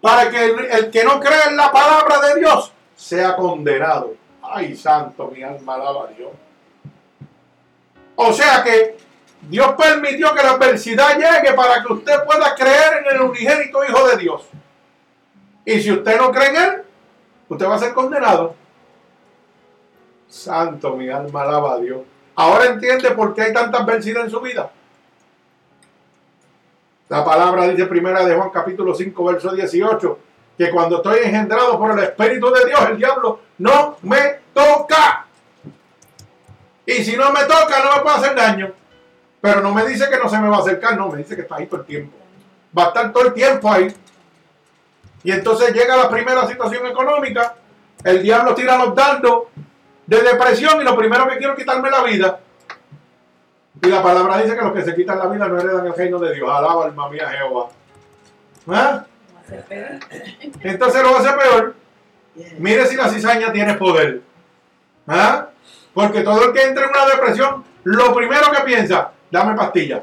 Para 0.00 0.30
que 0.30 0.44
el, 0.44 0.64
el 0.66 0.90
que 0.90 1.02
no 1.02 1.18
cree 1.18 1.48
en 1.48 1.56
la 1.56 1.72
palabra 1.72 2.20
de 2.20 2.40
Dios 2.40 2.72
sea 2.94 3.34
condenado. 3.34 4.14
Ay, 4.42 4.76
santo, 4.76 5.32
mi 5.34 5.42
alma 5.42 5.74
alaba 5.74 6.04
a 6.04 6.08
Dios. 6.08 6.30
O 8.14 8.32
sea 8.32 8.62
que 8.62 8.96
Dios 9.42 9.74
permitió 9.76 10.32
que 10.34 10.42
la 10.42 10.50
adversidad 10.50 11.16
llegue 11.16 11.54
para 11.54 11.82
que 11.82 11.92
usted 11.92 12.22
pueda 12.24 12.54
creer 12.54 13.04
en 13.04 13.16
el 13.16 13.22
unigénito 13.22 13.84
Hijo 13.84 14.06
de 14.08 14.16
Dios. 14.18 14.42
Y 15.64 15.80
si 15.80 15.92
usted 15.92 16.18
no 16.18 16.30
cree 16.32 16.48
en 16.48 16.56
Él, 16.56 16.82
usted 17.48 17.66
va 17.66 17.76
a 17.76 17.78
ser 17.78 17.92
condenado. 17.92 18.54
Santo, 20.28 20.96
mi 20.96 21.08
alma 21.08 21.42
alaba 21.42 21.74
a 21.74 21.78
Dios. 21.78 22.00
Ahora 22.34 22.66
entiende 22.66 23.10
por 23.10 23.34
qué 23.34 23.42
hay 23.42 23.52
tanta 23.52 23.78
adversidad 23.78 24.24
en 24.24 24.30
su 24.30 24.40
vida. 24.40 24.70
La 27.08 27.24
palabra 27.24 27.68
dice 27.68 27.84
primera 27.84 28.24
de 28.24 28.34
Juan 28.34 28.48
capítulo 28.48 28.94
5, 28.94 29.24
verso 29.24 29.52
18, 29.52 30.18
que 30.56 30.70
cuando 30.70 30.96
estoy 30.96 31.18
engendrado 31.24 31.78
por 31.78 31.90
el 31.90 32.04
Espíritu 32.04 32.50
de 32.50 32.64
Dios, 32.64 32.80
el 32.88 32.96
diablo 32.96 33.40
no 33.58 33.98
me 34.02 34.38
toca. 34.54 35.26
Y 36.86 36.92
si 37.04 37.16
no 37.16 37.30
me 37.30 37.42
toca, 37.44 37.84
no 37.84 37.96
me 37.96 38.02
puede 38.02 38.16
hacer 38.16 38.34
daño. 38.34 38.72
Pero 39.42 39.60
no 39.60 39.74
me 39.74 39.84
dice 39.84 40.08
que 40.08 40.16
no 40.16 40.28
se 40.28 40.38
me 40.38 40.48
va 40.48 40.56
a 40.56 40.60
acercar, 40.60 40.96
no, 40.96 41.08
me 41.10 41.18
dice 41.18 41.36
que 41.36 41.42
está 41.42 41.56
ahí 41.56 41.66
todo 41.66 41.80
el 41.80 41.86
tiempo. 41.86 42.16
Va 42.76 42.84
a 42.84 42.88
estar 42.88 43.12
todo 43.12 43.26
el 43.26 43.34
tiempo 43.34 43.70
ahí. 43.70 43.94
Y 45.24 45.30
entonces 45.30 45.72
llega 45.72 45.96
la 45.96 46.08
primera 46.08 46.46
situación 46.46 46.86
económica, 46.86 47.54
el 48.04 48.22
diablo 48.22 48.54
tira 48.54 48.76
los 48.76 48.94
dardos 48.94 49.44
de 50.06 50.20
depresión 50.20 50.80
y 50.80 50.84
lo 50.84 50.96
primero 50.96 51.28
que 51.28 51.38
quiero 51.38 51.52
es 51.52 51.58
quitarme 51.58 51.90
la 51.90 52.02
vida. 52.02 52.40
Y 53.80 53.86
la 53.86 54.02
palabra 54.02 54.38
dice 54.38 54.56
que 54.56 54.62
los 54.62 54.72
que 54.72 54.82
se 54.82 54.94
quitan 54.94 55.18
la 55.18 55.26
vida 55.26 55.48
no 55.48 55.58
heredan 55.58 55.86
el 55.86 55.94
reino 55.94 56.18
de 56.18 56.34
Dios. 56.34 56.48
Alaba 56.48 56.84
alma 56.84 57.08
mía 57.08 57.28
Jehová. 57.28 57.68
¿Ah? 58.68 59.04
Entonces 60.60 61.02
lo 61.02 61.16
hace 61.16 61.32
peor. 61.32 61.74
Mire 62.58 62.86
si 62.86 62.96
la 62.96 63.08
cizaña 63.08 63.52
tiene 63.52 63.74
poder. 63.74 64.22
¿Ah? 65.06 65.48
Porque 65.94 66.22
todo 66.22 66.44
el 66.46 66.52
que 66.52 66.62
entra 66.62 66.84
en 66.84 66.90
una 66.90 67.06
depresión, 67.06 67.64
lo 67.84 68.14
primero 68.14 68.50
que 68.50 68.62
piensa, 68.62 69.12
dame 69.30 69.54
pastilla. 69.54 70.02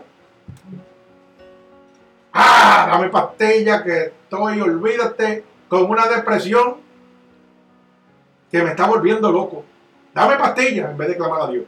Ah, 2.33 2.87
dame 2.91 3.09
pastilla 3.09 3.83
que 3.83 4.18
estoy, 4.29 4.61
olvídate, 4.61 5.43
con 5.67 5.89
una 5.89 6.07
depresión 6.07 6.77
que 8.51 8.61
me 8.61 8.69
está 8.69 8.87
volviendo 8.87 9.31
loco. 9.31 9.65
Dame 10.13 10.37
pastilla 10.37 10.91
en 10.91 10.97
vez 10.97 11.09
de 11.09 11.17
clamar 11.17 11.41
a 11.41 11.47
Dios. 11.47 11.65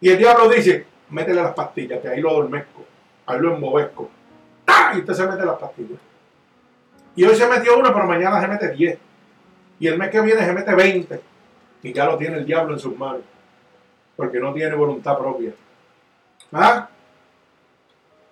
Y 0.00 0.10
el 0.10 0.18
diablo 0.18 0.48
dice, 0.48 0.86
métele 1.10 1.42
las 1.42 1.54
pastillas, 1.54 2.00
que 2.00 2.08
ahí 2.08 2.20
lo 2.20 2.30
adormezco, 2.30 2.84
ahí 3.26 3.38
lo 3.40 3.54
enmovesco. 3.54 4.10
¡Ah! 4.66 4.92
Y 4.94 4.98
usted 4.98 5.14
se 5.14 5.26
mete 5.26 5.44
las 5.44 5.58
pastillas. 5.58 5.98
Y 7.16 7.24
hoy 7.24 7.34
se 7.36 7.46
metió 7.46 7.78
una, 7.78 7.92
pero 7.94 8.06
mañana 8.06 8.40
se 8.40 8.48
mete 8.48 8.70
10. 8.72 8.98
Y 9.78 9.86
el 9.86 9.98
mes 9.98 10.10
que 10.10 10.20
viene 10.20 10.44
se 10.44 10.52
mete 10.52 10.74
20. 10.74 11.20
Y 11.82 11.92
ya 11.92 12.06
lo 12.06 12.16
tiene 12.16 12.38
el 12.38 12.46
diablo 12.46 12.74
en 12.74 12.80
sus 12.80 12.96
manos. 12.96 13.22
Porque 14.16 14.40
no 14.40 14.52
tiene 14.52 14.74
voluntad 14.74 15.16
propia. 15.16 15.52
¿Ah? 16.52 16.88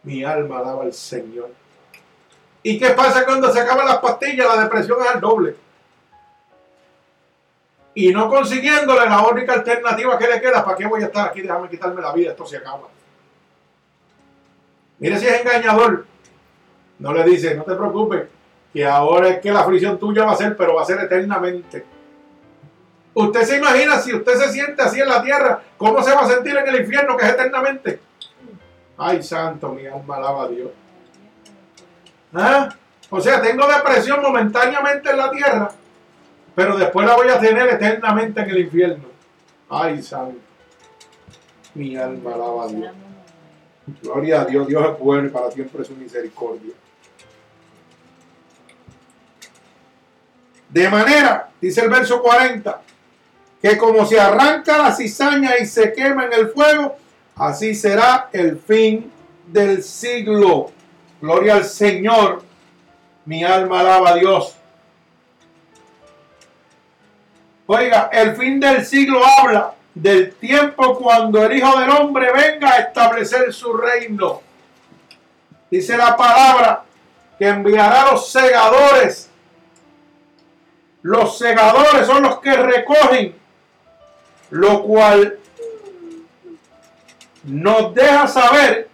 Mi 0.03 0.25
alma 0.25 0.59
alaba 0.59 0.83
al 0.83 0.93
Señor. 0.93 1.62
¿Y 2.63 2.79
qué 2.79 2.91
pasa 2.91 3.25
cuando 3.25 3.53
se 3.53 3.61
acaban 3.61 3.87
las 3.87 3.99
pastillas? 3.99 4.47
La 4.47 4.63
depresión 4.63 4.99
es 5.01 5.09
al 5.09 5.21
doble. 5.21 5.57
Y 7.95 8.13
no 8.13 8.29
consiguiéndole 8.29 9.07
la 9.07 9.27
única 9.27 9.53
alternativa 9.53 10.19
que 10.19 10.27
le 10.27 10.41
queda, 10.41 10.65
¿para 10.65 10.77
qué 10.77 10.87
voy 10.87 11.03
a 11.03 11.07
estar 11.07 11.29
aquí? 11.29 11.43
Déjame 11.43 11.69
quitarme 11.69 12.01
la 12.01 12.13
vida, 12.13 12.31
esto 12.31 12.47
se 12.47 12.57
acaba. 12.57 12.89
Mire 14.99 15.19
si 15.19 15.27
es 15.27 15.41
engañador. 15.41 16.07
No 16.99 17.13
le 17.13 17.25
dice, 17.25 17.55
no 17.55 17.65
te 17.65 17.75
preocupes, 17.75 18.29
que 18.73 18.87
ahora 18.87 19.29
es 19.29 19.41
que 19.41 19.51
la 19.51 19.61
aflicción 19.61 19.99
tuya 19.99 20.25
va 20.25 20.33
a 20.33 20.37
ser, 20.37 20.57
pero 20.57 20.75
va 20.75 20.83
a 20.83 20.87
ser 20.87 21.01
eternamente. 21.01 21.85
Usted 23.15 23.43
se 23.43 23.57
imagina 23.59 23.99
si 23.99 24.15
usted 24.15 24.35
se 24.35 24.53
siente 24.53 24.81
así 24.81 25.01
en 25.01 25.09
la 25.09 25.23
tierra, 25.23 25.63
¿cómo 25.77 26.03
se 26.03 26.15
va 26.15 26.23
a 26.23 26.29
sentir 26.29 26.57
en 26.57 26.67
el 26.67 26.81
infierno 26.81 27.17
que 27.17 27.27
es 27.27 27.33
eternamente? 27.33 28.01
Ay, 28.97 29.23
santo, 29.23 29.71
mi 29.71 29.87
alma 29.87 30.17
alaba 30.17 30.45
a 30.45 30.49
Dios. 30.49 30.71
¿Ah? 32.35 32.69
O 33.11 33.21
sea, 33.21 33.43
tengo 33.43 33.67
depresión 33.67 34.23
momentáneamente 34.23 35.11
en 35.11 35.17
la 35.17 35.31
tierra, 35.31 35.71
pero 36.55 36.77
después 36.79 37.07
la 37.07 37.15
voy 37.15 37.29
a 37.29 37.39
tener 37.39 37.69
eternamente 37.69 38.41
en 38.41 38.51
el 38.51 38.59
infierno. 38.59 39.05
Ay, 39.69 40.03
santo. 40.03 40.39
Mi 41.75 41.97
alma 41.97 42.35
alaba 42.35 42.65
a 42.65 42.69
Dios. 42.69 42.93
Gloria 44.03 44.43
a 44.43 44.45
Dios, 44.45 44.67
Dios 44.67 44.93
es 44.93 44.99
bueno 44.99 45.29
y 45.29 45.31
para 45.31 45.51
siempre 45.51 45.83
es 45.83 45.89
su 45.89 45.95
misericordia. 45.95 46.73
De 50.69 50.89
manera, 50.89 51.51
dice 51.61 51.83
el 51.83 51.91
verso 51.91 52.23
40, 52.23 52.81
que 53.61 53.77
como 53.77 54.07
se 54.07 54.19
arranca 54.19 54.79
la 54.79 54.95
cizaña 54.95 55.59
y 55.59 55.67
se 55.67 55.93
quema 55.93 56.27
en 56.27 56.33
el 56.33 56.49
fuego, 56.49 56.97
así 57.37 57.75
será 57.75 58.31
el 58.33 58.59
fin 58.59 59.11
del 59.47 59.83
siglo. 59.83 60.71
Gloria 61.23 61.55
al 61.55 61.65
Señor. 61.65 62.43
Mi 63.25 63.45
alma 63.45 63.79
alaba 63.79 64.11
a 64.11 64.15
Dios. 64.17 64.57
Oiga, 67.67 68.11
el 68.13 68.35
fin 68.35 68.59
del 68.59 68.85
siglo 68.85 69.23
habla 69.25 69.73
del 69.95 70.35
tiempo 70.35 70.99
cuando 70.99 71.45
el 71.45 71.57
Hijo 71.57 71.79
del 71.79 71.91
Hombre 71.91 72.33
venga 72.33 72.73
a 72.73 72.79
establecer 72.79 73.53
su 73.53 73.73
reino. 73.73 74.43
Dice 75.71 75.97
la 75.97 76.17
palabra 76.17 76.83
que 77.39 77.47
enviará 77.47 78.11
los 78.11 78.29
segadores. 78.29 79.31
Los 81.03 81.39
segadores 81.39 82.05
son 82.05 82.25
los 82.25 82.41
que 82.41 82.53
recogen, 82.53 83.37
lo 84.51 84.83
cual 84.83 85.39
nos 87.45 87.95
deja 87.95 88.27
saber 88.27 88.92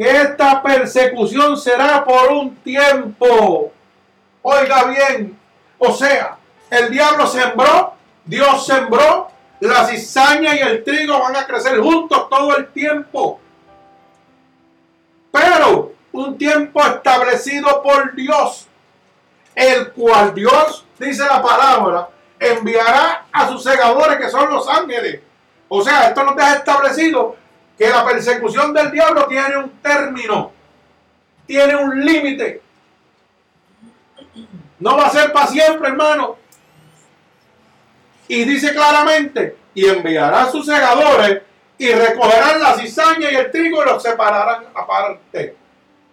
que 0.00 0.10
esta 0.10 0.62
persecución 0.62 1.58
será 1.58 2.02
por 2.02 2.32
un 2.32 2.56
tiempo. 2.56 3.70
Oiga 4.40 4.84
bien, 4.84 5.38
o 5.76 5.92
sea, 5.92 6.38
el 6.70 6.90
diablo 6.90 7.26
sembró, 7.26 7.92
Dios 8.24 8.64
sembró, 8.64 9.30
la 9.60 9.86
cizaña 9.86 10.56
y 10.56 10.60
el 10.60 10.84
trigo 10.84 11.20
van 11.20 11.36
a 11.36 11.46
crecer 11.46 11.78
juntos 11.80 12.30
todo 12.30 12.56
el 12.56 12.68
tiempo. 12.68 13.38
Pero 15.30 15.92
un 16.12 16.38
tiempo 16.38 16.80
establecido 16.82 17.82
por 17.82 18.14
Dios, 18.14 18.68
el 19.54 19.92
cual 19.92 20.34
Dios, 20.34 20.82
dice 20.98 21.26
la 21.26 21.42
palabra, 21.42 22.08
enviará 22.38 23.26
a 23.30 23.48
sus 23.48 23.62
segadores 23.62 24.16
que 24.16 24.30
son 24.30 24.48
los 24.48 24.66
ángeles. 24.66 25.20
O 25.68 25.82
sea, 25.82 26.08
esto 26.08 26.24
nos 26.24 26.36
deja 26.36 26.54
establecido 26.54 27.36
que 27.80 27.88
la 27.88 28.04
persecución 28.04 28.74
del 28.74 28.90
diablo 28.90 29.26
tiene 29.26 29.56
un 29.56 29.70
término, 29.80 30.52
tiene 31.46 31.74
un 31.76 32.04
límite. 32.04 32.60
No 34.80 34.98
va 34.98 35.06
a 35.06 35.10
ser 35.10 35.32
para 35.32 35.46
siempre, 35.46 35.88
hermano. 35.88 36.36
Y 38.28 38.44
dice 38.44 38.74
claramente, 38.74 39.56
y 39.72 39.86
enviará 39.86 40.42
a 40.42 40.50
sus 40.50 40.66
segadores 40.66 41.40
y 41.78 41.90
recogerán 41.90 42.60
la 42.60 42.74
cizaña 42.74 43.30
y 43.30 43.36
el 43.36 43.50
trigo 43.50 43.82
y 43.82 43.86
los 43.86 44.02
separarán 44.02 44.64
aparte. 44.74 45.56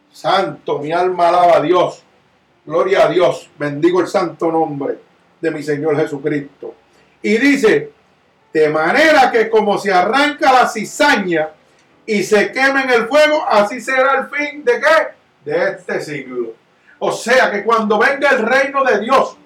Santo, 0.09 0.80
mi 0.80 0.93
alma 0.93 1.28
alaba 1.28 1.57
a 1.57 1.61
Dios. 1.61 2.01
Gloria 2.65 3.07
a 3.07 3.09
Dios. 3.09 3.49
Bendigo 3.59 3.99
el 3.99 4.07
santo 4.07 4.49
nombre 4.49 4.99
de 5.41 5.51
mi 5.51 5.61
Señor 5.61 5.97
Jesucristo. 5.97 6.76
Y 7.22 7.38
dice, 7.38 7.91
de 8.58 8.70
manera 8.70 9.30
que 9.30 9.51
como 9.51 9.78
se 9.78 9.93
arranca 9.93 10.51
la 10.51 10.68
cizaña 10.68 11.49
y 12.08 12.24
se 12.24 12.51
quema 12.51 12.84
en 12.84 12.89
el 12.89 13.08
fuego, 13.08 13.45
así 13.47 13.80
será 13.80 14.18
el 14.18 14.30
fin 14.36 14.64
de 14.64 14.80
qué? 14.80 15.08
De 15.45 15.70
este 15.72 16.01
siglo. 16.01 16.53
O 16.97 17.12
sea 17.12 17.51
que 17.51 17.64
cuando 17.64 17.99
venga 17.99 18.32
el 18.32 18.39
reino 18.39 18.84
de 18.84 18.99
Dios 19.01 19.38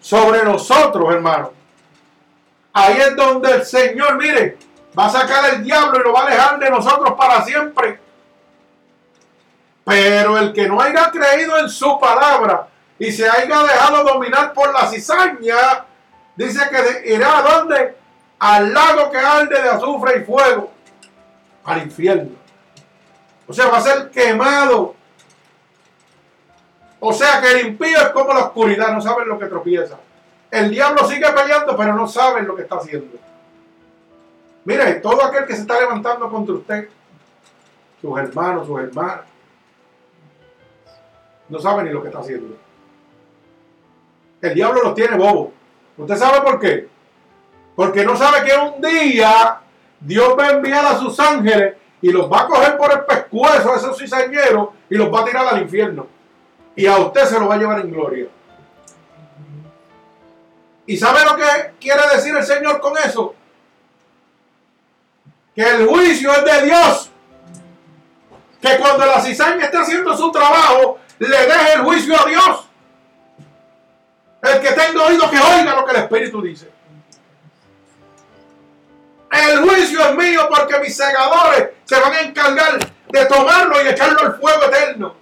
sobre 0.00 0.44
nosotros, 0.44 1.12
hermanos, 1.12 1.50
ahí 2.72 2.98
es 2.98 3.16
donde 3.16 3.50
el 3.50 3.64
Señor, 3.64 4.16
mire, 4.16 4.56
va 4.96 5.06
a 5.06 5.10
sacar 5.10 5.54
el 5.54 5.64
diablo 5.64 5.98
y 5.98 6.04
lo 6.04 6.12
va 6.12 6.20
a 6.20 6.26
alejar 6.26 6.58
de 6.60 6.70
nosotros 6.70 7.14
para 7.18 7.44
siempre. 7.44 7.98
Pero 9.84 10.38
el 10.38 10.52
que 10.52 10.68
no 10.68 10.80
haya 10.80 11.10
creído 11.10 11.58
en 11.58 11.68
su 11.68 11.98
palabra 11.98 12.68
y 12.96 13.10
se 13.10 13.28
haya 13.28 13.62
dejado 13.64 14.04
dominar 14.04 14.52
por 14.52 14.72
la 14.72 14.86
cizaña, 14.86 15.84
dice 16.36 16.60
que 16.70 17.12
irá 17.12 17.38
a 17.38 17.42
dónde? 17.42 17.99
Al 18.40 18.72
lago 18.72 19.10
que 19.10 19.18
arde 19.18 19.62
de 19.62 19.68
azufre 19.68 20.18
y 20.18 20.24
fuego, 20.24 20.70
al 21.64 21.82
infierno. 21.82 22.30
O 23.46 23.52
sea, 23.52 23.68
va 23.68 23.78
a 23.78 23.82
ser 23.82 24.10
quemado. 24.10 24.94
O 27.00 27.12
sea 27.12 27.40
que 27.40 27.52
el 27.52 27.66
impío 27.68 27.98
es 27.98 28.08
como 28.10 28.32
la 28.32 28.46
oscuridad, 28.46 28.92
no 28.92 29.00
saben 29.00 29.28
lo 29.28 29.38
que 29.38 29.46
tropieza. 29.46 29.98
El 30.50 30.70
diablo 30.70 31.06
sigue 31.06 31.30
peleando, 31.30 31.76
pero 31.76 31.94
no 31.94 32.08
saben 32.08 32.46
lo 32.46 32.56
que 32.56 32.62
está 32.62 32.76
haciendo. 32.76 33.18
Mire, 34.64 34.94
todo 34.94 35.22
aquel 35.24 35.46
que 35.46 35.54
se 35.54 35.62
está 35.62 35.78
levantando 35.78 36.30
contra 36.30 36.54
usted, 36.54 36.88
sus 38.00 38.18
hermanos, 38.18 38.66
sus 38.66 38.80
hermanas, 38.80 39.20
no 41.48 41.58
sabe 41.58 41.84
ni 41.84 41.90
lo 41.90 42.02
que 42.02 42.08
está 42.08 42.20
haciendo. 42.20 42.56
El 44.40 44.54
diablo 44.54 44.82
los 44.82 44.94
tiene 44.94 45.16
bobos. 45.16 45.50
¿Usted 45.98 46.16
sabe 46.16 46.40
por 46.40 46.58
qué? 46.58 46.88
Porque 47.74 48.04
no 48.04 48.16
sabe 48.16 48.44
que 48.44 48.56
un 48.56 48.80
día 48.80 49.60
Dios 50.00 50.34
va 50.38 50.46
a 50.46 50.50
enviar 50.50 50.84
a 50.84 50.98
sus 50.98 51.18
ángeles 51.20 51.74
y 52.02 52.10
los 52.10 52.30
va 52.30 52.42
a 52.42 52.46
coger 52.46 52.76
por 52.76 52.90
el 52.92 53.00
pescuezo 53.04 53.72
a 53.72 53.76
esos 53.76 53.98
cizañeros 53.98 54.70
y 54.88 54.96
los 54.96 55.12
va 55.12 55.20
a 55.20 55.24
tirar 55.24 55.46
al 55.46 55.62
infierno. 55.62 56.06
Y 56.74 56.86
a 56.86 56.96
usted 56.98 57.24
se 57.24 57.38
lo 57.38 57.48
va 57.48 57.54
a 57.54 57.58
llevar 57.58 57.80
en 57.80 57.90
gloria. 57.90 58.26
¿Y 60.86 60.96
sabe 60.96 61.24
lo 61.24 61.36
que 61.36 61.44
quiere 61.78 62.00
decir 62.12 62.34
el 62.34 62.44
Señor 62.44 62.80
con 62.80 62.96
eso? 62.98 63.34
Que 65.54 65.62
el 65.62 65.86
juicio 65.86 66.32
es 66.32 66.44
de 66.44 66.66
Dios. 66.66 67.10
Que 68.60 68.78
cuando 68.78 69.06
la 69.06 69.20
cizaña 69.20 69.66
esté 69.66 69.78
haciendo 69.78 70.16
su 70.16 70.32
trabajo, 70.32 70.98
le 71.18 71.28
deje 71.28 71.72
el 71.74 71.82
juicio 71.82 72.14
a 72.20 72.28
Dios. 72.28 72.68
El 74.42 74.60
que 74.60 74.72
tenga 74.72 75.06
oído 75.06 75.30
que 75.30 75.38
oiga 75.38 75.74
lo 75.74 75.84
que 75.84 75.90
el 75.92 76.02
Espíritu 76.02 76.42
dice. 76.42 76.70
El 79.30 79.58
juicio 79.60 80.00
es 80.08 80.16
mío 80.16 80.48
porque 80.48 80.78
mis 80.80 80.96
segadores 80.96 81.70
se 81.84 82.00
van 82.00 82.12
a 82.12 82.20
encargar 82.20 82.78
de 83.08 83.26
tomarlo 83.26 83.82
y 83.82 83.88
echarlo 83.88 84.20
al 84.20 84.36
fuego 84.36 84.64
eterno. 84.64 85.14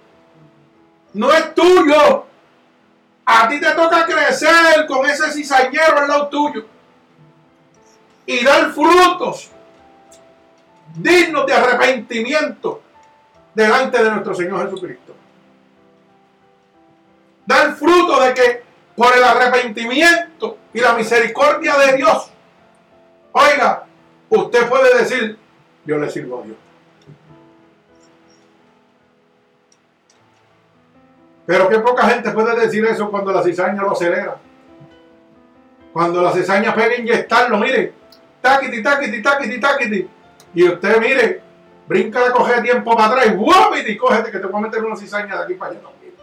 No 1.13 1.31
es 1.31 1.53
tuyo. 1.53 2.25
A 3.25 3.47
ti 3.47 3.59
te 3.59 3.71
toca 3.71 4.05
crecer 4.05 4.87
con 4.87 5.07
ese 5.07 5.31
cizañero 5.31 5.99
al 5.99 6.07
lado 6.07 6.27
tuyo 6.29 6.65
y 8.25 8.43
dar 8.43 8.71
frutos 8.71 9.49
dignos 10.95 11.45
de 11.45 11.53
arrepentimiento 11.53 12.81
delante 13.53 14.03
de 14.03 14.09
nuestro 14.09 14.33
Señor 14.33 14.65
Jesucristo. 14.65 15.15
Dar 17.45 17.75
fruto 17.75 18.19
de 18.21 18.33
que 18.33 18.63
por 18.95 19.15
el 19.15 19.23
arrepentimiento 19.23 20.57
y 20.73 20.79
la 20.79 20.93
misericordia 20.93 21.75
de 21.77 21.97
Dios, 21.97 22.29
oiga, 23.31 23.85
usted 24.29 24.69
puede 24.69 24.97
decir, 24.97 25.37
yo 25.85 25.97
le 25.97 26.09
sirvo 26.09 26.41
a 26.41 26.43
Dios. 26.43 26.57
Pero 31.45 31.67
qué 31.67 31.79
poca 31.79 32.07
gente 32.07 32.29
puede 32.29 32.59
decir 32.59 32.85
eso 32.85 33.09
cuando 33.09 33.31
la 33.31 33.41
cizaña 33.41 33.81
lo 33.81 33.93
acelera. 33.93 34.37
Cuando 35.91 36.21
la 36.21 36.31
cizaña 36.31 36.75
pega 36.75 36.95
inyectarlo, 36.97 37.57
mire, 37.57 37.93
taquiti, 38.39 38.83
taquiti, 38.83 39.21
taquiti, 39.21 39.59
taquiti. 39.59 40.09
Y 40.53 40.67
usted, 40.67 40.99
mire, 40.99 41.41
brinca 41.87 42.19
la 42.19 42.31
coge 42.31 42.61
tiempo 42.61 42.95
para 42.95 43.13
atrás 43.13 43.27
y 43.27 43.35
¡guapiti! 43.35 43.97
Cógete 43.97 44.31
que 44.31 44.37
te 44.37 44.45
voy 44.45 44.59
a 44.59 44.67
meter 44.67 44.85
una 44.85 44.95
cizaña 44.95 45.37
de 45.37 45.43
aquí 45.43 45.53
para 45.55 45.71
allá 45.71 45.81
también. 45.81 46.13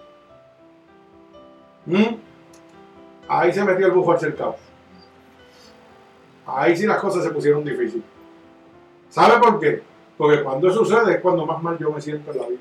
¿Mm? 1.86 2.16
Ahí 3.28 3.52
se 3.52 3.64
metió 3.64 3.86
el 3.86 3.92
bufo 3.92 4.12
al 4.12 4.20
cercado. 4.20 4.56
Ahí 6.46 6.76
sí 6.76 6.86
las 6.86 7.00
cosas 7.00 7.24
se 7.24 7.30
pusieron 7.30 7.64
difíciles. 7.64 8.04
¿Sabe 9.08 9.40
por 9.40 9.58
qué? 9.58 9.82
Porque 10.16 10.42
cuando 10.42 10.68
eso 10.68 10.84
sucede 10.84 11.14
es 11.14 11.20
cuando 11.20 11.44
más 11.44 11.62
mal 11.62 11.76
yo 11.78 11.90
me 11.90 12.00
siento 12.00 12.30
en 12.30 12.38
la 12.38 12.46
vida. 12.46 12.60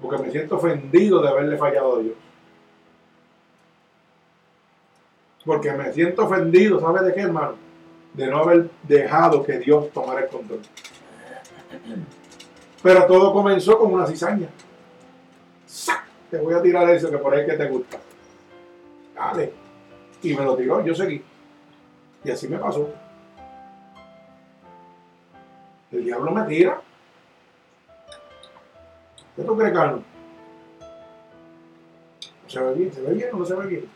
Porque 0.00 0.22
me 0.22 0.30
siento 0.30 0.56
ofendido 0.56 1.22
de 1.22 1.28
haberle 1.28 1.56
fallado 1.56 1.96
a 1.96 2.00
Dios. 2.00 2.14
Porque 5.44 5.72
me 5.72 5.92
siento 5.92 6.26
ofendido, 6.26 6.80
¿sabe 6.80 7.04
de 7.04 7.14
qué, 7.14 7.20
hermano? 7.20 7.54
De 8.12 8.26
no 8.26 8.38
haber 8.38 8.68
dejado 8.82 9.42
que 9.42 9.58
Dios 9.58 9.90
tomara 9.92 10.20
el 10.20 10.28
control. 10.28 10.60
Pero 12.82 13.06
todo 13.06 13.32
comenzó 13.32 13.78
con 13.78 13.94
una 13.94 14.06
cizaña. 14.06 14.48
¡Sac! 15.64 16.04
Te 16.30 16.38
voy 16.38 16.54
a 16.54 16.62
tirar 16.62 16.88
eso 16.90 17.10
que 17.10 17.18
por 17.18 17.34
ahí 17.34 17.46
que 17.46 17.54
te 17.54 17.68
gusta. 17.68 17.98
Dale. 19.14 19.65
Y 20.26 20.34
me 20.34 20.44
lo 20.44 20.56
tiró, 20.56 20.84
yo 20.84 20.92
seguí. 20.92 21.22
Y 22.24 22.30
así 22.32 22.48
me 22.48 22.58
pasó. 22.58 22.90
El 25.92 26.04
diablo 26.04 26.32
me 26.32 26.42
tira. 26.42 26.80
¿Qué 29.36 29.42
tú 29.42 29.56
crees, 29.56 29.72
Carlos? 29.72 30.00
¿No 32.42 32.50
se 32.50 32.60
ve 32.60 32.74
bien? 32.74 32.92
¿Se 32.92 33.02
ve 33.02 33.14
bien 33.14 33.28
o 33.32 33.36
no 33.36 33.44
se 33.44 33.54
ve 33.54 33.66
bien? 33.66 33.88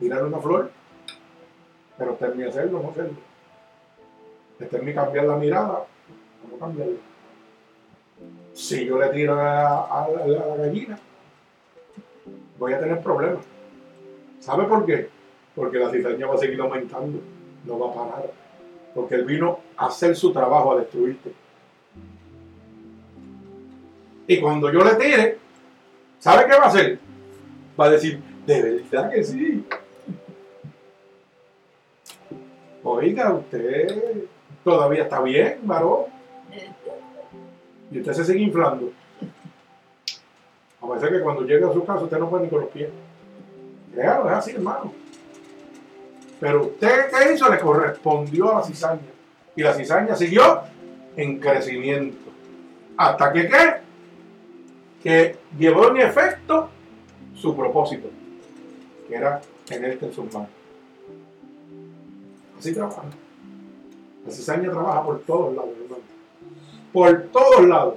Mirar 0.00 0.24
una 0.24 0.38
flor, 0.38 0.72
pero 1.96 2.14
está 2.14 2.26
en 2.26 2.38
mi 2.38 2.42
hacerlo, 2.42 2.80
no 2.82 2.90
hacerlo. 2.90 3.18
Está 4.58 4.78
en 4.78 4.84
mi 4.84 4.92
cambiar 4.92 5.26
la 5.26 5.36
mirada, 5.36 5.84
no 6.50 6.58
cambiarla. 6.58 6.96
Si 8.54 8.84
yo 8.84 8.98
le 8.98 9.06
tiro 9.10 9.34
a 9.38 10.08
la 10.26 10.56
gallina, 10.56 10.98
voy 12.58 12.72
a 12.72 12.80
tener 12.80 13.00
problemas. 13.00 13.44
¿Sabe 14.40 14.64
por 14.64 14.84
qué? 14.84 15.17
Porque 15.58 15.78
la 15.78 15.90
cizaña 15.90 16.28
va 16.28 16.36
a 16.36 16.38
seguir 16.38 16.60
aumentando, 16.60 17.18
no 17.64 17.78
va 17.80 17.90
a 17.90 17.94
parar. 17.94 18.30
Porque 18.94 19.16
él 19.16 19.24
vino 19.24 19.58
a 19.76 19.86
hacer 19.86 20.14
su 20.14 20.32
trabajo, 20.32 20.72
a 20.72 20.78
destruirte. 20.78 21.32
Y 24.28 24.40
cuando 24.40 24.72
yo 24.72 24.84
le 24.84 24.94
tire, 24.94 25.38
¿sabe 26.20 26.46
qué 26.46 26.56
va 26.56 26.64
a 26.64 26.68
hacer? 26.68 27.00
Va 27.78 27.86
a 27.86 27.90
decir, 27.90 28.20
de 28.46 28.62
verdad 28.62 29.10
que 29.10 29.24
sí. 29.24 29.64
Oiga, 32.84 33.34
usted 33.34 34.26
todavía 34.62 35.02
está 35.02 35.20
bien, 35.22 35.58
varón. 35.62 36.04
Y 37.90 37.98
usted 37.98 38.12
se 38.12 38.24
sigue 38.24 38.40
inflando. 38.40 38.92
A 40.80 40.88
veces 40.88 41.10
que 41.10 41.20
cuando 41.20 41.42
llega 41.42 41.68
a 41.68 41.72
su 41.72 41.84
casa 41.84 42.04
usted 42.04 42.18
no 42.18 42.30
puede 42.30 42.44
ni 42.44 42.50
con 42.50 42.60
los 42.60 42.70
pies. 42.70 42.90
Créalo, 43.92 44.28
es 44.28 44.36
así, 44.36 44.50
hermano. 44.52 45.07
Pero 46.40 46.66
usted, 46.66 47.10
¿qué 47.10 47.34
hizo? 47.34 47.48
Le 47.48 47.58
correspondió 47.58 48.52
a 48.52 48.60
la 48.60 48.64
cizaña. 48.64 49.00
Y 49.56 49.62
la 49.62 49.74
cizaña 49.74 50.14
siguió 50.14 50.62
en 51.16 51.40
crecimiento. 51.40 52.30
Hasta 52.96 53.32
que, 53.32 53.48
¿qué? 53.48 53.74
Que 55.02 55.36
llevó 55.58 55.88
en 55.88 55.98
efecto 55.98 56.68
su 57.34 57.56
propósito, 57.56 58.08
que 59.08 59.14
era 59.14 59.40
tenerte 59.66 60.06
en 60.06 60.12
sus. 60.12 60.26
Así 62.58 62.72
trabaja. 62.72 63.02
La 64.26 64.32
cizaña 64.32 64.70
trabaja 64.70 65.04
por 65.04 65.20
todos 65.20 65.54
lados, 65.54 65.70
hermano. 65.82 66.02
Por 66.92 67.22
todos 67.28 67.66
lados. 67.66 67.94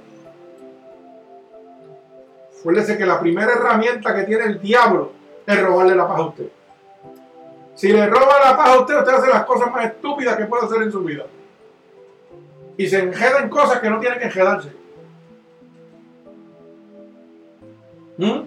Acuérdese 2.60 2.96
que 2.96 3.06
la 3.06 3.20
primera 3.20 3.52
herramienta 3.52 4.14
que 4.14 4.22
tiene 4.22 4.44
el 4.44 4.60
diablo 4.60 5.12
es 5.46 5.60
robarle 5.60 5.96
la 5.96 6.06
paz 6.06 6.18
a 6.18 6.26
usted. 6.26 6.48
Si 7.82 7.92
le 7.92 8.06
roba 8.06 8.38
la 8.38 8.56
paz 8.56 8.68
a 8.68 8.78
usted, 8.78 8.96
usted 8.96 9.12
hace 9.12 9.28
las 9.28 9.44
cosas 9.44 9.72
más 9.72 9.86
estúpidas 9.86 10.36
que 10.36 10.44
puede 10.44 10.66
hacer 10.66 10.82
en 10.82 10.92
su 10.92 11.02
vida. 11.02 11.24
Y 12.76 12.86
se 12.86 13.00
enjeda 13.00 13.40
en 13.40 13.48
cosas 13.48 13.80
que 13.80 13.90
no 13.90 13.98
tiene 13.98 14.18
que 14.18 14.26
enjedarse. 14.26 14.72
¿Mm? 18.18 18.42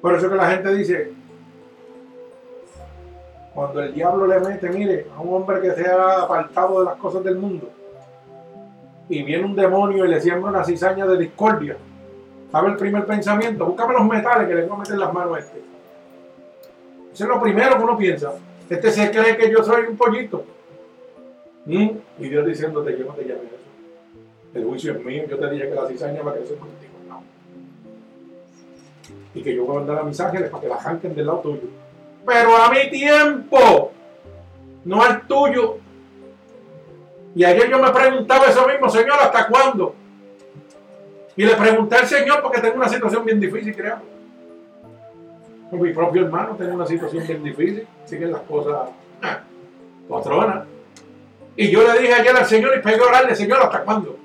Por 0.00 0.14
eso 0.14 0.30
que 0.30 0.36
la 0.36 0.50
gente 0.52 0.74
dice, 0.74 1.12
cuando 3.54 3.82
el 3.82 3.92
diablo 3.92 4.26
le 4.26 4.40
mete, 4.40 4.70
mire, 4.70 5.08
a 5.14 5.20
un 5.20 5.34
hombre 5.34 5.60
que 5.60 5.72
se 5.72 5.86
ha 5.86 6.22
apartado 6.22 6.78
de 6.78 6.86
las 6.86 6.96
cosas 6.96 7.22
del 7.22 7.36
mundo, 7.36 7.68
y 9.10 9.22
viene 9.22 9.44
un 9.44 9.54
demonio 9.54 10.06
y 10.06 10.08
le 10.08 10.18
siembra 10.18 10.50
una 10.50 10.64
cizaña 10.64 11.04
de 11.04 11.18
discordia, 11.18 11.76
¿sabe 12.50 12.70
el 12.70 12.76
primer 12.78 13.04
pensamiento? 13.04 13.66
Búscame 13.66 13.92
los 13.92 14.06
metales 14.06 14.48
que 14.48 14.54
le 14.54 14.62
voy 14.62 14.76
a 14.76 14.80
meter 14.80 14.96
las 14.96 15.12
manos 15.12 15.36
a 15.36 15.40
este. 15.40 15.72
Eso 17.12 17.24
es 17.24 17.28
lo 17.28 17.40
primero 17.40 17.76
que 17.76 17.82
uno 17.82 17.96
piensa. 17.96 18.32
Este 18.68 18.90
se 18.90 19.10
cree 19.10 19.36
que 19.36 19.50
yo 19.50 19.62
soy 19.62 19.84
un 19.84 19.96
pollito. 19.96 20.44
¿Mm? 21.66 21.90
Y 22.18 22.28
Dios 22.28 22.46
diciéndote, 22.46 22.96
yo 22.98 23.06
no 23.06 23.12
te 23.12 23.22
llamé 23.22 23.42
eso. 23.46 23.62
El 24.54 24.64
juicio 24.64 24.92
es 24.92 25.04
mío, 25.04 25.24
yo 25.28 25.38
te 25.38 25.50
dije 25.50 25.68
que 25.68 25.74
la 25.74 25.86
cizaña 25.86 26.22
va 26.22 26.32
a 26.32 26.34
crecer 26.34 26.56
contigo. 26.56 26.92
No. 27.08 27.22
Y 29.34 29.42
que 29.42 29.54
yo 29.54 29.64
voy 29.64 29.76
a 29.76 29.78
mandar 29.80 29.98
a 29.98 30.02
mis 30.02 30.18
ángeles 30.20 30.50
para 30.50 30.62
que 30.62 30.68
la 30.68 30.76
arranquen 30.76 31.14
del 31.14 31.26
lado 31.26 31.40
tuyo. 31.40 31.68
Pero 32.26 32.56
a 32.56 32.70
mi 32.70 32.90
tiempo, 32.90 33.92
no 34.84 35.02
al 35.02 35.26
tuyo. 35.26 35.78
Y 37.34 37.44
ayer 37.44 37.70
yo 37.70 37.78
me 37.78 37.90
preguntaba 37.90 38.46
eso 38.46 38.66
mismo, 38.66 38.88
Señor, 38.88 39.18
¿hasta 39.20 39.46
cuándo? 39.48 39.94
Y 41.36 41.44
le 41.44 41.56
pregunté 41.56 41.96
al 41.96 42.06
Señor 42.06 42.42
porque 42.42 42.60
tengo 42.60 42.76
una 42.76 42.88
situación 42.88 43.24
bien 43.24 43.40
difícil, 43.40 43.74
creo. 43.74 44.11
Con 45.72 45.80
mi 45.80 45.90
propio 45.94 46.26
hermano 46.26 46.54
tengo 46.54 46.74
una 46.74 46.84
situación 46.84 47.26
bien 47.26 47.42
difícil. 47.42 47.86
Siguen 48.04 48.30
las 48.30 48.42
cosas 48.42 48.90
patronas. 50.06 50.66
Y 51.56 51.70
yo 51.70 51.82
le 51.82 51.98
dije 51.98 52.12
ayer 52.12 52.36
al 52.36 52.44
Señor 52.44 52.76
y 52.76 52.82
pegué 52.82 53.02
a 53.02 53.06
orarle, 53.06 53.34
Señor, 53.34 53.58
¿hasta 53.62 53.82
cuándo? 53.82 54.18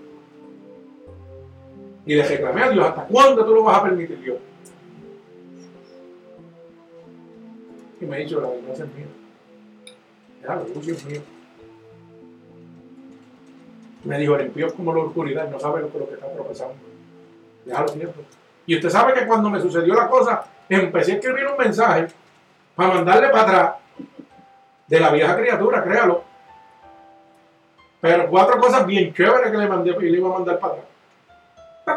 Y 2.06 2.16
le 2.16 2.28
reclamé 2.28 2.64
a 2.64 2.70
Dios, 2.70 2.86
¿hasta 2.86 3.06
cuándo 3.06 3.46
tú 3.46 3.54
lo 3.54 3.64
vas 3.64 3.78
a 3.78 3.84
permitir, 3.84 4.20
Dios? 4.20 4.38
Y 8.02 8.06
me 8.06 8.18
ha 8.18 8.20
dicho, 8.20 8.42
la 8.42 8.50
venganza 8.50 8.84
es 8.84 8.90
mía. 8.94 9.06
El 10.44 10.74
juicio 10.74 10.94
es 10.96 11.06
mío. 11.06 11.22
Me 14.04 14.20
dijo, 14.20 14.36
el 14.36 14.48
impío 14.48 14.68
es 14.68 14.74
como 14.74 14.94
la 14.94 15.00
oscuridad, 15.04 15.50
no 15.50 15.62
sabe 15.62 15.80
lo 15.80 15.94
que, 15.94 15.98
lo 15.98 16.10
que 16.10 16.16
está 16.16 16.30
tropezando. 16.30 16.76
Déjalo 17.64 17.88
cierto. 17.88 18.20
Y 18.66 18.76
usted 18.76 18.90
sabe 18.90 19.14
que 19.14 19.26
cuando 19.26 19.50
me 19.50 19.62
sucedió 19.62 19.94
la 19.94 20.10
cosa, 20.10 20.44
empecé 20.76 21.14
a 21.14 21.16
escribir 21.16 21.48
un 21.48 21.58
mensaje 21.58 22.08
para 22.76 22.94
mandarle 22.94 23.30
para 23.30 23.44
atrás 23.44 23.76
de 24.88 25.00
la 25.00 25.12
vieja 25.12 25.36
criatura, 25.36 25.84
créalo. 25.84 26.24
Pero 28.00 28.30
cuatro 28.30 28.60
cosas 28.60 28.86
bien 28.86 29.14
chéveres 29.14 29.52
que 29.52 29.58
le 29.58 29.68
mandé 29.68 29.92
y 29.92 30.10
le 30.10 30.18
iba 30.18 30.30
a 30.30 30.34
mandar 30.34 30.60
para 30.60 30.74
atrás. 30.74 30.88
Ta, 31.86 31.96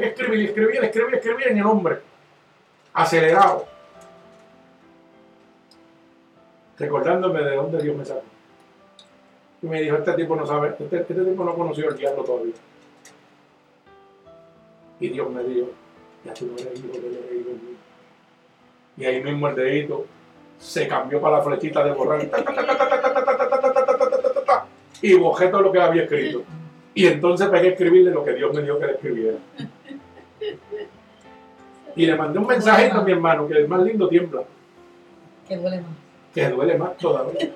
que 0.00 0.06
escribir, 0.06 0.48
escribir, 0.48 0.84
escribir, 0.84 1.14
escribir 1.14 1.48
en 1.48 1.58
el 1.58 1.64
nombre. 1.64 2.00
Acelerado. 2.92 3.66
Recordándome 6.78 7.42
de 7.42 7.56
dónde 7.56 7.82
Dios 7.82 7.96
me 7.96 8.04
sacó. 8.04 8.22
Y 9.62 9.66
me 9.66 9.80
dijo, 9.80 9.96
este 9.96 10.12
tipo 10.12 10.36
no 10.36 10.46
sabe, 10.46 10.76
este, 10.78 10.96
este 10.96 11.14
tipo 11.14 11.44
no 11.44 11.54
conoció 11.54 11.88
el 11.88 11.96
diablo 11.96 12.24
todavía. 12.24 12.54
Y 15.00 15.08
Dios 15.08 15.30
me 15.30 15.42
dijo, 15.44 15.68
y 18.96 19.04
ahí 19.04 19.22
mismo 19.22 19.48
el 19.48 19.54
dedito 19.54 20.06
se 20.58 20.88
cambió 20.88 21.20
para 21.20 21.38
la 21.38 21.44
flechita 21.44 21.84
de 21.84 21.92
borrar. 21.92 22.28
Y 25.02 25.14
bojé 25.14 25.48
todo 25.48 25.62
lo 25.62 25.72
que 25.72 25.80
había 25.80 26.04
escrito. 26.04 26.42
Y 26.94 27.06
entonces 27.06 27.48
pegué 27.48 27.68
a 27.68 27.70
escribirle 27.72 28.10
lo 28.10 28.24
que 28.24 28.32
Dios 28.32 28.54
me 28.54 28.62
dio 28.62 28.78
que 28.78 28.86
le 28.86 28.92
escribiera. 28.92 29.38
Y 31.94 32.06
le 32.06 32.16
mandé 32.16 32.38
un 32.38 32.46
mensajito 32.46 32.98
a 32.98 33.02
mi 33.02 33.12
hermano, 33.12 33.46
que 33.46 33.54
el 33.54 33.68
más 33.68 33.82
lindo 33.82 34.08
tiembla. 34.08 34.42
Que 35.46 35.56
duele 35.56 35.80
más. 35.80 35.90
Que 36.34 36.48
duele 36.48 36.78
más 36.78 36.96
todavía. 36.96 37.50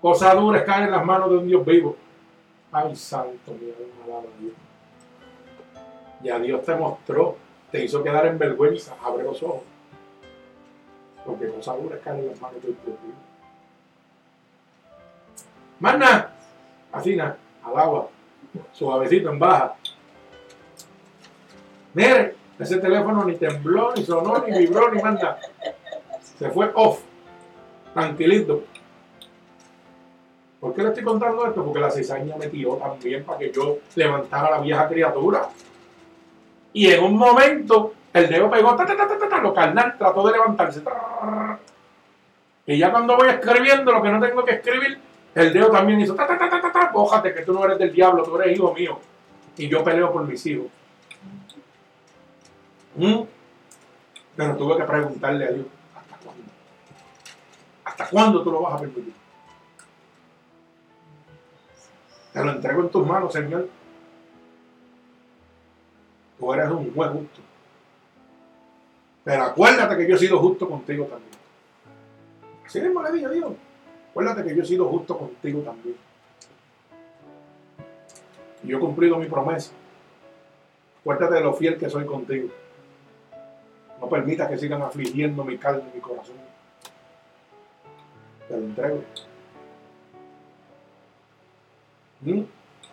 Cosa 0.00 0.34
dura 0.34 0.58
es 0.58 0.64
caer 0.64 0.84
en 0.84 0.90
las 0.92 1.04
manos 1.04 1.30
de 1.30 1.38
un 1.38 1.46
Dios 1.46 1.64
vivo. 1.64 1.96
Ay, 2.72 2.94
santo, 2.94 3.52
mi 3.60 3.70
alma, 3.70 4.04
alaba 4.04 4.26
Dios. 4.38 4.52
Ya 6.26 6.40
Dios 6.40 6.64
te 6.64 6.74
mostró, 6.74 7.36
te 7.70 7.84
hizo 7.84 8.02
quedar 8.02 8.26
en 8.26 8.36
vergüenza, 8.36 8.96
abre 9.00 9.22
los 9.22 9.40
ojos. 9.44 9.62
Porque 11.24 11.48
cosa 11.50 11.76
dura 11.76 11.94
es 11.94 12.02
caer 12.02 12.18
en 12.18 12.30
las 12.30 12.40
manos 12.40 12.60
de 12.60 12.70
un 12.70 12.76
Dios 15.78 16.26
así 16.90 17.14
nada, 17.14 17.36
al 17.62 17.78
agua, 17.78 18.08
suavecito 18.72 19.30
en 19.30 19.38
baja. 19.38 19.76
Mire, 21.94 22.34
ese 22.58 22.78
teléfono 22.78 23.24
ni 23.24 23.36
tembló, 23.36 23.94
ni 23.94 24.04
sonó, 24.04 24.44
ni 24.44 24.58
vibró, 24.58 24.90
ni 24.90 25.00
más 25.00 25.14
nada. 25.14 25.38
Se 26.38 26.50
fue 26.50 26.72
off, 26.74 27.02
tranquilito. 27.94 28.64
¿Por 30.58 30.74
qué 30.74 30.82
le 30.82 30.88
estoy 30.88 31.04
contando 31.04 31.46
esto? 31.46 31.64
Porque 31.64 31.78
la 31.78 31.90
cizaña 31.92 32.34
me 32.36 32.48
tiró 32.48 32.78
también 32.78 33.22
para 33.22 33.38
que 33.38 33.52
yo 33.52 33.78
levantara 33.94 34.48
a 34.48 34.50
la 34.50 34.60
vieja 34.60 34.88
criatura. 34.88 35.50
Y 36.76 36.92
en 36.92 37.02
un 37.02 37.16
momento 37.16 37.94
el 38.12 38.28
dedo 38.28 38.50
pegó, 38.50 38.76
ta, 38.76 38.84
ta, 38.84 38.96
ta, 38.96 39.38
lo 39.38 39.54
carnal 39.54 39.96
trató 39.96 40.26
de 40.26 40.32
levantarse. 40.32 40.82
ta. 40.82 41.58
Y 42.66 42.76
ya 42.76 42.90
cuando 42.90 43.16
voy 43.16 43.30
escribiendo 43.30 43.90
lo 43.90 44.02
que 44.02 44.10
no 44.10 44.20
tengo 44.20 44.44
que 44.44 44.56
escribir, 44.56 45.00
el 45.34 45.54
dedo 45.54 45.70
también 45.70 45.98
hizo, 46.02 46.14
ta, 46.14 46.26
ta, 46.26 46.38
ta, 46.38 46.50
ta, 46.50 46.70
ta, 46.70 46.90
bójate 46.92 47.32
que 47.32 47.46
tú 47.46 47.54
no 47.54 47.64
eres 47.64 47.78
del 47.78 47.94
diablo, 47.94 48.24
tú 48.24 48.38
eres 48.38 48.54
hijo 48.54 48.74
mío. 48.74 48.98
Y 49.56 49.68
yo 49.70 49.82
peleo 49.82 50.12
por 50.12 50.26
mis 50.26 50.44
hijos. 50.44 50.66
¿Mm? 52.96 53.22
Pero 54.36 54.56
tuve 54.58 54.76
que 54.76 54.84
preguntarle 54.84 55.46
a 55.46 55.52
Dios, 55.52 55.66
¿hasta 55.96 56.16
cuándo? 56.18 56.44
¿Hasta 57.84 58.08
cuándo 58.08 58.42
tú 58.42 58.52
lo 58.52 58.60
vas 58.60 58.74
a 58.74 58.80
permitir? 58.80 59.14
Te 62.34 62.44
lo 62.44 62.50
entrego 62.50 62.82
en 62.82 62.90
tus 62.90 63.06
manos, 63.06 63.32
Señor. 63.32 63.66
Tú 66.38 66.52
eres 66.52 66.68
un 66.70 66.92
juez 66.94 67.10
justo. 67.10 67.40
Pero 69.24 69.42
acuérdate 69.42 69.96
que 69.96 70.08
yo 70.08 70.16
he 70.16 70.18
sido 70.18 70.38
justo 70.38 70.68
contigo 70.68 71.04
también. 71.06 71.32
Así 72.64 72.80
mismo 72.80 73.02
le 73.02 73.12
dije 73.12 73.26
a 73.26 73.30
Dios. 73.30 73.52
Acuérdate 74.10 74.44
que 74.44 74.54
yo 74.54 74.62
he 74.62 74.66
sido 74.66 74.88
justo 74.88 75.18
contigo 75.18 75.60
también. 75.62 75.96
Y 78.62 78.68
yo 78.68 78.76
he 78.76 78.80
cumplido 78.80 79.16
mi 79.18 79.26
promesa. 79.26 79.72
Acuérdate 81.00 81.34
de 81.34 81.40
lo 81.40 81.54
fiel 81.54 81.78
que 81.78 81.88
soy 81.88 82.04
contigo. 82.04 82.48
No 84.00 84.08
permita 84.08 84.48
que 84.48 84.58
sigan 84.58 84.82
afligiendo 84.82 85.44
mi 85.44 85.56
carne 85.58 85.84
y 85.92 85.96
mi 85.96 86.00
corazón. 86.00 86.36
Te 88.48 88.56
lo 88.56 88.62
entrego. 88.62 89.02
¿Mm? 92.20 92.42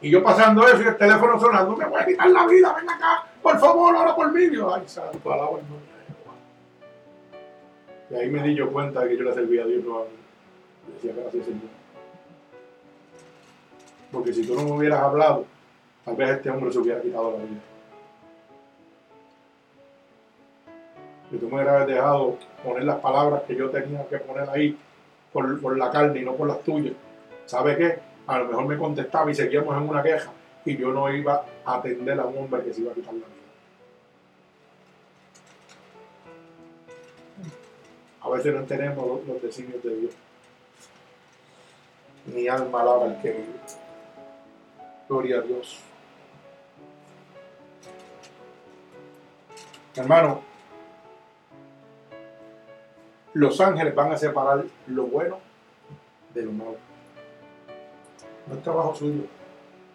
Y 0.02 0.10
yo 0.10 0.22
pasando 0.22 0.68
eso 0.68 0.82
y 0.82 0.88
el 0.88 0.98
teléfono 0.98 1.40
sonando, 1.40 1.78
me 1.78 1.86
voy 1.86 2.02
a 2.02 2.06
quitar 2.06 2.30
la 2.30 2.46
vida, 2.46 2.74
ven 2.74 2.90
acá, 2.90 3.26
por 3.44 3.60
favor, 3.60 3.94
ora 3.94 4.16
por 4.16 4.32
mí. 4.32 4.50
Yo, 4.56 4.74
ay, 4.74 4.84
santo, 4.88 5.32
alaba 5.32 5.60
el 5.60 5.70
nombre 5.70 5.92
de 6.00 6.06
Jehová. 6.08 6.36
Y 8.10 8.16
ahí 8.16 8.30
me 8.30 8.42
di 8.42 8.56
yo 8.56 8.72
cuenta 8.72 9.02
de 9.02 9.10
que 9.10 9.18
yo 9.18 9.24
le 9.24 9.34
servía 9.34 9.64
a 9.64 9.68
Dios 9.68 9.84
nuevamente. 9.84 10.18
Decía, 10.96 11.14
gracias, 11.16 11.46
Señor. 11.46 11.62
Porque 14.12 14.34
si 14.34 14.48
tú 14.48 14.56
no 14.56 14.64
me 14.64 14.72
hubieras 14.72 15.02
hablado, 15.02 15.46
tal 16.06 16.16
vez 16.16 16.30
este 16.30 16.50
hombre 16.50 16.72
se 16.72 16.80
hubiera 16.80 17.02
quitado 17.02 17.32
la 17.32 17.38
vida. 17.44 17.62
Si 21.30 21.38
tú 21.38 21.48
me 21.50 21.56
hubieras 21.56 21.88
dejado 21.88 22.38
poner 22.64 22.84
las 22.84 23.00
palabras 23.00 23.44
que 23.44 23.56
yo 23.56 23.70
tenía 23.70 24.08
que 24.08 24.20
poner 24.20 24.50
ahí 24.50 24.78
por, 25.34 25.60
por 25.60 25.78
la 25.78 25.92
carne 25.92 26.22
y 26.22 26.26
no 26.26 26.36
por 26.36 26.48
las 26.48 26.62
tuyas, 26.62 26.94
¿sabe 27.46 27.76
qué? 27.76 28.00
A 28.28 28.40
lo 28.40 28.46
mejor 28.46 28.68
me 28.68 28.78
contestaba 28.78 29.30
y 29.32 29.36
seguíamos 29.36 29.76
en 29.76 29.90
una 29.90 30.02
queja 30.02 30.32
y 30.66 30.78
yo 30.78 30.92
no 30.92 31.12
iba 31.14 31.46
a 31.66 31.76
atender 31.76 32.20
a 32.20 32.26
un 32.26 32.38
hombre 32.38 32.64
que 32.64 32.74
se 32.74 32.82
iba 32.82 32.92
a 32.92 32.96
quitar 32.96 33.14
la 33.14 33.20
vida. 33.20 33.34
A 38.22 38.30
veces 38.30 38.54
no 38.54 38.60
entendemos 38.62 39.06
los, 39.06 39.28
los 39.28 39.42
designios 39.42 39.84
de 39.84 39.96
Dios. 39.96 40.14
Mi 42.26 42.48
alma 42.48 42.82
alaba 42.82 43.06
al 43.06 43.22
que 43.22 43.32
vive. 43.32 43.60
Gloria 45.10 45.40
a 45.40 45.42
Dios. 45.42 45.80
Hermano, 49.96 50.42
los 53.34 53.60
ángeles 53.60 53.94
van 53.94 54.12
a 54.12 54.18
separar 54.18 54.64
lo 54.88 55.04
bueno 55.06 55.40
de 56.34 56.44
lo 56.44 56.52
malo. 56.52 56.78
No 58.48 58.56
es 58.56 58.64
trabajo 58.64 58.96
suyo. 58.96 59.24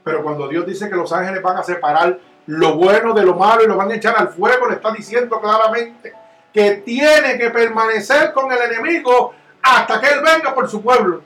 Pero 0.08 0.22
cuando 0.22 0.48
Dios 0.48 0.64
dice 0.64 0.88
que 0.88 0.96
los 0.96 1.12
ángeles 1.12 1.42
van 1.42 1.58
a 1.58 1.62
separar 1.62 2.18
lo 2.46 2.76
bueno 2.76 3.12
de 3.12 3.26
lo 3.26 3.34
malo 3.34 3.62
y 3.62 3.66
lo 3.66 3.76
van 3.76 3.90
a 3.90 3.94
echar 3.94 4.16
al 4.16 4.28
fuego, 4.30 4.66
le 4.66 4.76
está 4.76 4.90
diciendo 4.90 5.38
claramente 5.38 6.14
que 6.50 6.76
tiene 6.76 7.36
que 7.36 7.50
permanecer 7.50 8.32
con 8.32 8.50
el 8.50 8.58
enemigo 8.58 9.34
hasta 9.60 10.00
que 10.00 10.06
él 10.06 10.20
venga 10.24 10.54
por 10.54 10.66
su 10.66 10.80
pueblo. 10.80 11.20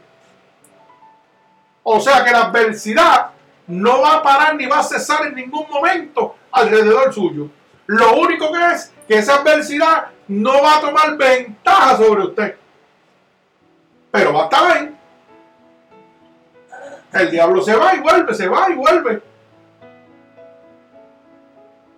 O 1.84 2.00
sea 2.00 2.24
que 2.24 2.32
la 2.32 2.46
adversidad 2.46 3.30
no 3.68 4.00
va 4.00 4.14
a 4.14 4.22
parar 4.24 4.56
ni 4.56 4.66
va 4.66 4.80
a 4.80 4.82
cesar 4.82 5.26
en 5.26 5.36
ningún 5.36 5.68
momento 5.70 6.34
alrededor 6.50 7.14
suyo. 7.14 7.50
Lo 7.86 8.16
único 8.16 8.52
que 8.52 8.66
es 8.72 8.92
que 9.06 9.18
esa 9.18 9.36
adversidad 9.36 10.06
no 10.26 10.60
va 10.60 10.78
a 10.78 10.80
tomar 10.80 11.16
ventaja 11.16 11.98
sobre 11.98 12.24
usted. 12.24 12.56
Pero 14.10 14.32
va 14.32 14.40
a 14.40 14.44
estar 14.46 14.72
ahí. 14.72 14.96
El 17.12 17.30
diablo 17.30 17.62
se 17.62 17.74
va 17.74 17.94
y 17.94 18.00
vuelve, 18.00 18.34
se 18.34 18.48
va 18.48 18.70
y 18.70 18.74
vuelve. 18.74 19.22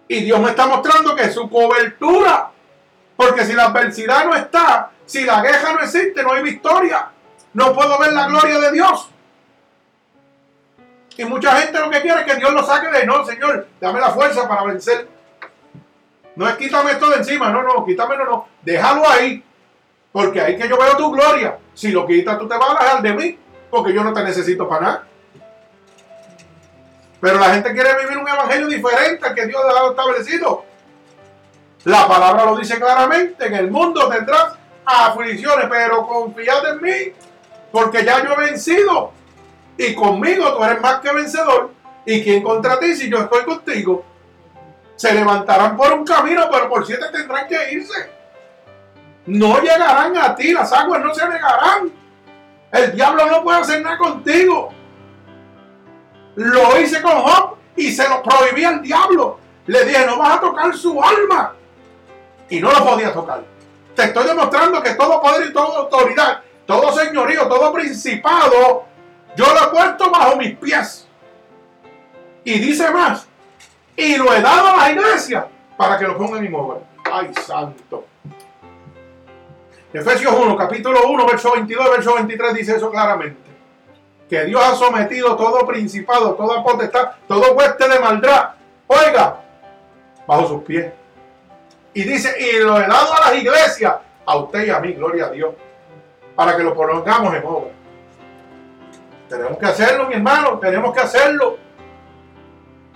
Y 0.08 0.20
Dios 0.24 0.40
me 0.40 0.50
está 0.50 0.66
mostrando 0.66 1.14
que 1.14 1.30
su 1.30 1.48
cobertura, 1.48 2.50
porque 3.16 3.44
si 3.44 3.52
la 3.52 3.66
adversidad 3.66 4.24
no 4.24 4.34
está, 4.34 4.90
si 5.06 5.24
la 5.24 5.42
queja 5.42 5.72
no 5.72 5.80
existe, 5.80 6.22
no 6.22 6.32
hay 6.32 6.42
victoria. 6.42 7.10
No 7.52 7.72
puedo 7.72 7.98
ver 7.98 8.12
la 8.12 8.26
gloria 8.26 8.58
de 8.58 8.72
Dios. 8.72 9.08
Y 11.16 11.24
mucha 11.24 11.56
gente 11.56 11.78
lo 11.78 11.90
que 11.90 12.02
quiere 12.02 12.20
es 12.20 12.26
que 12.26 12.36
Dios 12.36 12.52
lo 12.52 12.64
saque 12.64 12.88
de 12.88 13.06
no, 13.06 13.24
Señor, 13.24 13.68
dame 13.80 14.00
la 14.00 14.10
fuerza 14.10 14.48
para 14.48 14.64
vencer. 14.64 15.08
No 16.34 16.48
es 16.48 16.56
quítame 16.56 16.90
esto 16.90 17.08
de 17.08 17.16
encima, 17.16 17.50
no, 17.50 17.62
no, 17.62 17.84
quítamelo, 17.84 18.24
no. 18.24 18.48
Déjalo 18.62 19.08
ahí, 19.08 19.42
porque 20.10 20.40
ahí 20.40 20.58
que 20.58 20.68
yo 20.68 20.76
veo 20.76 20.96
tu 20.96 21.12
gloria. 21.12 21.58
Si 21.72 21.92
lo 21.92 22.04
quitas, 22.06 22.38
tú 22.38 22.48
te 22.48 22.56
vas 22.56 22.70
a 22.70 22.72
alejar 22.72 23.02
de 23.02 23.12
mí, 23.12 23.38
porque 23.74 23.92
yo 23.92 24.04
no 24.04 24.12
te 24.12 24.22
necesito 24.22 24.68
para 24.68 24.80
nada. 24.80 25.02
Pero 27.20 27.40
la 27.40 27.46
gente 27.54 27.72
quiere 27.72 27.90
vivir 28.04 28.18
un 28.18 28.28
evangelio 28.28 28.68
diferente 28.68 29.26
al 29.26 29.34
que 29.34 29.46
Dios 29.46 29.60
ha 29.64 29.90
establecido. 29.90 30.64
La 31.82 32.06
palabra 32.06 32.44
lo 32.44 32.56
dice 32.56 32.78
claramente, 32.78 33.46
en 33.46 33.54
el 33.54 33.72
mundo 33.72 34.08
tendrás 34.08 34.54
aflicciones, 34.84 35.66
pero 35.68 36.06
confiad 36.06 36.68
en 36.68 36.82
mí, 36.82 37.12
porque 37.72 38.04
ya 38.04 38.22
yo 38.22 38.34
he 38.34 38.46
vencido. 38.48 39.10
Y 39.76 39.92
conmigo 39.96 40.56
tú 40.56 40.62
eres 40.62 40.80
más 40.80 41.00
que 41.00 41.12
vencedor. 41.12 41.72
¿Y 42.06 42.22
quién 42.22 42.44
contra 42.44 42.78
ti 42.78 42.94
si 42.94 43.10
yo 43.10 43.22
estoy 43.22 43.44
contigo? 43.44 44.04
Se 44.94 45.12
levantarán 45.12 45.76
por 45.76 45.92
un 45.92 46.04
camino, 46.04 46.48
pero 46.48 46.68
por 46.68 46.86
siete 46.86 47.06
tendrán 47.10 47.48
que 47.48 47.72
irse. 47.72 48.08
No 49.26 49.60
llegarán 49.60 50.16
a 50.16 50.32
ti, 50.36 50.52
las 50.52 50.72
aguas 50.72 51.02
no 51.02 51.12
se 51.12 51.28
negarán. 51.28 52.03
El 52.74 52.92
diablo 52.92 53.26
no 53.26 53.44
puede 53.44 53.60
hacer 53.60 53.82
nada 53.82 53.96
contigo. 53.96 54.70
Lo 56.34 56.80
hice 56.80 57.00
con 57.00 57.22
Job 57.22 57.56
y 57.76 57.92
se 57.92 58.08
lo 58.08 58.20
prohibí 58.20 58.64
al 58.64 58.82
diablo. 58.82 59.38
Le 59.66 59.84
dije, 59.84 60.04
no 60.04 60.18
vas 60.18 60.38
a 60.38 60.40
tocar 60.40 60.76
su 60.76 61.00
alma. 61.00 61.54
Y 62.48 62.58
no 62.58 62.72
lo 62.72 62.84
podía 62.84 63.12
tocar. 63.12 63.44
Te 63.94 64.04
estoy 64.04 64.26
demostrando 64.26 64.82
que 64.82 64.94
todo 64.94 65.22
poder 65.22 65.46
y 65.48 65.52
toda 65.52 65.78
autoridad, 65.78 66.40
todo 66.66 66.92
señorío, 66.92 67.46
todo 67.46 67.72
principado, 67.72 68.84
yo 69.36 69.46
lo 69.46 69.62
he 69.62 69.70
puesto 69.70 70.10
bajo 70.10 70.36
mis 70.36 70.56
pies. 70.56 71.06
Y 72.42 72.58
dice 72.58 72.90
más, 72.90 73.28
y 73.96 74.16
lo 74.16 74.34
he 74.34 74.40
dado 74.40 74.66
a 74.66 74.76
la 74.78 74.90
iglesia 74.90 75.46
para 75.76 75.96
que 75.96 76.08
lo 76.08 76.18
pongan 76.18 76.44
en 76.44 76.54
obra. 76.54 76.80
Ay, 77.04 77.32
santo. 77.34 78.04
Efesios 79.95 80.34
1, 80.34 80.57
capítulo 80.57 81.07
1, 81.09 81.24
verso 81.26 81.53
22, 81.53 81.90
verso 81.90 82.14
23 82.14 82.55
dice 82.55 82.74
eso 82.74 82.90
claramente. 82.90 83.49
Que 84.28 84.45
Dios 84.45 84.61
ha 84.61 84.74
sometido 84.74 85.36
todo 85.36 85.64
principado, 85.64 86.34
toda 86.34 86.64
potestad, 86.64 87.12
todo 87.28 87.53
hueste 87.53 87.88
de 87.88 88.01
maldad. 88.01 88.55
Oiga, 88.88 89.40
bajo 90.26 90.49
sus 90.49 90.62
pies. 90.64 90.92
Y 91.92 92.03
dice, 92.03 92.34
y 92.40 92.59
lo 92.59 92.76
he 92.76 92.88
dado 92.88 93.14
a 93.14 93.20
las 93.20 93.36
iglesias, 93.40 93.95
a 94.26 94.36
usted 94.36 94.66
y 94.66 94.70
a 94.70 94.80
mí, 94.80 94.95
gloria 94.95 95.26
a 95.26 95.30
Dios, 95.30 95.55
para 96.34 96.57
que 96.57 96.64
lo 96.64 96.74
pongamos 96.74 97.32
en 97.32 97.45
obra. 97.45 97.70
Tenemos 99.28 99.59
que 99.59 99.66
hacerlo, 99.66 100.09
mi 100.09 100.14
hermano, 100.14 100.59
tenemos 100.59 100.92
que 100.92 101.01
hacerlo. 101.03 101.57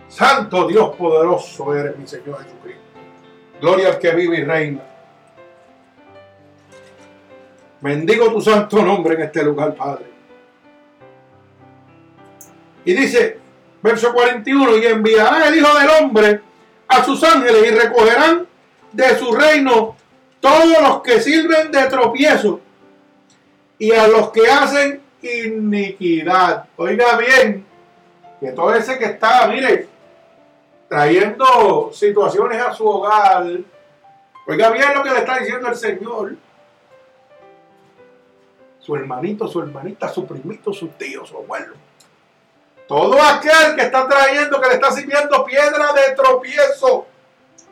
Santo 0.08 0.66
Dios 0.66 0.96
poderoso 0.96 1.72
eres 1.76 1.96
mi 1.96 2.08
Señor 2.08 2.42
Jesucristo. 2.42 2.82
Gloria 3.60 3.90
al 3.90 3.98
que 4.00 4.10
vive 4.16 4.38
y 4.38 4.44
reina. 4.44 4.97
Bendigo 7.80 8.32
tu 8.32 8.40
santo 8.40 8.82
nombre 8.82 9.14
en 9.14 9.22
este 9.22 9.42
lugar, 9.42 9.74
Padre. 9.74 10.06
Y 12.84 12.92
dice, 12.92 13.38
verso 13.82 14.12
41, 14.12 14.78
y 14.78 14.86
enviará 14.86 15.48
el 15.48 15.56
Hijo 15.56 15.78
del 15.78 15.90
Hombre 15.90 16.40
a 16.88 17.04
sus 17.04 17.22
ángeles 17.22 17.70
y 17.70 17.74
recogerán 17.74 18.46
de 18.92 19.18
su 19.18 19.32
reino 19.32 19.96
todos 20.40 20.80
los 20.80 21.02
que 21.02 21.20
sirven 21.20 21.70
de 21.70 21.84
tropiezo 21.84 22.60
y 23.78 23.92
a 23.92 24.08
los 24.08 24.30
que 24.30 24.48
hacen 24.48 25.02
iniquidad. 25.22 26.64
Oiga 26.76 27.16
bien, 27.16 27.64
que 28.40 28.52
todo 28.52 28.74
ese 28.74 28.98
que 28.98 29.04
está, 29.04 29.46
mire, 29.48 29.88
trayendo 30.88 31.90
situaciones 31.92 32.60
a 32.60 32.72
su 32.72 32.86
hogar, 32.86 33.46
oiga 34.46 34.70
bien 34.70 34.94
lo 34.94 35.02
que 35.02 35.10
le 35.10 35.18
está 35.18 35.38
diciendo 35.38 35.68
el 35.68 35.76
Señor. 35.76 36.36
Su 38.88 38.96
hermanito, 38.96 39.46
su 39.46 39.60
hermanita, 39.60 40.08
su 40.08 40.26
primito, 40.26 40.72
su 40.72 40.88
tío, 40.88 41.26
su 41.26 41.36
abuelo. 41.36 41.74
Todo 42.86 43.20
aquel 43.20 43.76
que 43.76 43.82
está 43.82 44.08
trayendo, 44.08 44.58
que 44.58 44.66
le 44.66 44.74
está 44.76 44.90
sirviendo 44.90 45.44
piedra 45.44 45.92
de 45.92 46.14
tropiezo. 46.16 47.06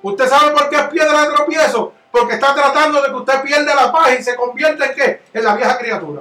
¿Usted 0.03 0.29
sabe 0.29 0.51
por 0.51 0.69
qué 0.69 0.77
es 0.77 0.89
piedra 0.89 1.23
de 1.23 1.35
tropiezo? 1.35 1.95
Porque 2.11 2.35
está 2.35 2.55
tratando 2.55 3.01
de 3.01 3.09
que 3.09 3.15
usted 3.15 3.41
pierda 3.41 3.75
la 3.75 3.91
paz 3.91 4.11
y 4.21 4.23
se 4.23 4.37
convierta 4.37 4.85
en 4.85 4.95
qué? 4.95 5.23
En 5.33 5.43
la 5.43 5.57
vieja 5.57 5.79
criatura. 5.79 6.21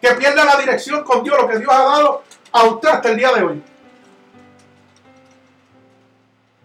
Que 0.00 0.14
pierda 0.14 0.44
la 0.44 0.56
dirección 0.58 1.02
con 1.02 1.24
Dios, 1.24 1.36
lo 1.36 1.48
que 1.48 1.58
Dios 1.58 1.72
ha 1.72 1.82
dado 1.82 2.22
a 2.52 2.64
usted 2.66 2.88
hasta 2.88 3.08
el 3.08 3.16
día 3.16 3.32
de 3.32 3.42
hoy. 3.42 3.64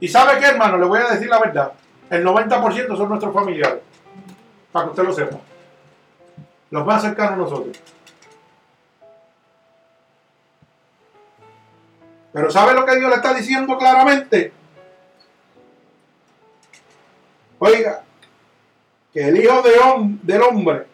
Y 0.01 0.07
sabe 0.07 0.38
qué, 0.38 0.45
hermano, 0.45 0.78
le 0.78 0.86
voy 0.86 0.99
a 0.99 1.07
decir 1.07 1.30
la 1.30 1.39
verdad. 1.39 1.72
El 2.11 2.24
90% 2.24 2.95
son 2.95 3.09
nuestros 3.09 3.34
familiares. 3.34 3.82
Para 4.72 4.86
que 4.86 4.91
usted 4.91 5.03
lo 5.03 5.13
sepa. 5.13 5.38
Los 6.72 6.86
más 6.86 7.01
cercanos 7.01 7.34
a 7.34 7.36
nosotros. 7.38 7.78
Pero 12.34 12.51
¿sabe 12.51 12.74
lo 12.74 12.86
que 12.86 12.97
Dios 12.97 13.09
le 13.09 13.16
está 13.16 13.34
diciendo 13.34 13.78
claramente? 13.78 14.51
Oiga, 17.59 18.03
que 19.13 19.30
el 19.30 19.41
Hijo 19.41 19.61
de 19.61 19.72
del 20.24 20.41
Hombre 20.41 20.86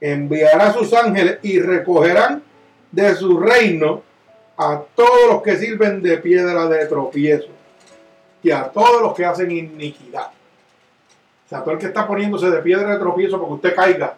enviará 0.00 0.66
a 0.66 0.72
sus 0.72 0.92
ángeles 0.92 1.38
y 1.42 1.58
recogerán 1.60 2.42
de 2.90 3.14
su 3.14 3.38
reino 3.38 4.02
a 4.56 4.82
todos 4.94 5.28
los 5.28 5.42
que 5.42 5.56
sirven 5.56 6.02
de 6.02 6.18
piedra 6.18 6.68
de 6.68 6.84
tropiezo. 6.86 7.48
y 8.42 8.50
a 8.50 8.64
todos 8.64 9.02
los 9.02 9.14
que 9.14 9.24
hacen 9.24 9.50
iniquidad. 9.50 10.28
O 11.46 11.48
sea, 11.48 11.62
todo 11.62 11.72
el 11.72 11.78
que 11.78 11.86
está 11.86 12.06
poniéndose 12.06 12.50
de 12.50 12.62
piedra 12.62 12.92
de 12.92 12.98
tropiezo 12.98 13.38
porque 13.38 13.54
usted 13.54 13.74
caiga. 13.74 14.16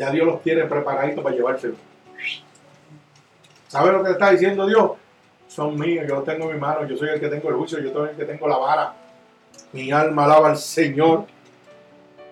Ya 0.00 0.10
Dios 0.10 0.26
los 0.26 0.42
tiene 0.42 0.64
preparaditos 0.64 1.22
para 1.22 1.36
llevárselo. 1.36 1.74
¿Sabe 3.68 3.92
lo 3.92 4.02
que 4.02 4.12
está 4.12 4.30
diciendo 4.30 4.66
Dios? 4.66 4.92
Son 5.46 5.78
míos, 5.78 6.06
yo 6.08 6.14
los 6.14 6.24
tengo 6.24 6.46
en 6.46 6.54
mi 6.54 6.58
mano, 6.58 6.86
yo 6.86 6.96
soy 6.96 7.10
el 7.10 7.20
que 7.20 7.28
tengo 7.28 7.50
el 7.50 7.56
juicio, 7.56 7.80
yo 7.80 7.92
soy 7.92 8.08
el 8.08 8.16
que 8.16 8.24
tengo 8.24 8.48
la 8.48 8.56
vara. 8.56 8.94
Mi 9.72 9.92
alma 9.92 10.24
alaba 10.24 10.48
al 10.48 10.56
Señor. 10.56 11.26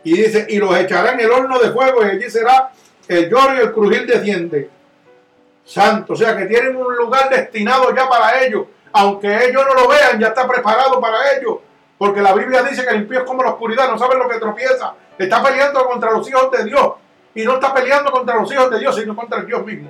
Y 0.02 0.16
dice, 0.16 0.46
y 0.48 0.56
los 0.56 0.74
echará 0.78 1.12
en 1.12 1.20
el 1.20 1.30
horno 1.30 1.58
de 1.58 1.70
fuego 1.70 2.06
y 2.06 2.08
allí 2.08 2.30
será 2.30 2.70
el 3.06 3.28
lloro 3.28 3.54
y 3.54 3.58
el 3.58 3.72
crujir 3.74 4.06
de 4.06 4.18
dientes. 4.18 4.66
Santo, 5.66 6.14
o 6.14 6.16
sea 6.16 6.34
que 6.38 6.46
tienen 6.46 6.74
un 6.74 6.96
lugar 6.96 7.28
destinado 7.28 7.94
ya 7.94 8.08
para 8.08 8.42
ellos. 8.42 8.64
Aunque 8.92 9.44
ellos 9.44 9.62
no 9.68 9.74
lo 9.74 9.88
vean, 9.88 10.18
ya 10.18 10.28
está 10.28 10.48
preparado 10.48 10.98
para 11.02 11.36
ellos. 11.36 11.58
Porque 11.98 12.22
la 12.22 12.32
Biblia 12.32 12.62
dice 12.62 12.82
que 12.82 12.94
el 12.94 13.02
impío 13.02 13.18
es 13.18 13.24
como 13.26 13.42
la 13.42 13.50
oscuridad, 13.50 13.90
no 13.90 13.98
sabe 13.98 14.16
lo 14.16 14.26
que 14.26 14.38
tropieza. 14.38 14.94
Está 15.18 15.42
peleando 15.42 15.84
contra 15.84 16.12
los 16.12 16.26
hijos 16.26 16.50
de 16.50 16.64
Dios. 16.64 16.92
Y 17.38 17.44
no 17.44 17.54
está 17.54 17.72
peleando 17.72 18.10
contra 18.10 18.34
los 18.34 18.52
hijos 18.52 18.68
de 18.68 18.80
Dios, 18.80 18.96
sino 18.96 19.14
contra 19.14 19.42
Dios 19.42 19.64
mismo. 19.64 19.88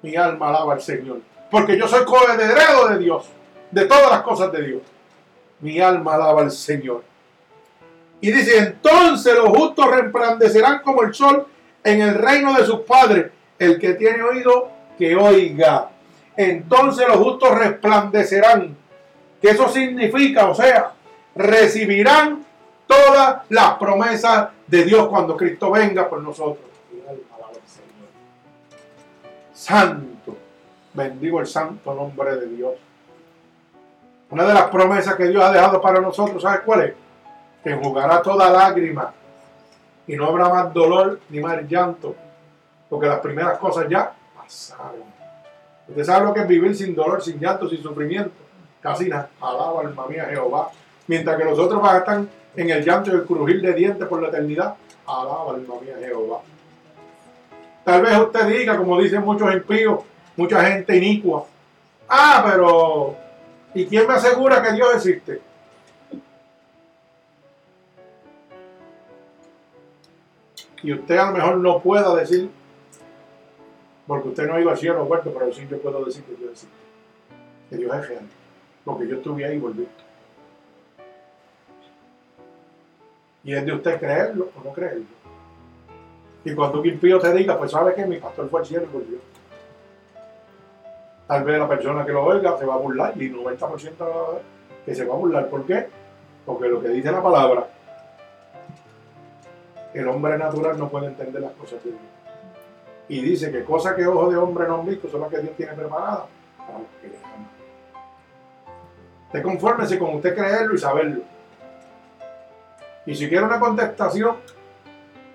Mi 0.00 0.16
alma 0.16 0.48
alaba 0.48 0.72
al 0.72 0.80
Señor. 0.80 1.20
Porque 1.50 1.76
yo 1.76 1.86
soy 1.86 2.02
coheredero 2.06 2.88
de 2.88 2.96
Dios, 2.96 3.26
de 3.70 3.84
todas 3.84 4.10
las 4.10 4.22
cosas 4.22 4.50
de 4.50 4.62
Dios. 4.62 4.82
Mi 5.60 5.78
alma 5.80 6.14
alaba 6.14 6.40
al 6.40 6.50
Señor. 6.50 7.04
Y 8.22 8.30
dice, 8.32 8.56
entonces 8.56 9.34
los 9.34 9.50
justos 9.50 9.90
resplandecerán 9.90 10.80
como 10.82 11.02
el 11.02 11.12
sol 11.12 11.46
en 11.84 12.00
el 12.00 12.14
reino 12.14 12.54
de 12.54 12.64
sus 12.64 12.80
padres. 12.80 13.26
El 13.58 13.78
que 13.78 13.92
tiene 13.92 14.22
oído, 14.22 14.70
que 14.96 15.14
oiga. 15.16 15.90
Entonces 16.38 17.06
los 17.06 17.18
justos 17.18 17.50
resplandecerán. 17.50 18.78
¿Qué 19.42 19.50
eso 19.50 19.68
significa? 19.68 20.48
O 20.48 20.54
sea, 20.54 20.92
recibirán 21.34 22.46
todas 22.90 23.42
las 23.48 23.74
promesas 23.74 24.48
de 24.66 24.84
Dios 24.84 25.08
cuando 25.08 25.36
Cristo 25.36 25.70
venga 25.70 26.08
por 26.08 26.20
nosotros. 26.20 26.68
Santo. 29.54 30.36
Bendigo 30.92 31.40
el 31.40 31.46
santo 31.46 31.94
nombre 31.94 32.34
de 32.36 32.46
Dios. 32.46 32.72
Una 34.30 34.44
de 34.44 34.54
las 34.54 34.70
promesas 34.70 35.14
que 35.14 35.28
Dios 35.28 35.42
ha 35.42 35.52
dejado 35.52 35.80
para 35.80 36.00
nosotros, 36.00 36.42
¿sabes 36.42 36.60
cuál 36.64 36.80
es? 36.82 36.94
Que 37.62 37.70
enjugará 37.70 38.22
toda 38.22 38.50
lágrima 38.50 39.12
y 40.06 40.16
no 40.16 40.26
habrá 40.26 40.48
más 40.48 40.74
dolor 40.74 41.20
ni 41.28 41.40
más 41.40 41.62
llanto, 41.68 42.16
porque 42.88 43.06
las 43.06 43.20
primeras 43.20 43.58
cosas 43.58 43.86
ya 43.88 44.12
pasaron. 44.36 45.04
Usted 45.88 46.04
sabe 46.04 46.26
lo 46.26 46.34
que 46.34 46.40
es 46.40 46.48
vivir 46.48 46.74
sin 46.74 46.94
dolor, 46.94 47.22
sin 47.22 47.38
llanto, 47.38 47.68
sin 47.68 47.82
sufrimiento. 47.82 48.32
Casi 48.80 49.08
nada. 49.08 49.28
Alaba 49.40 49.82
alma 49.82 50.06
mía 50.06 50.26
Jehová. 50.28 50.70
Mientras 51.06 51.36
que 51.36 51.44
los 51.44 51.58
otros 51.58 51.82
estar 51.82 52.22
en 52.56 52.70
el 52.70 52.84
llanto 52.84 53.10
y 53.10 53.14
el 53.14 53.24
crujir 53.24 53.60
de 53.60 53.72
dientes 53.72 54.06
por 54.06 54.22
la 54.22 54.28
eternidad. 54.28 54.74
Alaba 55.06 55.54
alma 55.54 55.74
mía 55.80 55.96
Jehová. 55.98 56.40
Tal 57.84 58.02
vez 58.02 58.18
usted 58.18 58.46
diga, 58.46 58.76
como 58.76 59.00
dicen 59.00 59.22
muchos 59.22 59.52
impíos, 59.52 60.00
mucha 60.36 60.64
gente 60.64 60.96
inicua. 60.96 61.46
Ah, 62.08 62.44
pero 62.44 63.16
¿y 63.74 63.86
quién 63.86 64.06
me 64.06 64.14
asegura 64.14 64.62
que 64.62 64.72
Dios 64.72 64.94
existe? 64.96 65.40
Y 70.82 70.92
usted 70.92 71.16
a 71.16 71.26
lo 71.26 71.32
mejor 71.32 71.56
no 71.58 71.80
pueda 71.80 72.14
decir, 72.14 72.50
porque 74.06 74.28
usted 74.28 74.46
no 74.46 74.58
ido 74.58 74.70
al 74.70 74.78
cielo 74.78 75.04
muerto, 75.04 75.32
pero 75.36 75.52
sí 75.52 75.66
yo 75.70 75.78
puedo 75.78 76.04
decir 76.04 76.24
que 76.24 76.34
Dios 76.36 76.50
existe. 76.52 76.76
Que 77.68 77.76
Dios 77.76 77.94
es 77.94 78.08
real. 78.08 78.28
Porque 78.84 79.06
yo 79.06 79.16
estuve 79.16 79.44
ahí 79.44 79.56
y 79.56 79.58
volví. 79.58 79.86
Y 83.44 83.54
es 83.54 83.64
de 83.64 83.72
usted 83.72 83.98
creerlo 83.98 84.48
o 84.56 84.64
no 84.64 84.72
creerlo. 84.72 85.04
Y 86.44 86.54
cuando 86.54 86.80
un 86.80 86.86
impío 86.86 87.18
te 87.18 87.32
diga, 87.32 87.58
pues 87.58 87.70
sabe 87.70 87.94
que 87.94 88.06
mi 88.06 88.16
pastor 88.16 88.48
fue 88.48 88.60
al 88.60 88.66
cielo 88.66 88.84
y 88.84 88.92
volvió. 88.92 89.18
Tal 91.26 91.44
vez 91.44 91.58
la 91.58 91.68
persona 91.68 92.04
que 92.04 92.12
lo 92.12 92.24
oiga 92.24 92.58
se 92.58 92.66
va 92.66 92.74
a 92.74 92.78
burlar 92.78 93.12
y 93.16 93.30
90% 93.30 94.38
que 94.84 94.94
se 94.94 95.04
va 95.04 95.14
a 95.14 95.18
burlar. 95.18 95.48
¿Por 95.48 95.64
qué? 95.64 95.86
Porque 96.44 96.68
lo 96.68 96.82
que 96.82 96.88
dice 96.88 97.12
la 97.12 97.22
palabra, 97.22 97.68
el 99.94 100.08
hombre 100.08 100.38
natural 100.38 100.78
no 100.78 100.88
puede 100.88 101.06
entender 101.06 101.42
las 101.42 101.52
cosas 101.52 101.82
de 101.84 101.90
Dios. 101.90 102.02
Y 103.08 103.20
dice 103.20 103.50
que 103.50 103.64
cosas 103.64 103.94
que 103.94 104.06
ojos 104.06 104.32
de 104.32 104.38
hombre 104.38 104.66
no 104.66 104.80
han 104.80 104.86
visto 104.86 105.08
son 105.08 105.20
las 105.20 105.30
que 105.30 105.38
Dios 105.38 105.56
tiene 105.56 105.72
preparadas 105.72 106.24
para 106.56 106.78
los 106.78 106.88
que 107.00 107.08
le. 107.08 107.14
Usted 109.26 109.42
confórmese 109.42 109.98
con 109.98 110.14
usted 110.14 110.34
creerlo 110.34 110.74
y 110.74 110.78
saberlo. 110.78 111.22
Y 113.10 113.16
si 113.16 113.28
quiere 113.28 113.44
una 113.44 113.58
contestación 113.58 114.36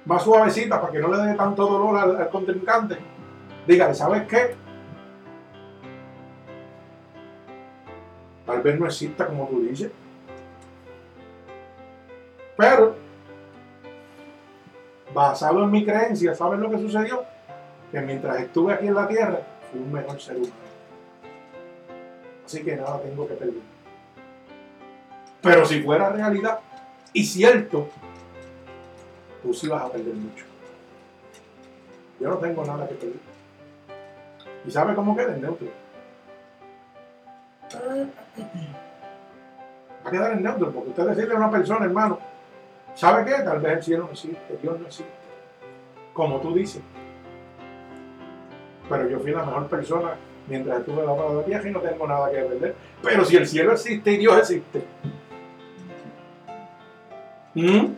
más 0.05 0.23
suavecita 0.23 0.79
para 0.79 0.93
que 0.93 0.99
no 0.99 1.09
le 1.09 1.17
dé 1.17 1.33
tanto 1.35 1.67
dolor 1.67 1.97
al, 1.97 2.15
al 2.15 2.29
contrincante, 2.29 2.95
dígale, 3.67 3.93
¿sabes 3.93 4.25
qué? 4.29 4.55
Tal 8.45 8.61
vez 8.61 8.79
no 8.79 8.85
exista 8.85 9.27
como 9.27 9.49
tú 9.49 9.59
dices. 9.59 9.91
Pero, 12.55 12.95
basado 15.13 15.65
en 15.65 15.71
mi 15.71 15.83
creencia, 15.83 16.33
¿sabes 16.33 16.61
lo 16.61 16.69
que 16.69 16.77
sucedió? 16.77 17.25
Que 17.91 17.99
mientras 17.99 18.39
estuve 18.39 18.73
aquí 18.73 18.87
en 18.87 18.95
la 18.95 19.05
tierra, 19.05 19.39
fui 19.69 19.81
un 19.81 19.91
mejor 19.91 20.21
ser 20.21 20.37
humano. 20.37 20.53
Así 22.45 22.63
que 22.63 22.77
nada 22.77 23.01
tengo 23.01 23.27
que 23.27 23.33
perder. 23.33 23.61
Pero 25.41 25.65
si 25.65 25.81
fuera 25.81 26.07
realidad 26.09 26.61
y 27.15 27.23
cierto, 27.23 27.87
tú 29.41 29.53
sí 29.53 29.69
vas 29.69 29.83
a 29.83 29.89
perder 29.89 30.13
mucho. 30.13 30.43
Yo 32.19 32.29
no 32.29 32.35
tengo 32.35 32.65
nada 32.65 32.85
que 32.89 32.95
perder. 32.95 33.19
¿Y 34.67 34.71
sabe 34.71 34.93
cómo 34.93 35.15
queda 35.15 35.33
el 35.33 35.41
neutro? 35.41 35.67
Va 40.03 40.09
a 40.09 40.11
quedar 40.11 40.33
en 40.33 40.43
neutro, 40.43 40.71
porque 40.71 40.89
usted 40.89 41.07
decirle 41.07 41.35
a 41.35 41.37
una 41.37 41.51
persona, 41.51 41.85
hermano, 41.85 42.19
¿sabe 42.95 43.23
qué? 43.23 43.43
Tal 43.43 43.61
vez 43.61 43.77
el 43.77 43.83
cielo 43.83 44.03
no 44.03 44.11
existe, 44.11 44.57
Dios 44.61 44.77
no 44.77 44.85
existe. 44.85 45.13
Como 46.13 46.41
tú 46.41 46.53
dices. 46.53 46.81
Pero 48.89 49.09
yo 49.09 49.19
fui 49.21 49.31
la 49.31 49.45
mejor 49.45 49.67
persona 49.67 50.15
mientras 50.49 50.79
estuve 50.79 50.99
en 50.99 51.05
la 51.05 51.13
hora 51.13 51.39
de 51.39 51.47
viaje 51.47 51.69
y 51.69 51.71
no 51.71 51.79
tengo 51.79 52.07
nada 52.07 52.29
que 52.29 52.41
perder. 52.41 52.75
Pero 53.01 53.23
si 53.23 53.37
el 53.37 53.47
cielo 53.47 53.71
existe 53.71 54.11
y 54.11 54.17
Dios 54.17 54.37
existe. 54.37 54.83
¿Mm? 57.55 57.95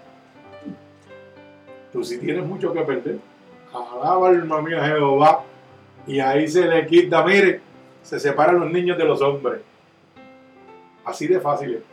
Tú 1.92 2.04
sí 2.04 2.20
tienes 2.20 2.46
mucho 2.46 2.72
que 2.72 2.82
perder. 2.82 3.20
Alaba 3.74 4.30
alma 4.30 4.62
mía 4.62 4.86
Jehová. 4.86 5.44
Y 6.06 6.20
ahí 6.20 6.48
se 6.48 6.66
le 6.66 6.86
quita, 6.88 7.24
mire, 7.24 7.60
se 8.02 8.20
separan 8.20 8.60
los 8.60 8.72
niños 8.72 8.98
de 8.98 9.04
los 9.04 9.22
hombres. 9.22 9.62
Así 11.04 11.28
de 11.28 11.40
fácil. 11.40 11.84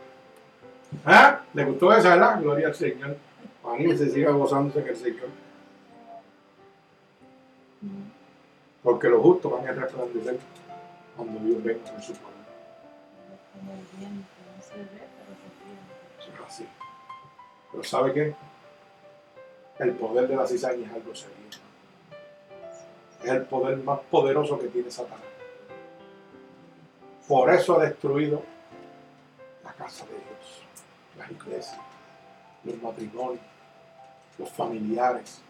¿Ah? 1.05 1.41
¿Le 1.53 1.65
gustó 1.65 1.91
esa, 1.91 2.09
verdad? 2.09 2.41
Gloria 2.41 2.67
al 2.67 2.75
Señor. 2.75 3.17
Anímese, 3.65 4.09
siga 4.09 4.31
gozándose 4.31 4.79
en 4.79 4.87
el 4.87 4.95
Señor. 4.95 5.27
Porque 8.83 9.09
los 9.09 9.21
justos 9.21 9.51
van 9.51 9.67
a 9.67 9.71
resplandecer 9.71 10.37
cuando 11.15 11.39
Dios 11.39 11.63
venga 11.63 11.91
con 11.91 12.01
su 12.01 12.13
poder. 12.13 12.35
Pero 17.75 17.83
¿sabe 17.83 18.13
qué? 18.13 18.33
El 19.79 19.91
poder 19.95 20.29
de 20.29 20.35
la 20.37 20.47
cizaña 20.47 20.87
es 20.87 20.93
algo 20.93 21.13
serio. 21.13 21.35
Es 23.21 23.29
el 23.29 23.41
poder 23.43 23.75
más 23.79 23.99
poderoso 24.09 24.57
que 24.57 24.67
tiene 24.67 24.89
Satanás. 24.89 25.19
Por 27.27 27.49
eso 27.53 27.77
ha 27.77 27.83
destruido 27.83 28.41
la 29.61 29.73
casa 29.73 30.05
de 30.05 30.13
Dios, 30.13 30.63
las 31.17 31.31
iglesias, 31.31 31.81
los 32.63 32.81
matrimonios, 32.81 33.43
los 34.37 34.49
familiares. 34.51 35.41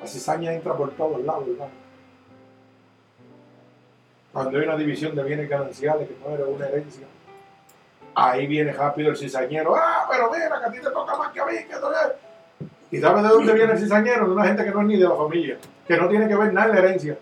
La 0.00 0.06
cizaña 0.06 0.54
entra 0.54 0.74
por 0.74 0.92
todos 0.92 1.22
lados, 1.22 1.46
hermano. 1.46 1.72
Cuando 4.32 4.58
hay 4.58 4.64
una 4.64 4.76
división 4.76 5.14
de 5.14 5.24
bienes 5.24 5.48
gananciales 5.48 6.08
que 6.08 6.16
no 6.24 6.34
era 6.34 6.46
una 6.46 6.68
herencia, 6.68 7.06
ahí 8.18 8.46
viene 8.46 8.72
rápido 8.72 9.10
el 9.10 9.16
cizañero. 9.16 9.74
Ah, 9.76 10.06
pero 10.10 10.30
mira, 10.30 10.58
que 10.58 10.66
a 10.66 10.72
ti 10.72 10.78
te 10.78 10.90
toca 10.90 11.16
más 11.16 11.32
que 11.32 11.40
a 11.40 11.46
mí, 11.46 11.52
que 11.52 11.72
es. 11.72 12.68
¿Y 12.90 12.98
sabes 12.98 13.22
de 13.22 13.28
dónde 13.28 13.52
viene 13.52 13.72
el 13.72 13.78
cizañero? 13.78 14.26
De 14.26 14.32
una 14.32 14.46
gente 14.46 14.64
que 14.64 14.70
no 14.70 14.80
es 14.80 14.86
ni 14.86 14.96
de 14.96 15.08
la 15.08 15.14
familia, 15.14 15.58
que 15.86 15.96
no 15.96 16.08
tiene 16.08 16.26
que 16.26 16.34
ver 16.34 16.52
nada 16.52 16.68
en 16.68 16.74
la 16.74 16.78
herencia. 16.80 17.18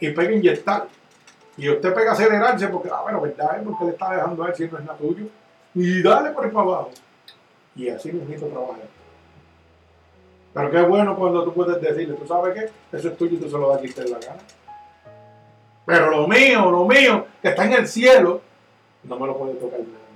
Y 0.00 0.10
pega 0.10 0.30
a 0.30 0.32
inyectar. 0.32 0.86
Y 1.56 1.70
usted 1.70 1.94
pega 1.94 2.10
a 2.10 2.12
acelerarse 2.12 2.68
porque, 2.68 2.90
ah, 2.92 3.00
bueno, 3.02 3.20
verdad, 3.22 3.58
es 3.58 3.64
porque 3.64 3.84
le 3.86 3.90
está 3.92 4.14
dejando 4.14 4.44
a 4.44 4.48
él 4.48 4.54
si 4.54 4.68
no 4.68 4.78
es 4.78 4.84
nada 4.84 4.98
tuyo. 4.98 5.26
Y 5.74 6.02
dale 6.02 6.30
por 6.30 6.44
ahí 6.44 6.50
para 6.50 6.66
abajo. 6.66 6.90
Y 7.74 7.88
así 7.88 8.12
mismo 8.12 8.48
trabaja. 8.48 8.80
Pero 10.52 10.70
qué 10.70 10.82
bueno 10.82 11.16
cuando 11.16 11.44
tú 11.44 11.54
puedes 11.54 11.80
decirle, 11.80 12.14
¿tú 12.14 12.26
sabes 12.26 12.54
qué? 12.54 12.96
Eso 12.96 13.08
es 13.08 13.16
tuyo 13.16 13.36
y 13.36 13.38
tú 13.38 13.48
se 13.48 13.58
lo 13.58 13.68
das 13.68 13.78
a 13.78 13.80
quien 13.80 13.92
te 13.92 14.04
dé 14.04 14.10
la 14.10 14.18
gana. 14.18 14.40
Pero 15.86 16.10
lo 16.10 16.26
mío, 16.26 16.70
lo 16.70 16.84
mío, 16.84 17.26
que 17.40 17.48
está 17.48 17.64
en 17.64 17.74
el 17.74 17.86
cielo, 17.86 18.40
no 19.08 19.18
me 19.18 19.26
lo 19.26 19.36
puede 19.36 19.54
tocar 19.54 19.80
nadie. 19.80 20.06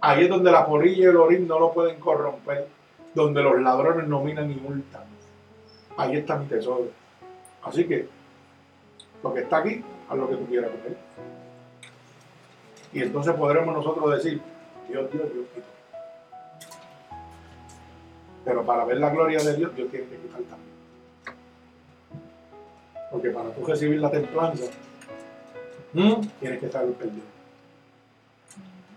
Ahí 0.00 0.24
es 0.24 0.30
donde 0.30 0.52
la 0.52 0.66
porilla 0.66 0.98
y 0.98 1.04
el 1.04 1.16
orín 1.16 1.48
no 1.48 1.58
lo 1.58 1.72
pueden 1.72 1.98
corromper, 1.98 2.68
donde 3.14 3.42
los 3.42 3.60
ladrones 3.60 4.06
no 4.06 4.22
minan 4.22 4.50
y 4.50 4.54
multan. 4.54 5.02
Ahí 5.96 6.16
está 6.16 6.36
mi 6.36 6.46
tesoro. 6.46 6.88
Así 7.62 7.86
que, 7.86 8.08
lo 9.22 9.34
que 9.34 9.40
está 9.40 9.58
aquí, 9.58 9.82
haz 10.08 10.16
lo 10.16 10.28
que 10.28 10.36
tú 10.36 10.46
quieras 10.46 10.70
con 10.70 10.92
él. 10.92 10.96
Y 12.92 13.02
entonces 13.02 13.34
podremos 13.34 13.74
nosotros 13.74 14.14
decir, 14.14 14.40
Dios, 14.88 15.10
Dios, 15.10 15.32
Dios 15.32 15.46
quita. 15.54 15.66
Pero 18.44 18.64
para 18.64 18.84
ver 18.84 18.98
la 18.98 19.10
gloria 19.10 19.42
de 19.42 19.56
Dios, 19.56 19.74
Dios 19.74 19.90
tiene 19.90 20.06
que 20.06 20.16
quitar 20.16 20.40
también. 20.42 20.76
Porque 23.10 23.30
para 23.30 23.50
tú 23.50 23.64
recibir 23.64 24.00
la 24.00 24.10
templanza, 24.10 24.66
¿m? 25.94 26.20
tienes 26.40 26.60
que 26.60 26.68
saber 26.68 26.94
perder. 26.94 27.22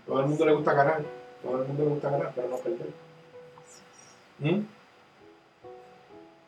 Todo 0.06 0.20
el 0.20 0.26
mundo 0.26 0.44
le 0.44 0.54
gusta 0.54 0.72
ganar, 0.72 1.02
todo 1.42 1.62
el 1.62 1.68
mundo 1.68 1.84
le 1.84 1.90
gusta 1.90 2.10
ganar, 2.10 2.32
pero 2.34 2.48
no 2.48 2.56
perder. 2.56 2.88
¿Mm? 4.38 4.60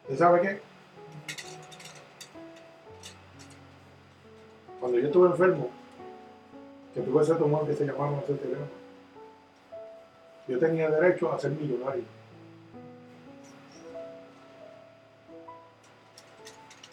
¿Usted 0.03 0.19
sabe 0.19 0.41
qué? 0.41 0.61
Cuando 4.81 4.99
yo 4.99 5.07
estuve 5.07 5.29
enfermo, 5.29 5.71
que 6.95 7.01
tuve 7.01 7.23
ese 7.23 7.35
tumor 7.35 7.67
que 7.67 7.75
se 7.75 7.87
llamaba 7.87 8.19
ese 8.19 8.35
teléfono, 8.35 8.67
yo 10.49 10.59
tenía 10.59 10.91
derecho 10.91 11.33
a 11.33 11.39
ser 11.39 11.53
millonario. 11.53 12.03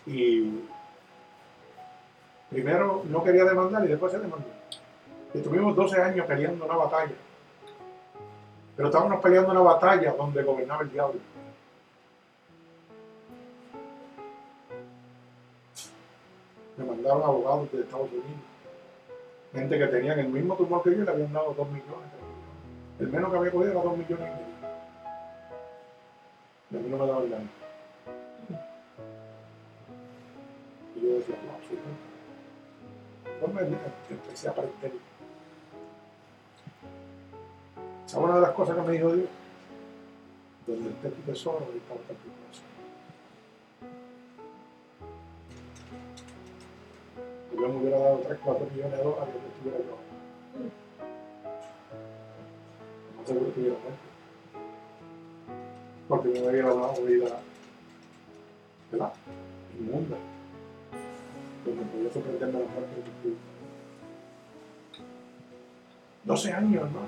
Y 0.05 0.61
primero 2.49 3.03
no 3.05 3.23
quería 3.23 3.45
demandar 3.45 3.83
y 3.85 3.87
después 3.87 4.11
se 4.11 4.19
demandó. 4.19 4.47
Y 5.33 5.37
estuvimos 5.37 5.75
12 5.75 6.01
años 6.01 6.25
peleando 6.25 6.65
una 6.65 6.75
batalla. 6.75 7.13
Pero 8.75 8.87
estábamos 8.87 9.21
peleando 9.21 9.51
una 9.51 9.61
batalla 9.61 10.13
donde 10.13 10.43
gobernaba 10.43 10.81
el 10.83 10.91
diablo. 10.91 11.19
Me 16.77 16.85
mandaron 16.85 17.23
abogados 17.23 17.71
de 17.71 17.81
Estados 17.81 18.09
Unidos. 18.09 18.27
Gente 19.53 19.77
que 19.77 19.87
tenían 19.87 20.19
el 20.19 20.29
mismo 20.29 20.55
tumor 20.55 20.81
que 20.83 20.91
yo 20.91 21.01
y 21.01 21.05
le 21.05 21.11
habían 21.11 21.33
dado 21.33 21.53
2 21.53 21.67
millones. 21.67 22.09
El 22.99 23.07
menos 23.09 23.31
que 23.31 23.37
había 23.37 23.51
cogido 23.51 23.71
era 23.71 23.81
2 23.81 23.97
millones 23.97 24.27
y 24.27 24.31
medio. 24.31 24.49
Y 26.71 26.77
a 26.77 26.79
mí 26.79 26.89
no 26.89 26.97
me 26.97 27.07
daban 27.07 27.29
nada. 27.29 27.43
Y 30.95 31.01
yo 31.01 31.13
decía, 31.15 31.35
no, 31.45 31.67
sí, 31.67 31.77
No 33.41 33.47
me 33.47 33.63
digas, 33.63 33.81
empecé 34.09 34.47
a 34.47 34.51
aprender. 34.51 34.91
¿Sabes 38.05 38.25
una 38.25 38.35
de 38.35 38.41
las 38.41 38.51
cosas 38.51 38.75
que 38.75 38.81
me 38.81 38.91
dijo 38.93 39.13
Dios? 39.13 39.29
Donde 40.67 40.89
esté 40.89 41.09
tu 41.09 41.21
tesoro, 41.31 41.59
ahí 41.71 41.77
está 41.77 41.93
tu 41.93 42.29
corazón. 42.35 42.69
Yo 47.55 47.69
me 47.69 47.75
hubiera 47.75 47.99
dado 47.99 48.17
3, 48.27 48.39
4 48.43 48.67
millones 48.71 48.97
de 48.97 49.03
dólares 49.03 49.33
yo 49.33 49.47
estuviera 49.47 49.77
yo. 49.77 49.97
No 53.15 53.27
seguro 53.27 53.45
que 53.45 53.49
estuviera 53.49 53.77
muerto. 53.79 53.99
Porque 56.07 56.27
me 56.29 56.49
hubiera 56.49 56.67
dado 56.67 56.91
una 56.91 57.09
vida, 57.09 57.39
¿verdad? 58.91 59.13
Inmunda. 59.79 60.17
Donde 61.65 61.83
podía 61.83 62.13
sorprenderme 62.13 62.59
la 62.59 62.65
muerte 62.65 62.95
de 62.95 63.01
tu 63.01 63.09
espíritu. 63.09 63.39
12 66.23 66.53
años, 66.53 66.83
hermano. 66.83 67.07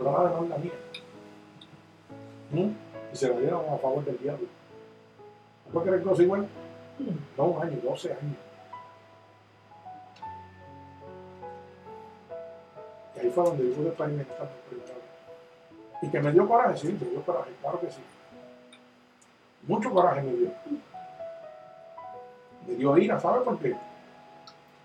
No 0.00 0.48
la 0.48 0.58
mía. 0.58 0.72
¿Mm? 2.50 2.70
Y 3.12 3.16
se 3.16 3.28
la 3.28 3.38
dieron 3.38 3.64
a 3.72 3.78
favor 3.78 4.04
del 4.04 4.18
diablo. 4.18 4.46
¿No 5.66 5.72
puede 5.72 5.86
creer 5.86 6.02
cosa 6.02 6.22
igual? 6.22 6.48
No, 7.36 7.44
un 7.44 7.62
año, 7.62 7.78
12 7.82 8.12
años. 8.12 8.36
Y 13.16 13.20
ahí 13.20 13.30
fue 13.30 13.44
donde 13.44 13.68
yo 13.68 13.74
pude 13.74 13.88
experimentar 13.88 14.36
por 14.36 14.48
primera 14.68 14.94
vez. 14.94 15.04
Y 16.02 16.08
que 16.08 16.20
me 16.20 16.32
dio 16.32 16.48
coraje, 16.48 16.76
sí, 16.76 16.98
me 17.00 17.10
dio 17.10 17.22
coraje, 17.22 17.50
claro 17.60 17.80
que 17.80 17.90
sí. 17.90 18.02
Mucho 19.66 19.90
coraje 19.92 20.22
me 20.22 20.32
dio. 20.32 20.50
Me 22.74 22.80
dio 22.80 22.98
ira, 22.98 23.20
¿sabe 23.20 23.44
por 23.44 23.56
qué? 23.60 23.72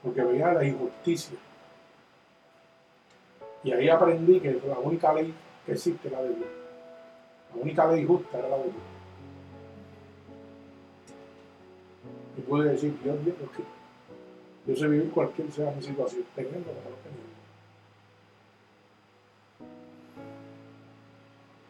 Porque 0.03 0.21
veía 0.21 0.53
la 0.53 0.63
injusticia. 0.63 1.39
Y 3.63 3.71
ahí 3.71 3.89
aprendí 3.89 4.39
que 4.39 4.61
la 4.67 4.77
única 4.77 5.11
ley 5.11 5.33
que 5.65 5.71
existe 5.71 6.07
es 6.07 6.13
la 6.13 6.21
de 6.21 6.29
Dios. 6.29 6.49
La 7.55 7.61
única 7.63 7.91
ley 7.91 8.05
justa 8.05 8.37
era 8.37 8.47
la 8.47 8.57
de 8.57 8.63
Dios. 8.65 8.75
Y 12.37 12.41
pude 12.41 12.69
decir, 12.69 12.95
Dios, 13.03 13.25
Dios, 13.25 13.37
Dios, 13.39 13.49
que 13.57 13.63
yo 14.71 14.75
sé 14.75 14.87
vivir 14.87 15.09
cualquier 15.09 15.51
sea 15.51 15.71
mi 15.71 15.81
situación, 15.81 16.23
teniendo 16.35 16.59
lo 16.59 16.65
que 16.65 16.89
no 16.89 16.95
teniendo. 17.03 17.29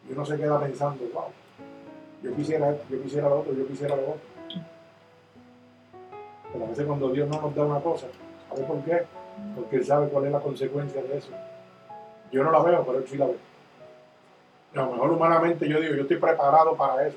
Y 0.06 0.12
uno 0.12 0.26
se 0.26 0.36
queda 0.36 0.60
pensando, 0.60 1.02
wow, 1.14 1.24
yo 2.22 2.36
quisiera 2.36 2.72
esto, 2.72 2.84
yo 2.90 3.02
quisiera 3.02 3.28
lo 3.30 3.40
otro, 3.40 3.54
yo 3.54 3.66
quisiera 3.66 3.96
lo 3.96 4.02
otro. 4.02 4.39
A 6.62 6.68
veces 6.68 6.86
cuando 6.86 7.08
Dios 7.10 7.28
no 7.28 7.40
nos 7.40 7.54
da 7.54 7.64
una 7.64 7.80
cosa, 7.80 8.06
¿sabe 8.48 8.62
por 8.64 8.82
qué? 8.84 9.04
Porque 9.56 9.76
Él 9.76 9.84
sabe 9.84 10.08
cuál 10.08 10.26
es 10.26 10.32
la 10.32 10.40
consecuencia 10.40 11.02
de 11.02 11.16
eso. 11.16 11.30
Yo 12.30 12.44
no 12.44 12.52
la 12.52 12.62
veo, 12.62 12.84
pero 12.84 12.98
Él 12.98 13.04
sí 13.08 13.16
la 13.16 13.26
ve. 13.26 13.36
Y 14.74 14.78
a 14.78 14.82
lo 14.82 14.92
mejor 14.92 15.10
humanamente 15.10 15.68
yo 15.68 15.80
digo, 15.80 15.94
yo 15.94 16.02
estoy 16.02 16.18
preparado 16.18 16.76
para 16.76 17.06
eso. 17.06 17.16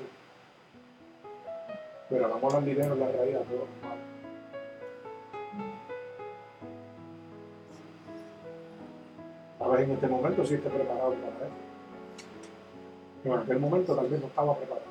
Pero 2.08 2.26
el 2.26 2.32
amor 2.32 2.56
al 2.56 2.64
dinero 2.64 2.94
es 2.94 3.00
la 3.00 3.06
raíz 3.06 3.32
de 3.32 3.40
todo. 3.40 3.66
A 9.60 9.68
ver, 9.68 9.80
en 9.80 9.90
este 9.92 10.06
momento 10.06 10.44
sí 10.44 10.54
estoy 10.54 10.70
preparado 10.70 11.10
para 11.10 11.46
eso. 11.46 11.54
Pero 13.22 13.34
en 13.34 13.40
aquel 13.42 13.58
momento 13.58 13.94
tal 13.94 14.08
vez 14.08 14.20
no 14.20 14.26
estaba 14.26 14.56
preparado. 14.56 14.86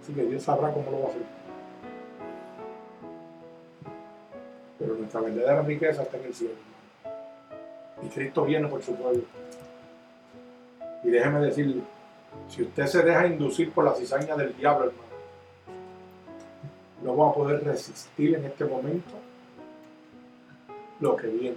Así 0.00 0.12
que 0.12 0.22
Dios 0.24 0.42
sabrá 0.42 0.72
cómo 0.72 0.90
lo 0.90 1.00
va 1.00 1.06
a 1.06 1.08
hacer. 1.10 1.41
Pero 4.82 4.96
nuestra 4.96 5.20
verdadera 5.20 5.62
riqueza 5.62 6.02
está 6.02 6.16
en 6.16 6.24
el 6.24 6.34
cielo. 6.34 6.54
Y 8.02 8.08
Cristo 8.08 8.44
viene 8.44 8.66
por 8.66 8.82
su 8.82 8.96
pueblo. 8.96 9.22
Y 11.04 11.10
déjeme 11.10 11.38
decirle, 11.38 11.82
si 12.48 12.62
usted 12.62 12.86
se 12.86 13.02
deja 13.02 13.28
inducir 13.28 13.70
por 13.70 13.84
la 13.84 13.94
cizaña 13.94 14.34
del 14.34 14.56
diablo, 14.56 14.86
hermano, 14.86 15.02
no 17.04 17.16
va 17.16 17.30
a 17.30 17.32
poder 17.32 17.62
resistir 17.62 18.34
en 18.34 18.44
este 18.44 18.64
momento 18.64 19.12
lo 20.98 21.14
que 21.14 21.28
viene. 21.28 21.56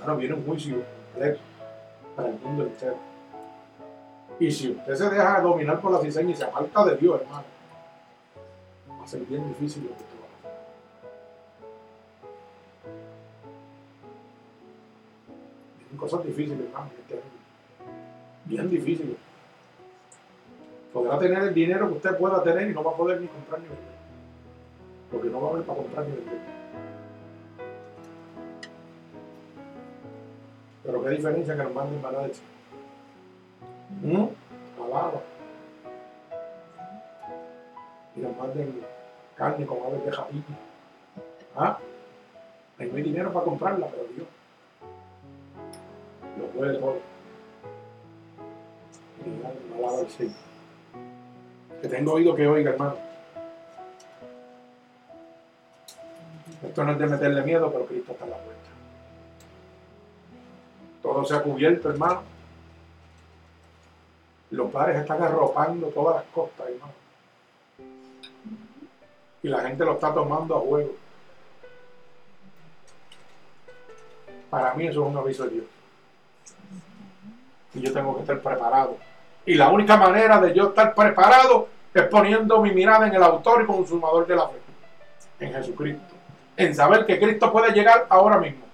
Ahora 0.00 0.14
viene 0.14 0.34
un 0.34 0.44
juicio 0.44 0.82
para 2.16 2.28
el 2.28 2.38
mundo 2.40 2.64
entero. 2.64 2.96
Y 4.40 4.50
si 4.50 4.72
usted 4.72 4.96
se 4.96 5.10
deja 5.10 5.40
dominar 5.40 5.80
por 5.80 5.92
la 5.92 6.00
cizaña 6.00 6.30
y 6.30 6.34
se 6.34 6.44
aparta 6.44 6.84
de 6.86 6.96
Dios, 6.96 7.20
hermano, 7.20 7.57
a 9.08 9.10
ser 9.10 9.24
bien 9.24 9.48
difícil 9.48 9.84
lo 9.84 9.88
que 9.88 10.02
usted 10.02 10.16
va 10.20 10.26
a 10.26 10.28
hacer. 10.36 10.50
Vienen 15.78 15.96
cosas 15.96 16.24
difíciles, 16.24 16.60
hermano, 16.66 16.90
este 17.00 17.14
año. 17.14 17.22
Bien 18.44 18.68
difíciles. 18.68 19.16
Podrá 20.92 21.18
tener 21.18 21.42
el 21.42 21.54
dinero 21.54 21.88
que 21.88 21.94
usted 21.94 22.18
pueda 22.18 22.42
tener 22.42 22.70
y 22.70 22.74
no 22.74 22.84
va 22.84 22.90
a 22.90 22.96
poder 22.96 23.20
ni 23.22 23.28
comprar 23.28 23.60
ni 23.60 23.68
vender. 23.68 23.98
Porque 25.10 25.28
no 25.30 25.40
va 25.40 25.48
a 25.48 25.50
haber 25.52 25.64
para 25.64 25.78
comprar 25.78 26.06
ni 26.06 26.16
vender. 26.16 26.38
Pero 30.84 31.04
qué 31.04 31.10
diferencia 31.10 31.56
que 31.56 31.62
nos 31.62 31.74
manden 31.74 32.02
maná 32.02 32.18
de. 32.20 32.32
¿Mm? 34.02 34.28
Alaba. 34.84 35.22
Y 38.14 38.20
nos 38.20 38.36
manden 38.36 38.97
carne 39.38 39.64
con 39.64 39.78
aves 39.86 40.04
de 40.04 40.12
japito. 40.12 40.52
¿Ah? 41.56 41.78
Ahí 42.78 42.88
no 42.90 42.96
hay 42.96 43.02
dinero 43.02 43.32
para 43.32 43.44
comprarla, 43.44 43.86
pero 43.86 44.04
Dios 44.14 44.26
lo 46.38 46.46
puede 46.48 46.78
todo. 46.78 46.98
Y 49.24 49.76
alaba 49.76 50.00
al 50.00 50.10
Señor. 50.10 50.34
Que 51.80 51.88
tengo 51.88 52.12
oído 52.12 52.34
que 52.34 52.46
oiga, 52.46 52.72
hermano. 52.72 52.96
Esto 56.62 56.84
no 56.84 56.92
es 56.92 56.98
de 56.98 57.06
meterle 57.06 57.42
miedo, 57.42 57.70
pero 57.72 57.86
Cristo 57.86 58.12
está 58.12 58.24
a 58.24 58.28
la 58.28 58.36
puerta. 58.36 58.68
Todo 61.02 61.24
se 61.24 61.36
ha 61.36 61.42
cubierto, 61.42 61.90
hermano. 61.90 62.22
Los 64.50 64.72
bares 64.72 64.96
están 64.96 65.22
arropando 65.22 65.86
todas 65.88 66.16
las 66.16 66.24
costas, 66.32 66.68
hermano. 66.68 66.97
Y 69.42 69.48
la 69.48 69.60
gente 69.60 69.84
lo 69.84 69.92
está 69.92 70.12
tomando 70.12 70.56
a 70.56 70.60
juego. 70.60 70.92
Para 74.50 74.74
mí 74.74 74.86
eso 74.86 75.02
es 75.02 75.10
un 75.10 75.16
aviso 75.16 75.44
de 75.44 75.50
Dios. 75.50 75.66
Y 77.74 77.80
yo 77.80 77.92
tengo 77.92 78.14
que 78.14 78.22
estar 78.22 78.40
preparado. 78.40 78.96
Y 79.44 79.54
la 79.54 79.68
única 79.68 79.96
manera 79.96 80.40
de 80.40 80.54
yo 80.54 80.68
estar 80.68 80.94
preparado 80.94 81.68
es 81.94 82.02
poniendo 82.04 82.60
mi 82.60 82.72
mirada 82.72 83.06
en 83.06 83.14
el 83.14 83.22
autor 83.22 83.62
y 83.62 83.66
consumador 83.66 84.26
de 84.26 84.36
la 84.36 84.48
fe. 84.48 84.58
En 85.40 85.52
Jesucristo. 85.52 86.14
En 86.56 86.74
saber 86.74 87.06
que 87.06 87.18
Cristo 87.18 87.52
puede 87.52 87.72
llegar 87.72 88.06
ahora 88.08 88.38
mismo. 88.38 88.64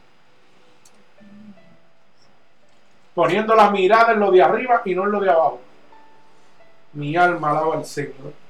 Poniendo 3.15 3.55
la 3.55 3.71
mirada 3.71 4.13
en 4.13 4.21
lo 4.21 4.31
de 4.31 4.43
arriba 4.43 4.83
y 4.85 4.95
no 4.95 5.05
en 5.05 5.13
lo 5.13 5.21
de 5.21 5.31
abajo. 5.31 5.61
Mi 6.95 7.17
alma 7.17 7.51
alaba 7.51 7.75
al 7.75 7.85
Señor. 7.85 8.44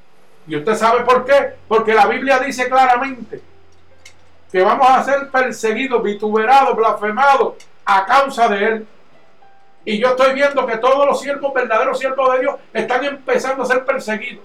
¿Y 0.46 0.56
usted 0.56 0.74
sabe 0.74 1.04
por 1.04 1.24
qué? 1.24 1.54
Porque 1.66 1.94
la 1.94 2.06
Biblia 2.06 2.38
dice 2.38 2.68
claramente 2.68 3.40
que 4.50 4.62
vamos 4.62 4.88
a 4.88 5.02
ser 5.02 5.30
perseguidos, 5.30 6.02
vituperados, 6.02 6.76
blasfemados 6.76 7.54
a 7.84 8.06
causa 8.06 8.48
de 8.48 8.64
Él. 8.64 8.86
Y 9.84 9.98
yo 9.98 10.10
estoy 10.10 10.32
viendo 10.32 10.64
que 10.64 10.76
todos 10.78 11.06
los 11.06 11.20
siervos, 11.20 11.52
verdaderos 11.52 11.98
siervos 11.98 12.32
de 12.34 12.40
Dios, 12.40 12.54
están 12.72 13.04
empezando 13.04 13.64
a 13.64 13.66
ser 13.66 13.84
perseguidos. 13.84 14.44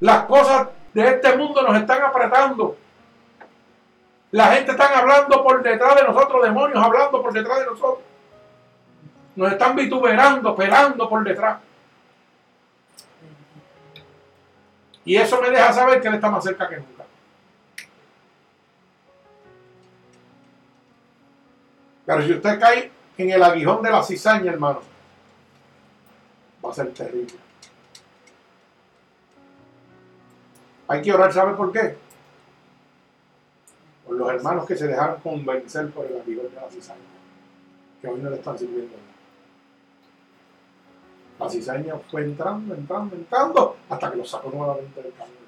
Las 0.00 0.24
cosas 0.24 0.68
de 0.92 1.06
este 1.06 1.36
mundo 1.36 1.62
nos 1.62 1.76
están 1.76 2.02
apretando. 2.02 2.76
La 4.32 4.46
gente 4.46 4.72
está 4.72 4.98
hablando 4.98 5.44
por 5.44 5.62
detrás 5.62 5.94
de 5.94 6.02
nosotros, 6.02 6.42
demonios 6.42 6.84
hablando 6.84 7.22
por 7.22 7.32
detrás 7.32 7.60
de 7.60 7.66
nosotros. 7.66 8.04
Nos 9.36 9.52
están 9.52 9.76
vituperando, 9.76 10.56
pelando 10.56 11.08
por 11.08 11.22
detrás. 11.22 11.58
Y 15.04 15.16
eso 15.16 15.40
me 15.40 15.50
deja 15.50 15.72
saber 15.72 16.00
que 16.00 16.08
Él 16.08 16.14
está 16.14 16.30
más 16.30 16.44
cerca 16.44 16.68
que 16.68 16.76
nunca. 16.76 17.04
Pero 22.06 22.22
si 22.22 22.32
usted 22.32 22.60
cae 22.60 22.90
en 23.18 23.30
el 23.30 23.42
aguijón 23.42 23.82
de 23.82 23.90
la 23.90 24.02
cizaña, 24.02 24.52
hermano, 24.52 24.80
va 26.64 26.70
a 26.70 26.74
ser 26.74 26.92
terrible. 26.92 27.34
Hay 30.88 31.02
que 31.02 31.12
orar, 31.12 31.32
¿sabe 31.32 31.54
por 31.54 31.72
qué? 31.72 31.96
Por 34.06 34.16
los 34.16 34.28
hermanos 34.28 34.66
que 34.66 34.76
se 34.76 34.86
dejaron 34.86 35.20
convencer 35.20 35.90
por 35.90 36.06
el 36.06 36.20
aguijón 36.20 36.50
de 36.50 36.60
la 36.60 36.70
cizaña, 36.70 37.00
que 38.00 38.08
hoy 38.08 38.20
no 38.20 38.30
le 38.30 38.36
están 38.36 38.58
sirviendo. 38.58 39.11
La 41.42 41.50
cizaña 41.50 41.96
fue 42.08 42.22
entrando, 42.22 42.72
entrando, 42.72 43.16
entrando, 43.16 43.76
hasta 43.88 44.12
que 44.12 44.16
lo 44.16 44.24
sacó 44.24 44.48
nuevamente 44.50 45.02
del 45.02 45.12
camino. 45.12 45.38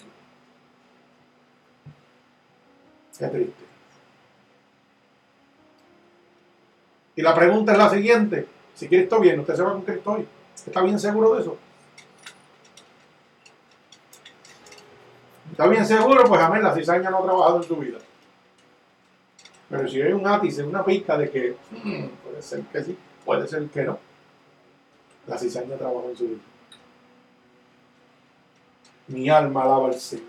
Qué 3.16 3.26
triste. 3.28 3.64
Y 7.14 7.22
la 7.22 7.32
pregunta 7.32 7.72
es 7.72 7.78
la 7.78 7.90
siguiente. 7.90 8.48
Si 8.74 8.88
Cristo 8.88 9.20
viene, 9.20 9.38
¿usted 9.38 9.54
se 9.54 9.62
va 9.62 9.72
con 9.72 9.82
Cristo 9.82 10.12
hoy? 10.12 10.26
¿Está 10.66 10.82
bien 10.82 10.98
seguro 10.98 11.36
de 11.36 11.42
eso? 11.42 11.56
¿Está 15.52 15.68
bien 15.68 15.86
seguro? 15.86 16.24
Pues 16.24 16.40
amén, 16.40 16.64
la 16.64 16.74
cizaña 16.74 17.08
no 17.10 17.18
ha 17.18 17.22
trabajado 17.22 17.56
en 17.58 17.62
su 17.62 17.76
vida. 17.76 17.98
Pero 19.70 19.86
si 19.86 20.02
hay 20.02 20.12
un 20.12 20.26
ápice, 20.26 20.64
una 20.64 20.84
pizca 20.84 21.16
de 21.16 21.30
que 21.30 21.56
mm, 21.70 22.06
puede 22.24 22.42
ser 22.42 22.62
que 22.62 22.82
sí, 22.82 22.98
puede 23.24 23.46
ser 23.46 23.68
que 23.68 23.84
no. 23.84 24.13
La 25.26 25.38
cizaña 25.38 25.76
trabajó 25.76 26.08
en 26.10 26.16
su 26.16 26.24
vida. 26.24 26.40
Mi 29.08 29.28
alma 29.28 29.62
alaba 29.62 29.88
al 29.88 29.94
Señor. 29.94 30.26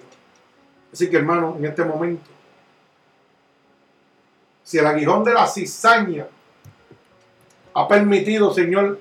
Así 0.91 1.09
que 1.09 1.17
hermano, 1.17 1.55
en 1.57 1.65
este 1.65 1.84
momento, 1.84 2.30
si 4.63 4.77
el 4.77 4.88
aguijón 4.88 5.23
de 5.23 5.34
la 5.34 5.47
cizaña 5.47 6.27
ha 7.73 7.88
permitido, 7.88 8.53
Señor, 8.53 8.99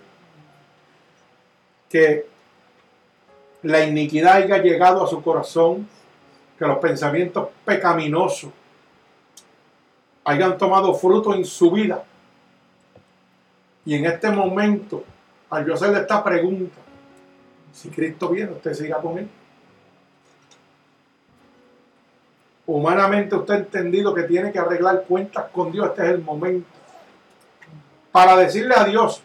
que 1.88 2.26
la 3.62 3.84
iniquidad 3.84 4.34
haya 4.34 4.58
llegado 4.58 5.04
a 5.04 5.06
su 5.06 5.22
corazón, 5.22 5.88
que 6.58 6.66
los 6.66 6.78
pensamientos 6.78 7.48
pecaminosos 7.64 8.50
hayan 10.24 10.58
tomado 10.58 10.94
fruto 10.94 11.34
en 11.34 11.44
su 11.44 11.70
vida. 11.70 12.04
Y 13.86 13.94
en 13.94 14.06
este 14.06 14.30
momento, 14.30 15.04
al 15.55 15.66
yo 15.66 15.74
hacerle 15.74 16.01
esta 16.01 16.22
pregunta, 16.22 16.76
si 17.72 17.89
Cristo 17.89 18.28
viene, 18.28 18.52
usted 18.52 18.74
siga 18.74 18.98
con 18.98 19.18
él. 19.18 19.28
Humanamente 22.66 23.36
usted 23.36 23.55
ha 23.55 23.59
entendido 23.59 24.14
que 24.14 24.22
tiene 24.22 24.51
que 24.51 24.59
arreglar 24.59 25.05
cuentas 25.06 25.44
con 25.52 25.70
Dios. 25.70 25.89
Este 25.89 26.02
es 26.02 26.10
el 26.10 26.22
momento 26.22 26.66
para 28.10 28.36
decirle 28.36 28.74
a 28.74 28.85
Dios 28.85 29.22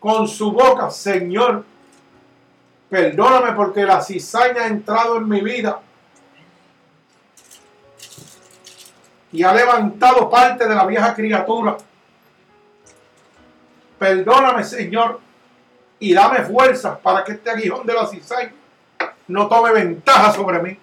con 0.00 0.26
su 0.26 0.52
boca, 0.52 0.90
Señor, 0.90 1.64
perdóname 2.88 3.52
porque 3.52 3.84
la 3.84 4.00
cizaña 4.00 4.62
ha 4.62 4.66
entrado 4.68 5.16
en 5.16 5.28
mi 5.28 5.40
vida 5.40 5.80
y 9.32 9.42
ha 9.42 9.52
levantado 9.52 10.30
parte 10.30 10.66
de 10.66 10.74
la 10.74 10.86
vieja 10.86 11.14
criatura. 11.14 11.76
Perdóname, 13.98 14.64
Señor, 14.64 15.20
y 15.98 16.14
dame 16.14 16.44
fuerza 16.44 16.98
para 16.98 17.24
que 17.24 17.32
este 17.32 17.50
aguijón 17.50 17.86
de 17.86 17.94
la 17.94 18.06
cizaña 18.06 18.52
no 19.26 19.48
tome 19.48 19.72
ventaja 19.72 20.32
sobre 20.32 20.62
mí. 20.62 20.78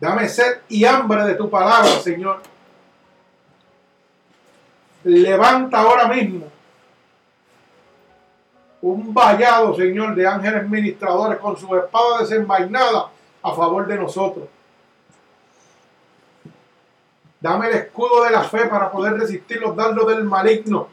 Dame 0.00 0.28
sed 0.28 0.58
y 0.68 0.84
hambre 0.84 1.24
de 1.24 1.34
tu 1.34 1.48
palabra, 1.48 1.90
Señor. 2.00 2.42
Levanta 5.04 5.80
ahora 5.80 6.08
mismo 6.08 6.46
un 8.80 9.14
vallado, 9.14 9.74
Señor, 9.74 10.14
de 10.14 10.26
ángeles 10.26 10.68
ministradores 10.68 11.38
con 11.38 11.56
su 11.56 11.74
espada 11.74 12.20
desenvainada 12.20 13.10
a 13.42 13.54
favor 13.54 13.86
de 13.86 13.96
nosotros. 13.96 14.46
Dame 17.44 17.68
el 17.68 17.74
escudo 17.74 18.24
de 18.24 18.30
la 18.30 18.42
fe 18.42 18.64
para 18.68 18.90
poder 18.90 19.18
resistir 19.18 19.60
los 19.60 19.76
dardos 19.76 20.06
del 20.06 20.24
maligno. 20.24 20.88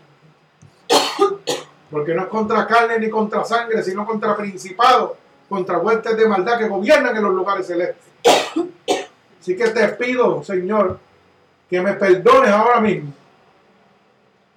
Porque 1.90 2.14
no 2.14 2.24
es 2.24 2.28
contra 2.28 2.68
carne 2.68 3.00
ni 3.00 3.10
contra 3.10 3.46
sangre, 3.46 3.82
sino 3.82 4.06
contra 4.06 4.36
principados, 4.36 5.12
contra 5.48 5.78
huestes 5.78 6.18
de 6.18 6.28
maldad 6.28 6.58
que 6.58 6.68
gobiernan 6.68 7.16
en 7.16 7.24
los 7.24 7.34
lugares 7.34 7.68
celestes. 7.68 8.04
Así 9.40 9.56
que 9.56 9.70
te 9.70 9.88
pido, 9.94 10.44
Señor, 10.44 11.00
que 11.70 11.80
me 11.80 11.94
perdones 11.94 12.52
ahora 12.52 12.82
mismo 12.82 13.14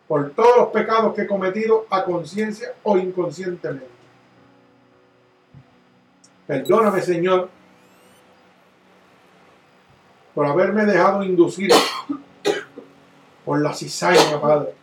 por 0.08 0.30
todos 0.30 0.56
los 0.56 0.68
pecados 0.70 1.14
que 1.14 1.22
he 1.22 1.26
cometido 1.28 1.86
a 1.90 2.02
conciencia 2.02 2.74
o 2.82 2.98
inconscientemente. 2.98 3.86
Perdóname, 6.48 7.02
Señor, 7.02 7.50
por 10.34 10.46
haberme 10.46 10.84
dejado 10.84 11.22
inducir 11.22 11.70
por 13.44 13.60
la 13.60 13.72
cizaña, 13.72 14.40
Padre. 14.40 14.74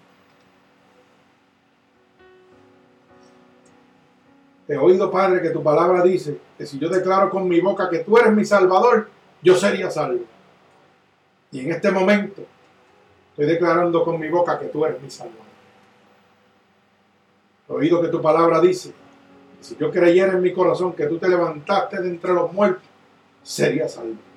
He 4.67 4.77
oído, 4.77 5.11
Padre, 5.11 5.41
que 5.41 5.49
tu 5.49 5.61
palabra 5.61 6.01
dice 6.01 6.39
que 6.57 6.65
si 6.65 6.79
yo 6.79 6.87
declaro 6.87 7.29
con 7.29 7.47
mi 7.47 7.59
boca 7.59 7.89
que 7.89 7.99
tú 7.99 8.17
eres 8.17 8.31
mi 8.31 8.45
Salvador, 8.45 9.09
yo 9.43 9.55
sería 9.55 9.91
salvo. 9.91 10.23
Y 11.51 11.59
en 11.59 11.71
este 11.71 11.91
momento 11.91 12.43
estoy 13.31 13.47
declarando 13.47 14.05
con 14.05 14.17
mi 14.17 14.29
boca 14.29 14.57
que 14.57 14.67
tú 14.67 14.85
eres 14.85 15.01
mi 15.01 15.09
Salvador. 15.09 15.41
He 17.67 17.73
oído 17.73 18.01
que 18.01 18.07
tu 18.07 18.21
palabra 18.21 18.61
dice 18.61 18.93
que 19.57 19.63
si 19.65 19.75
yo 19.75 19.91
creyera 19.91 20.33
en 20.33 20.41
mi 20.41 20.53
corazón 20.53 20.93
que 20.93 21.07
tú 21.07 21.17
te 21.17 21.27
levantaste 21.27 22.01
de 22.01 22.07
entre 22.07 22.33
los 22.33 22.53
muertos, 22.53 22.87
sería 23.43 23.89
salvo. 23.89 24.30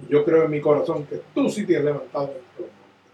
Y 0.00 0.12
yo 0.12 0.24
creo 0.24 0.44
en 0.44 0.50
mi 0.50 0.60
corazón 0.60 1.06
que 1.06 1.20
tú 1.34 1.48
sí 1.48 1.66
te 1.66 1.76
has 1.76 1.84
levantado 1.84 2.26
de 2.26 2.32
entre 2.34 2.62
los 2.62 2.70
muertos. 2.70 3.12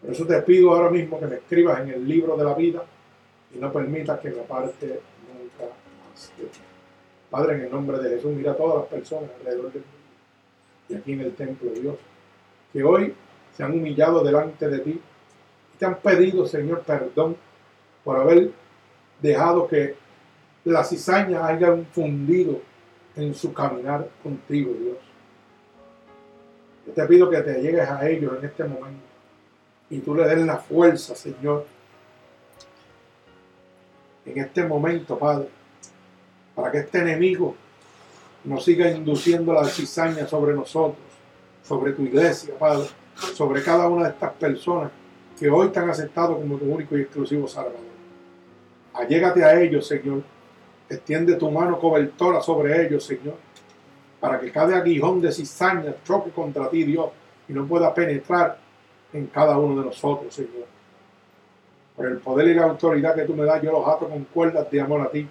Por 0.00 0.10
eso 0.10 0.26
te 0.26 0.42
pido 0.42 0.74
ahora 0.74 0.90
mismo 0.90 1.20
que 1.20 1.26
me 1.26 1.36
escribas 1.36 1.80
en 1.80 1.90
el 1.90 2.08
libro 2.08 2.36
de 2.36 2.44
la 2.44 2.54
vida 2.54 2.84
y 3.54 3.58
no 3.58 3.72
permitas 3.72 4.20
que 4.20 4.30
me 4.30 4.40
aparte 4.40 4.86
nunca 4.86 5.72
más 6.08 6.32
de 6.36 6.44
ti. 6.44 6.60
Padre, 7.30 7.56
en 7.56 7.60
el 7.62 7.70
nombre 7.70 7.98
de 7.98 8.16
Jesús, 8.16 8.32
mira 8.32 8.52
a 8.52 8.56
todas 8.56 8.80
las 8.80 8.86
personas 8.86 9.30
alrededor 9.38 9.72
del 9.72 9.82
mundo 9.82 10.02
y 10.88 10.94
aquí 10.94 11.12
en 11.12 11.20
el 11.20 11.34
templo 11.34 11.70
de 11.70 11.80
Dios, 11.80 11.96
que 12.72 12.82
hoy 12.82 13.14
se 13.56 13.62
han 13.62 13.72
humillado 13.72 14.22
delante 14.22 14.68
de 14.68 14.78
ti 14.80 15.00
y 15.74 15.78
te 15.78 15.86
han 15.86 15.96
pedido, 15.96 16.46
Señor, 16.46 16.82
perdón 16.82 17.36
por 18.04 18.18
haber 18.18 18.50
dejado 19.20 19.66
que 19.66 19.94
la 20.64 20.84
cizaña 20.84 21.46
haya 21.46 21.76
fundido 21.92 22.60
en 23.16 23.34
su 23.34 23.52
caminar 23.52 24.08
contigo, 24.22 24.72
Dios. 24.78 24.96
Te 26.94 27.06
pido 27.06 27.30
que 27.30 27.40
te 27.40 27.60
llegues 27.60 27.88
a 27.88 28.08
ellos 28.08 28.34
en 28.38 28.44
este 28.44 28.64
momento 28.64 29.12
y 29.88 29.98
tú 30.00 30.14
le 30.14 30.26
des 30.26 30.38
la 30.46 30.56
fuerza, 30.56 31.14
Señor, 31.14 31.66
en 34.24 34.38
este 34.38 34.64
momento, 34.64 35.18
Padre, 35.18 35.48
para 36.54 36.70
que 36.70 36.78
este 36.78 36.98
enemigo 36.98 37.54
no 38.44 38.58
siga 38.58 38.90
induciendo 38.90 39.52
la 39.52 39.64
cizaña 39.64 40.26
sobre 40.26 40.54
nosotros, 40.54 40.98
sobre 41.62 41.92
tu 41.92 42.02
iglesia, 42.02 42.54
Padre, 42.58 42.88
sobre 43.34 43.62
cada 43.62 43.88
una 43.88 44.04
de 44.04 44.10
estas 44.10 44.32
personas 44.32 44.90
que 45.38 45.50
hoy 45.50 45.68
te 45.68 45.78
han 45.78 45.90
aceptado 45.90 46.36
como 46.36 46.56
tu 46.56 46.64
único 46.64 46.96
y 46.96 47.02
exclusivo 47.02 47.46
Salvador. 47.46 47.80
Allégate 48.94 49.44
a 49.44 49.60
ellos, 49.60 49.86
Señor. 49.86 50.22
Extiende 50.88 51.34
tu 51.36 51.50
mano 51.50 51.78
cobertora 51.78 52.40
sobre 52.40 52.86
ellos, 52.86 53.04
Señor, 53.04 53.36
para 54.22 54.38
que 54.38 54.52
cada 54.52 54.76
aguijón 54.76 55.20
de 55.20 55.32
cizaña 55.32 55.96
choque 56.04 56.30
contra 56.30 56.70
ti, 56.70 56.84
Dios, 56.84 57.10
y 57.48 57.52
no 57.52 57.66
pueda 57.66 57.92
penetrar 57.92 58.56
en 59.12 59.26
cada 59.26 59.58
uno 59.58 59.80
de 59.80 59.86
nosotros, 59.86 60.32
Señor. 60.32 60.64
Por 61.96 62.06
el 62.06 62.18
poder 62.18 62.46
y 62.46 62.54
la 62.54 62.66
autoridad 62.66 63.16
que 63.16 63.24
tú 63.24 63.34
me 63.34 63.44
das, 63.44 63.60
yo 63.60 63.72
los 63.72 63.84
ato 63.84 64.08
con 64.08 64.22
cuerdas 64.26 64.70
de 64.70 64.80
amor 64.80 65.00
a 65.00 65.10
ti 65.10 65.26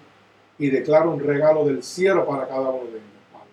y 0.58 0.68
declaro 0.68 1.10
un 1.10 1.20
regalo 1.20 1.64
del 1.64 1.82
cielo 1.82 2.26
para 2.26 2.46
cada 2.46 2.68
uno 2.68 2.84
de 2.84 2.98
ellos, 2.98 3.22
Padre. 3.32 3.48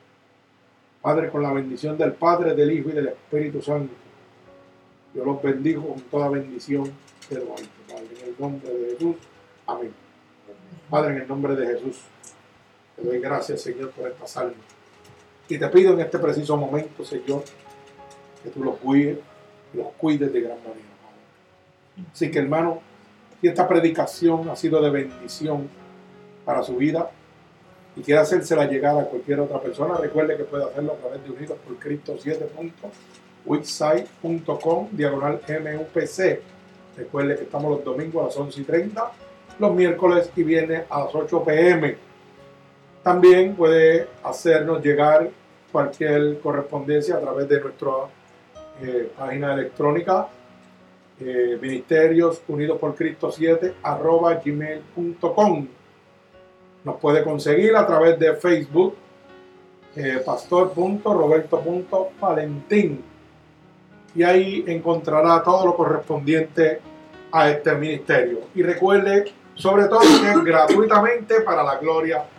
Padre, 1.01 1.29
con 1.29 1.41
la 1.41 1.53
bendición 1.53 1.97
del 1.97 2.11
Padre, 2.11 2.53
del 2.53 2.73
Hijo 2.73 2.89
y 2.89 2.91
del 2.91 3.07
Espíritu 3.07 3.61
Santo, 3.61 3.93
yo 5.15 5.23
los 5.23 5.41
bendigo 5.41 5.87
con 5.87 6.01
toda 6.01 6.27
bendición 6.27 6.83
de 7.29 7.35
lo 7.37 7.51
alto, 7.53 7.69
Padre, 7.87 8.07
en 8.19 8.27
el 8.27 8.35
nombre 8.37 8.73
de 8.73 8.91
Jesús. 8.91 9.15
Amén. 9.67 9.93
Padre, 10.89 11.15
en 11.15 11.21
el 11.21 11.27
nombre 11.29 11.55
de 11.55 11.65
Jesús, 11.65 12.01
te 12.97 13.03
doy 13.03 13.21
gracias, 13.21 13.61
Señor, 13.61 13.91
por 13.91 14.05
esta 14.05 14.27
salva. 14.27 14.55
Y 15.49 15.57
te 15.57 15.67
pido 15.67 15.93
en 15.93 16.01
este 16.01 16.19
preciso 16.19 16.55
momento, 16.55 17.03
Señor, 17.03 17.43
que 18.43 18.51
tú 18.51 18.63
los 18.63 18.75
cuides, 18.77 19.17
los 19.73 19.87
cuides 19.97 20.31
de 20.31 20.41
gran 20.41 20.59
manera. 20.59 20.87
Así 22.13 22.29
que, 22.29 22.37
hermano, 22.37 22.81
si 23.41 23.47
esta 23.47 23.67
predicación 23.67 24.47
ha 24.49 24.55
sido 24.55 24.79
de 24.79 24.91
bendición 24.91 25.67
para 26.45 26.61
su 26.61 26.75
vida 26.75 27.09
y 27.95 28.01
quiere 28.01 28.21
hacérsela 28.21 28.65
llegar 28.65 28.99
a 28.99 29.05
cualquier 29.05 29.39
otra 29.39 29.59
persona, 29.59 29.97
recuerde 29.97 30.37
que 30.37 30.43
puede 30.43 30.65
hacerlo 30.65 30.93
a 30.93 30.97
través 30.97 31.23
de 31.23 31.31
Unidos 31.31 31.57
por 31.65 31.77
Cristo 31.77 32.15
7.wixsite.com 32.15 34.89
diagonal 34.91 35.41
MUPC. 35.47 36.41
Recuerde 36.95 37.37
que 37.37 37.43
estamos 37.43 37.71
los 37.71 37.83
domingos 37.83 38.21
a 38.21 38.25
las 38.27 38.37
11 38.37 38.61
y 38.61 38.65
30, 38.65 39.11
los 39.57 39.73
miércoles 39.73 40.29
y 40.35 40.43
viernes 40.43 40.83
a 40.89 41.05
las 41.05 41.15
8 41.15 41.43
pm. 41.43 42.08
También 43.09 43.55
puede 43.55 44.07
hacernos 44.23 44.83
llegar 44.83 45.31
cualquier 45.71 46.39
correspondencia 46.41 47.15
a 47.15 47.19
través 47.19 47.49
de 47.49 47.59
nuestra 47.59 47.89
eh, 48.83 49.11
página 49.17 49.55
electrónica 49.55 50.27
eh, 51.19 51.57
Ministerios 51.59 52.43
Unidos 52.47 52.77
por 52.77 52.93
Cristo 52.93 53.31
7 53.31 53.77
arroba 53.81 54.35
gmail.com. 54.35 55.67
Nos 56.83 56.97
puede 56.97 57.23
conseguir 57.23 57.75
a 57.75 57.87
través 57.87 58.19
de 58.19 58.35
Facebook 58.35 58.93
eh, 59.95 60.21
pastor.roberto.valentín 60.23 63.03
y 64.13 64.21
ahí 64.21 64.63
encontrará 64.67 65.41
todo 65.41 65.65
lo 65.65 65.75
correspondiente 65.75 66.79
a 67.31 67.49
este 67.49 67.73
ministerio. 67.73 68.41
Y 68.53 68.61
recuerde, 68.61 69.33
sobre 69.55 69.85
todo, 69.85 70.01
que 70.01 70.29
es 70.29 70.43
gratuitamente 70.43 71.41
para 71.41 71.63
la 71.63 71.77
gloria 71.77 72.17
de 72.17 72.38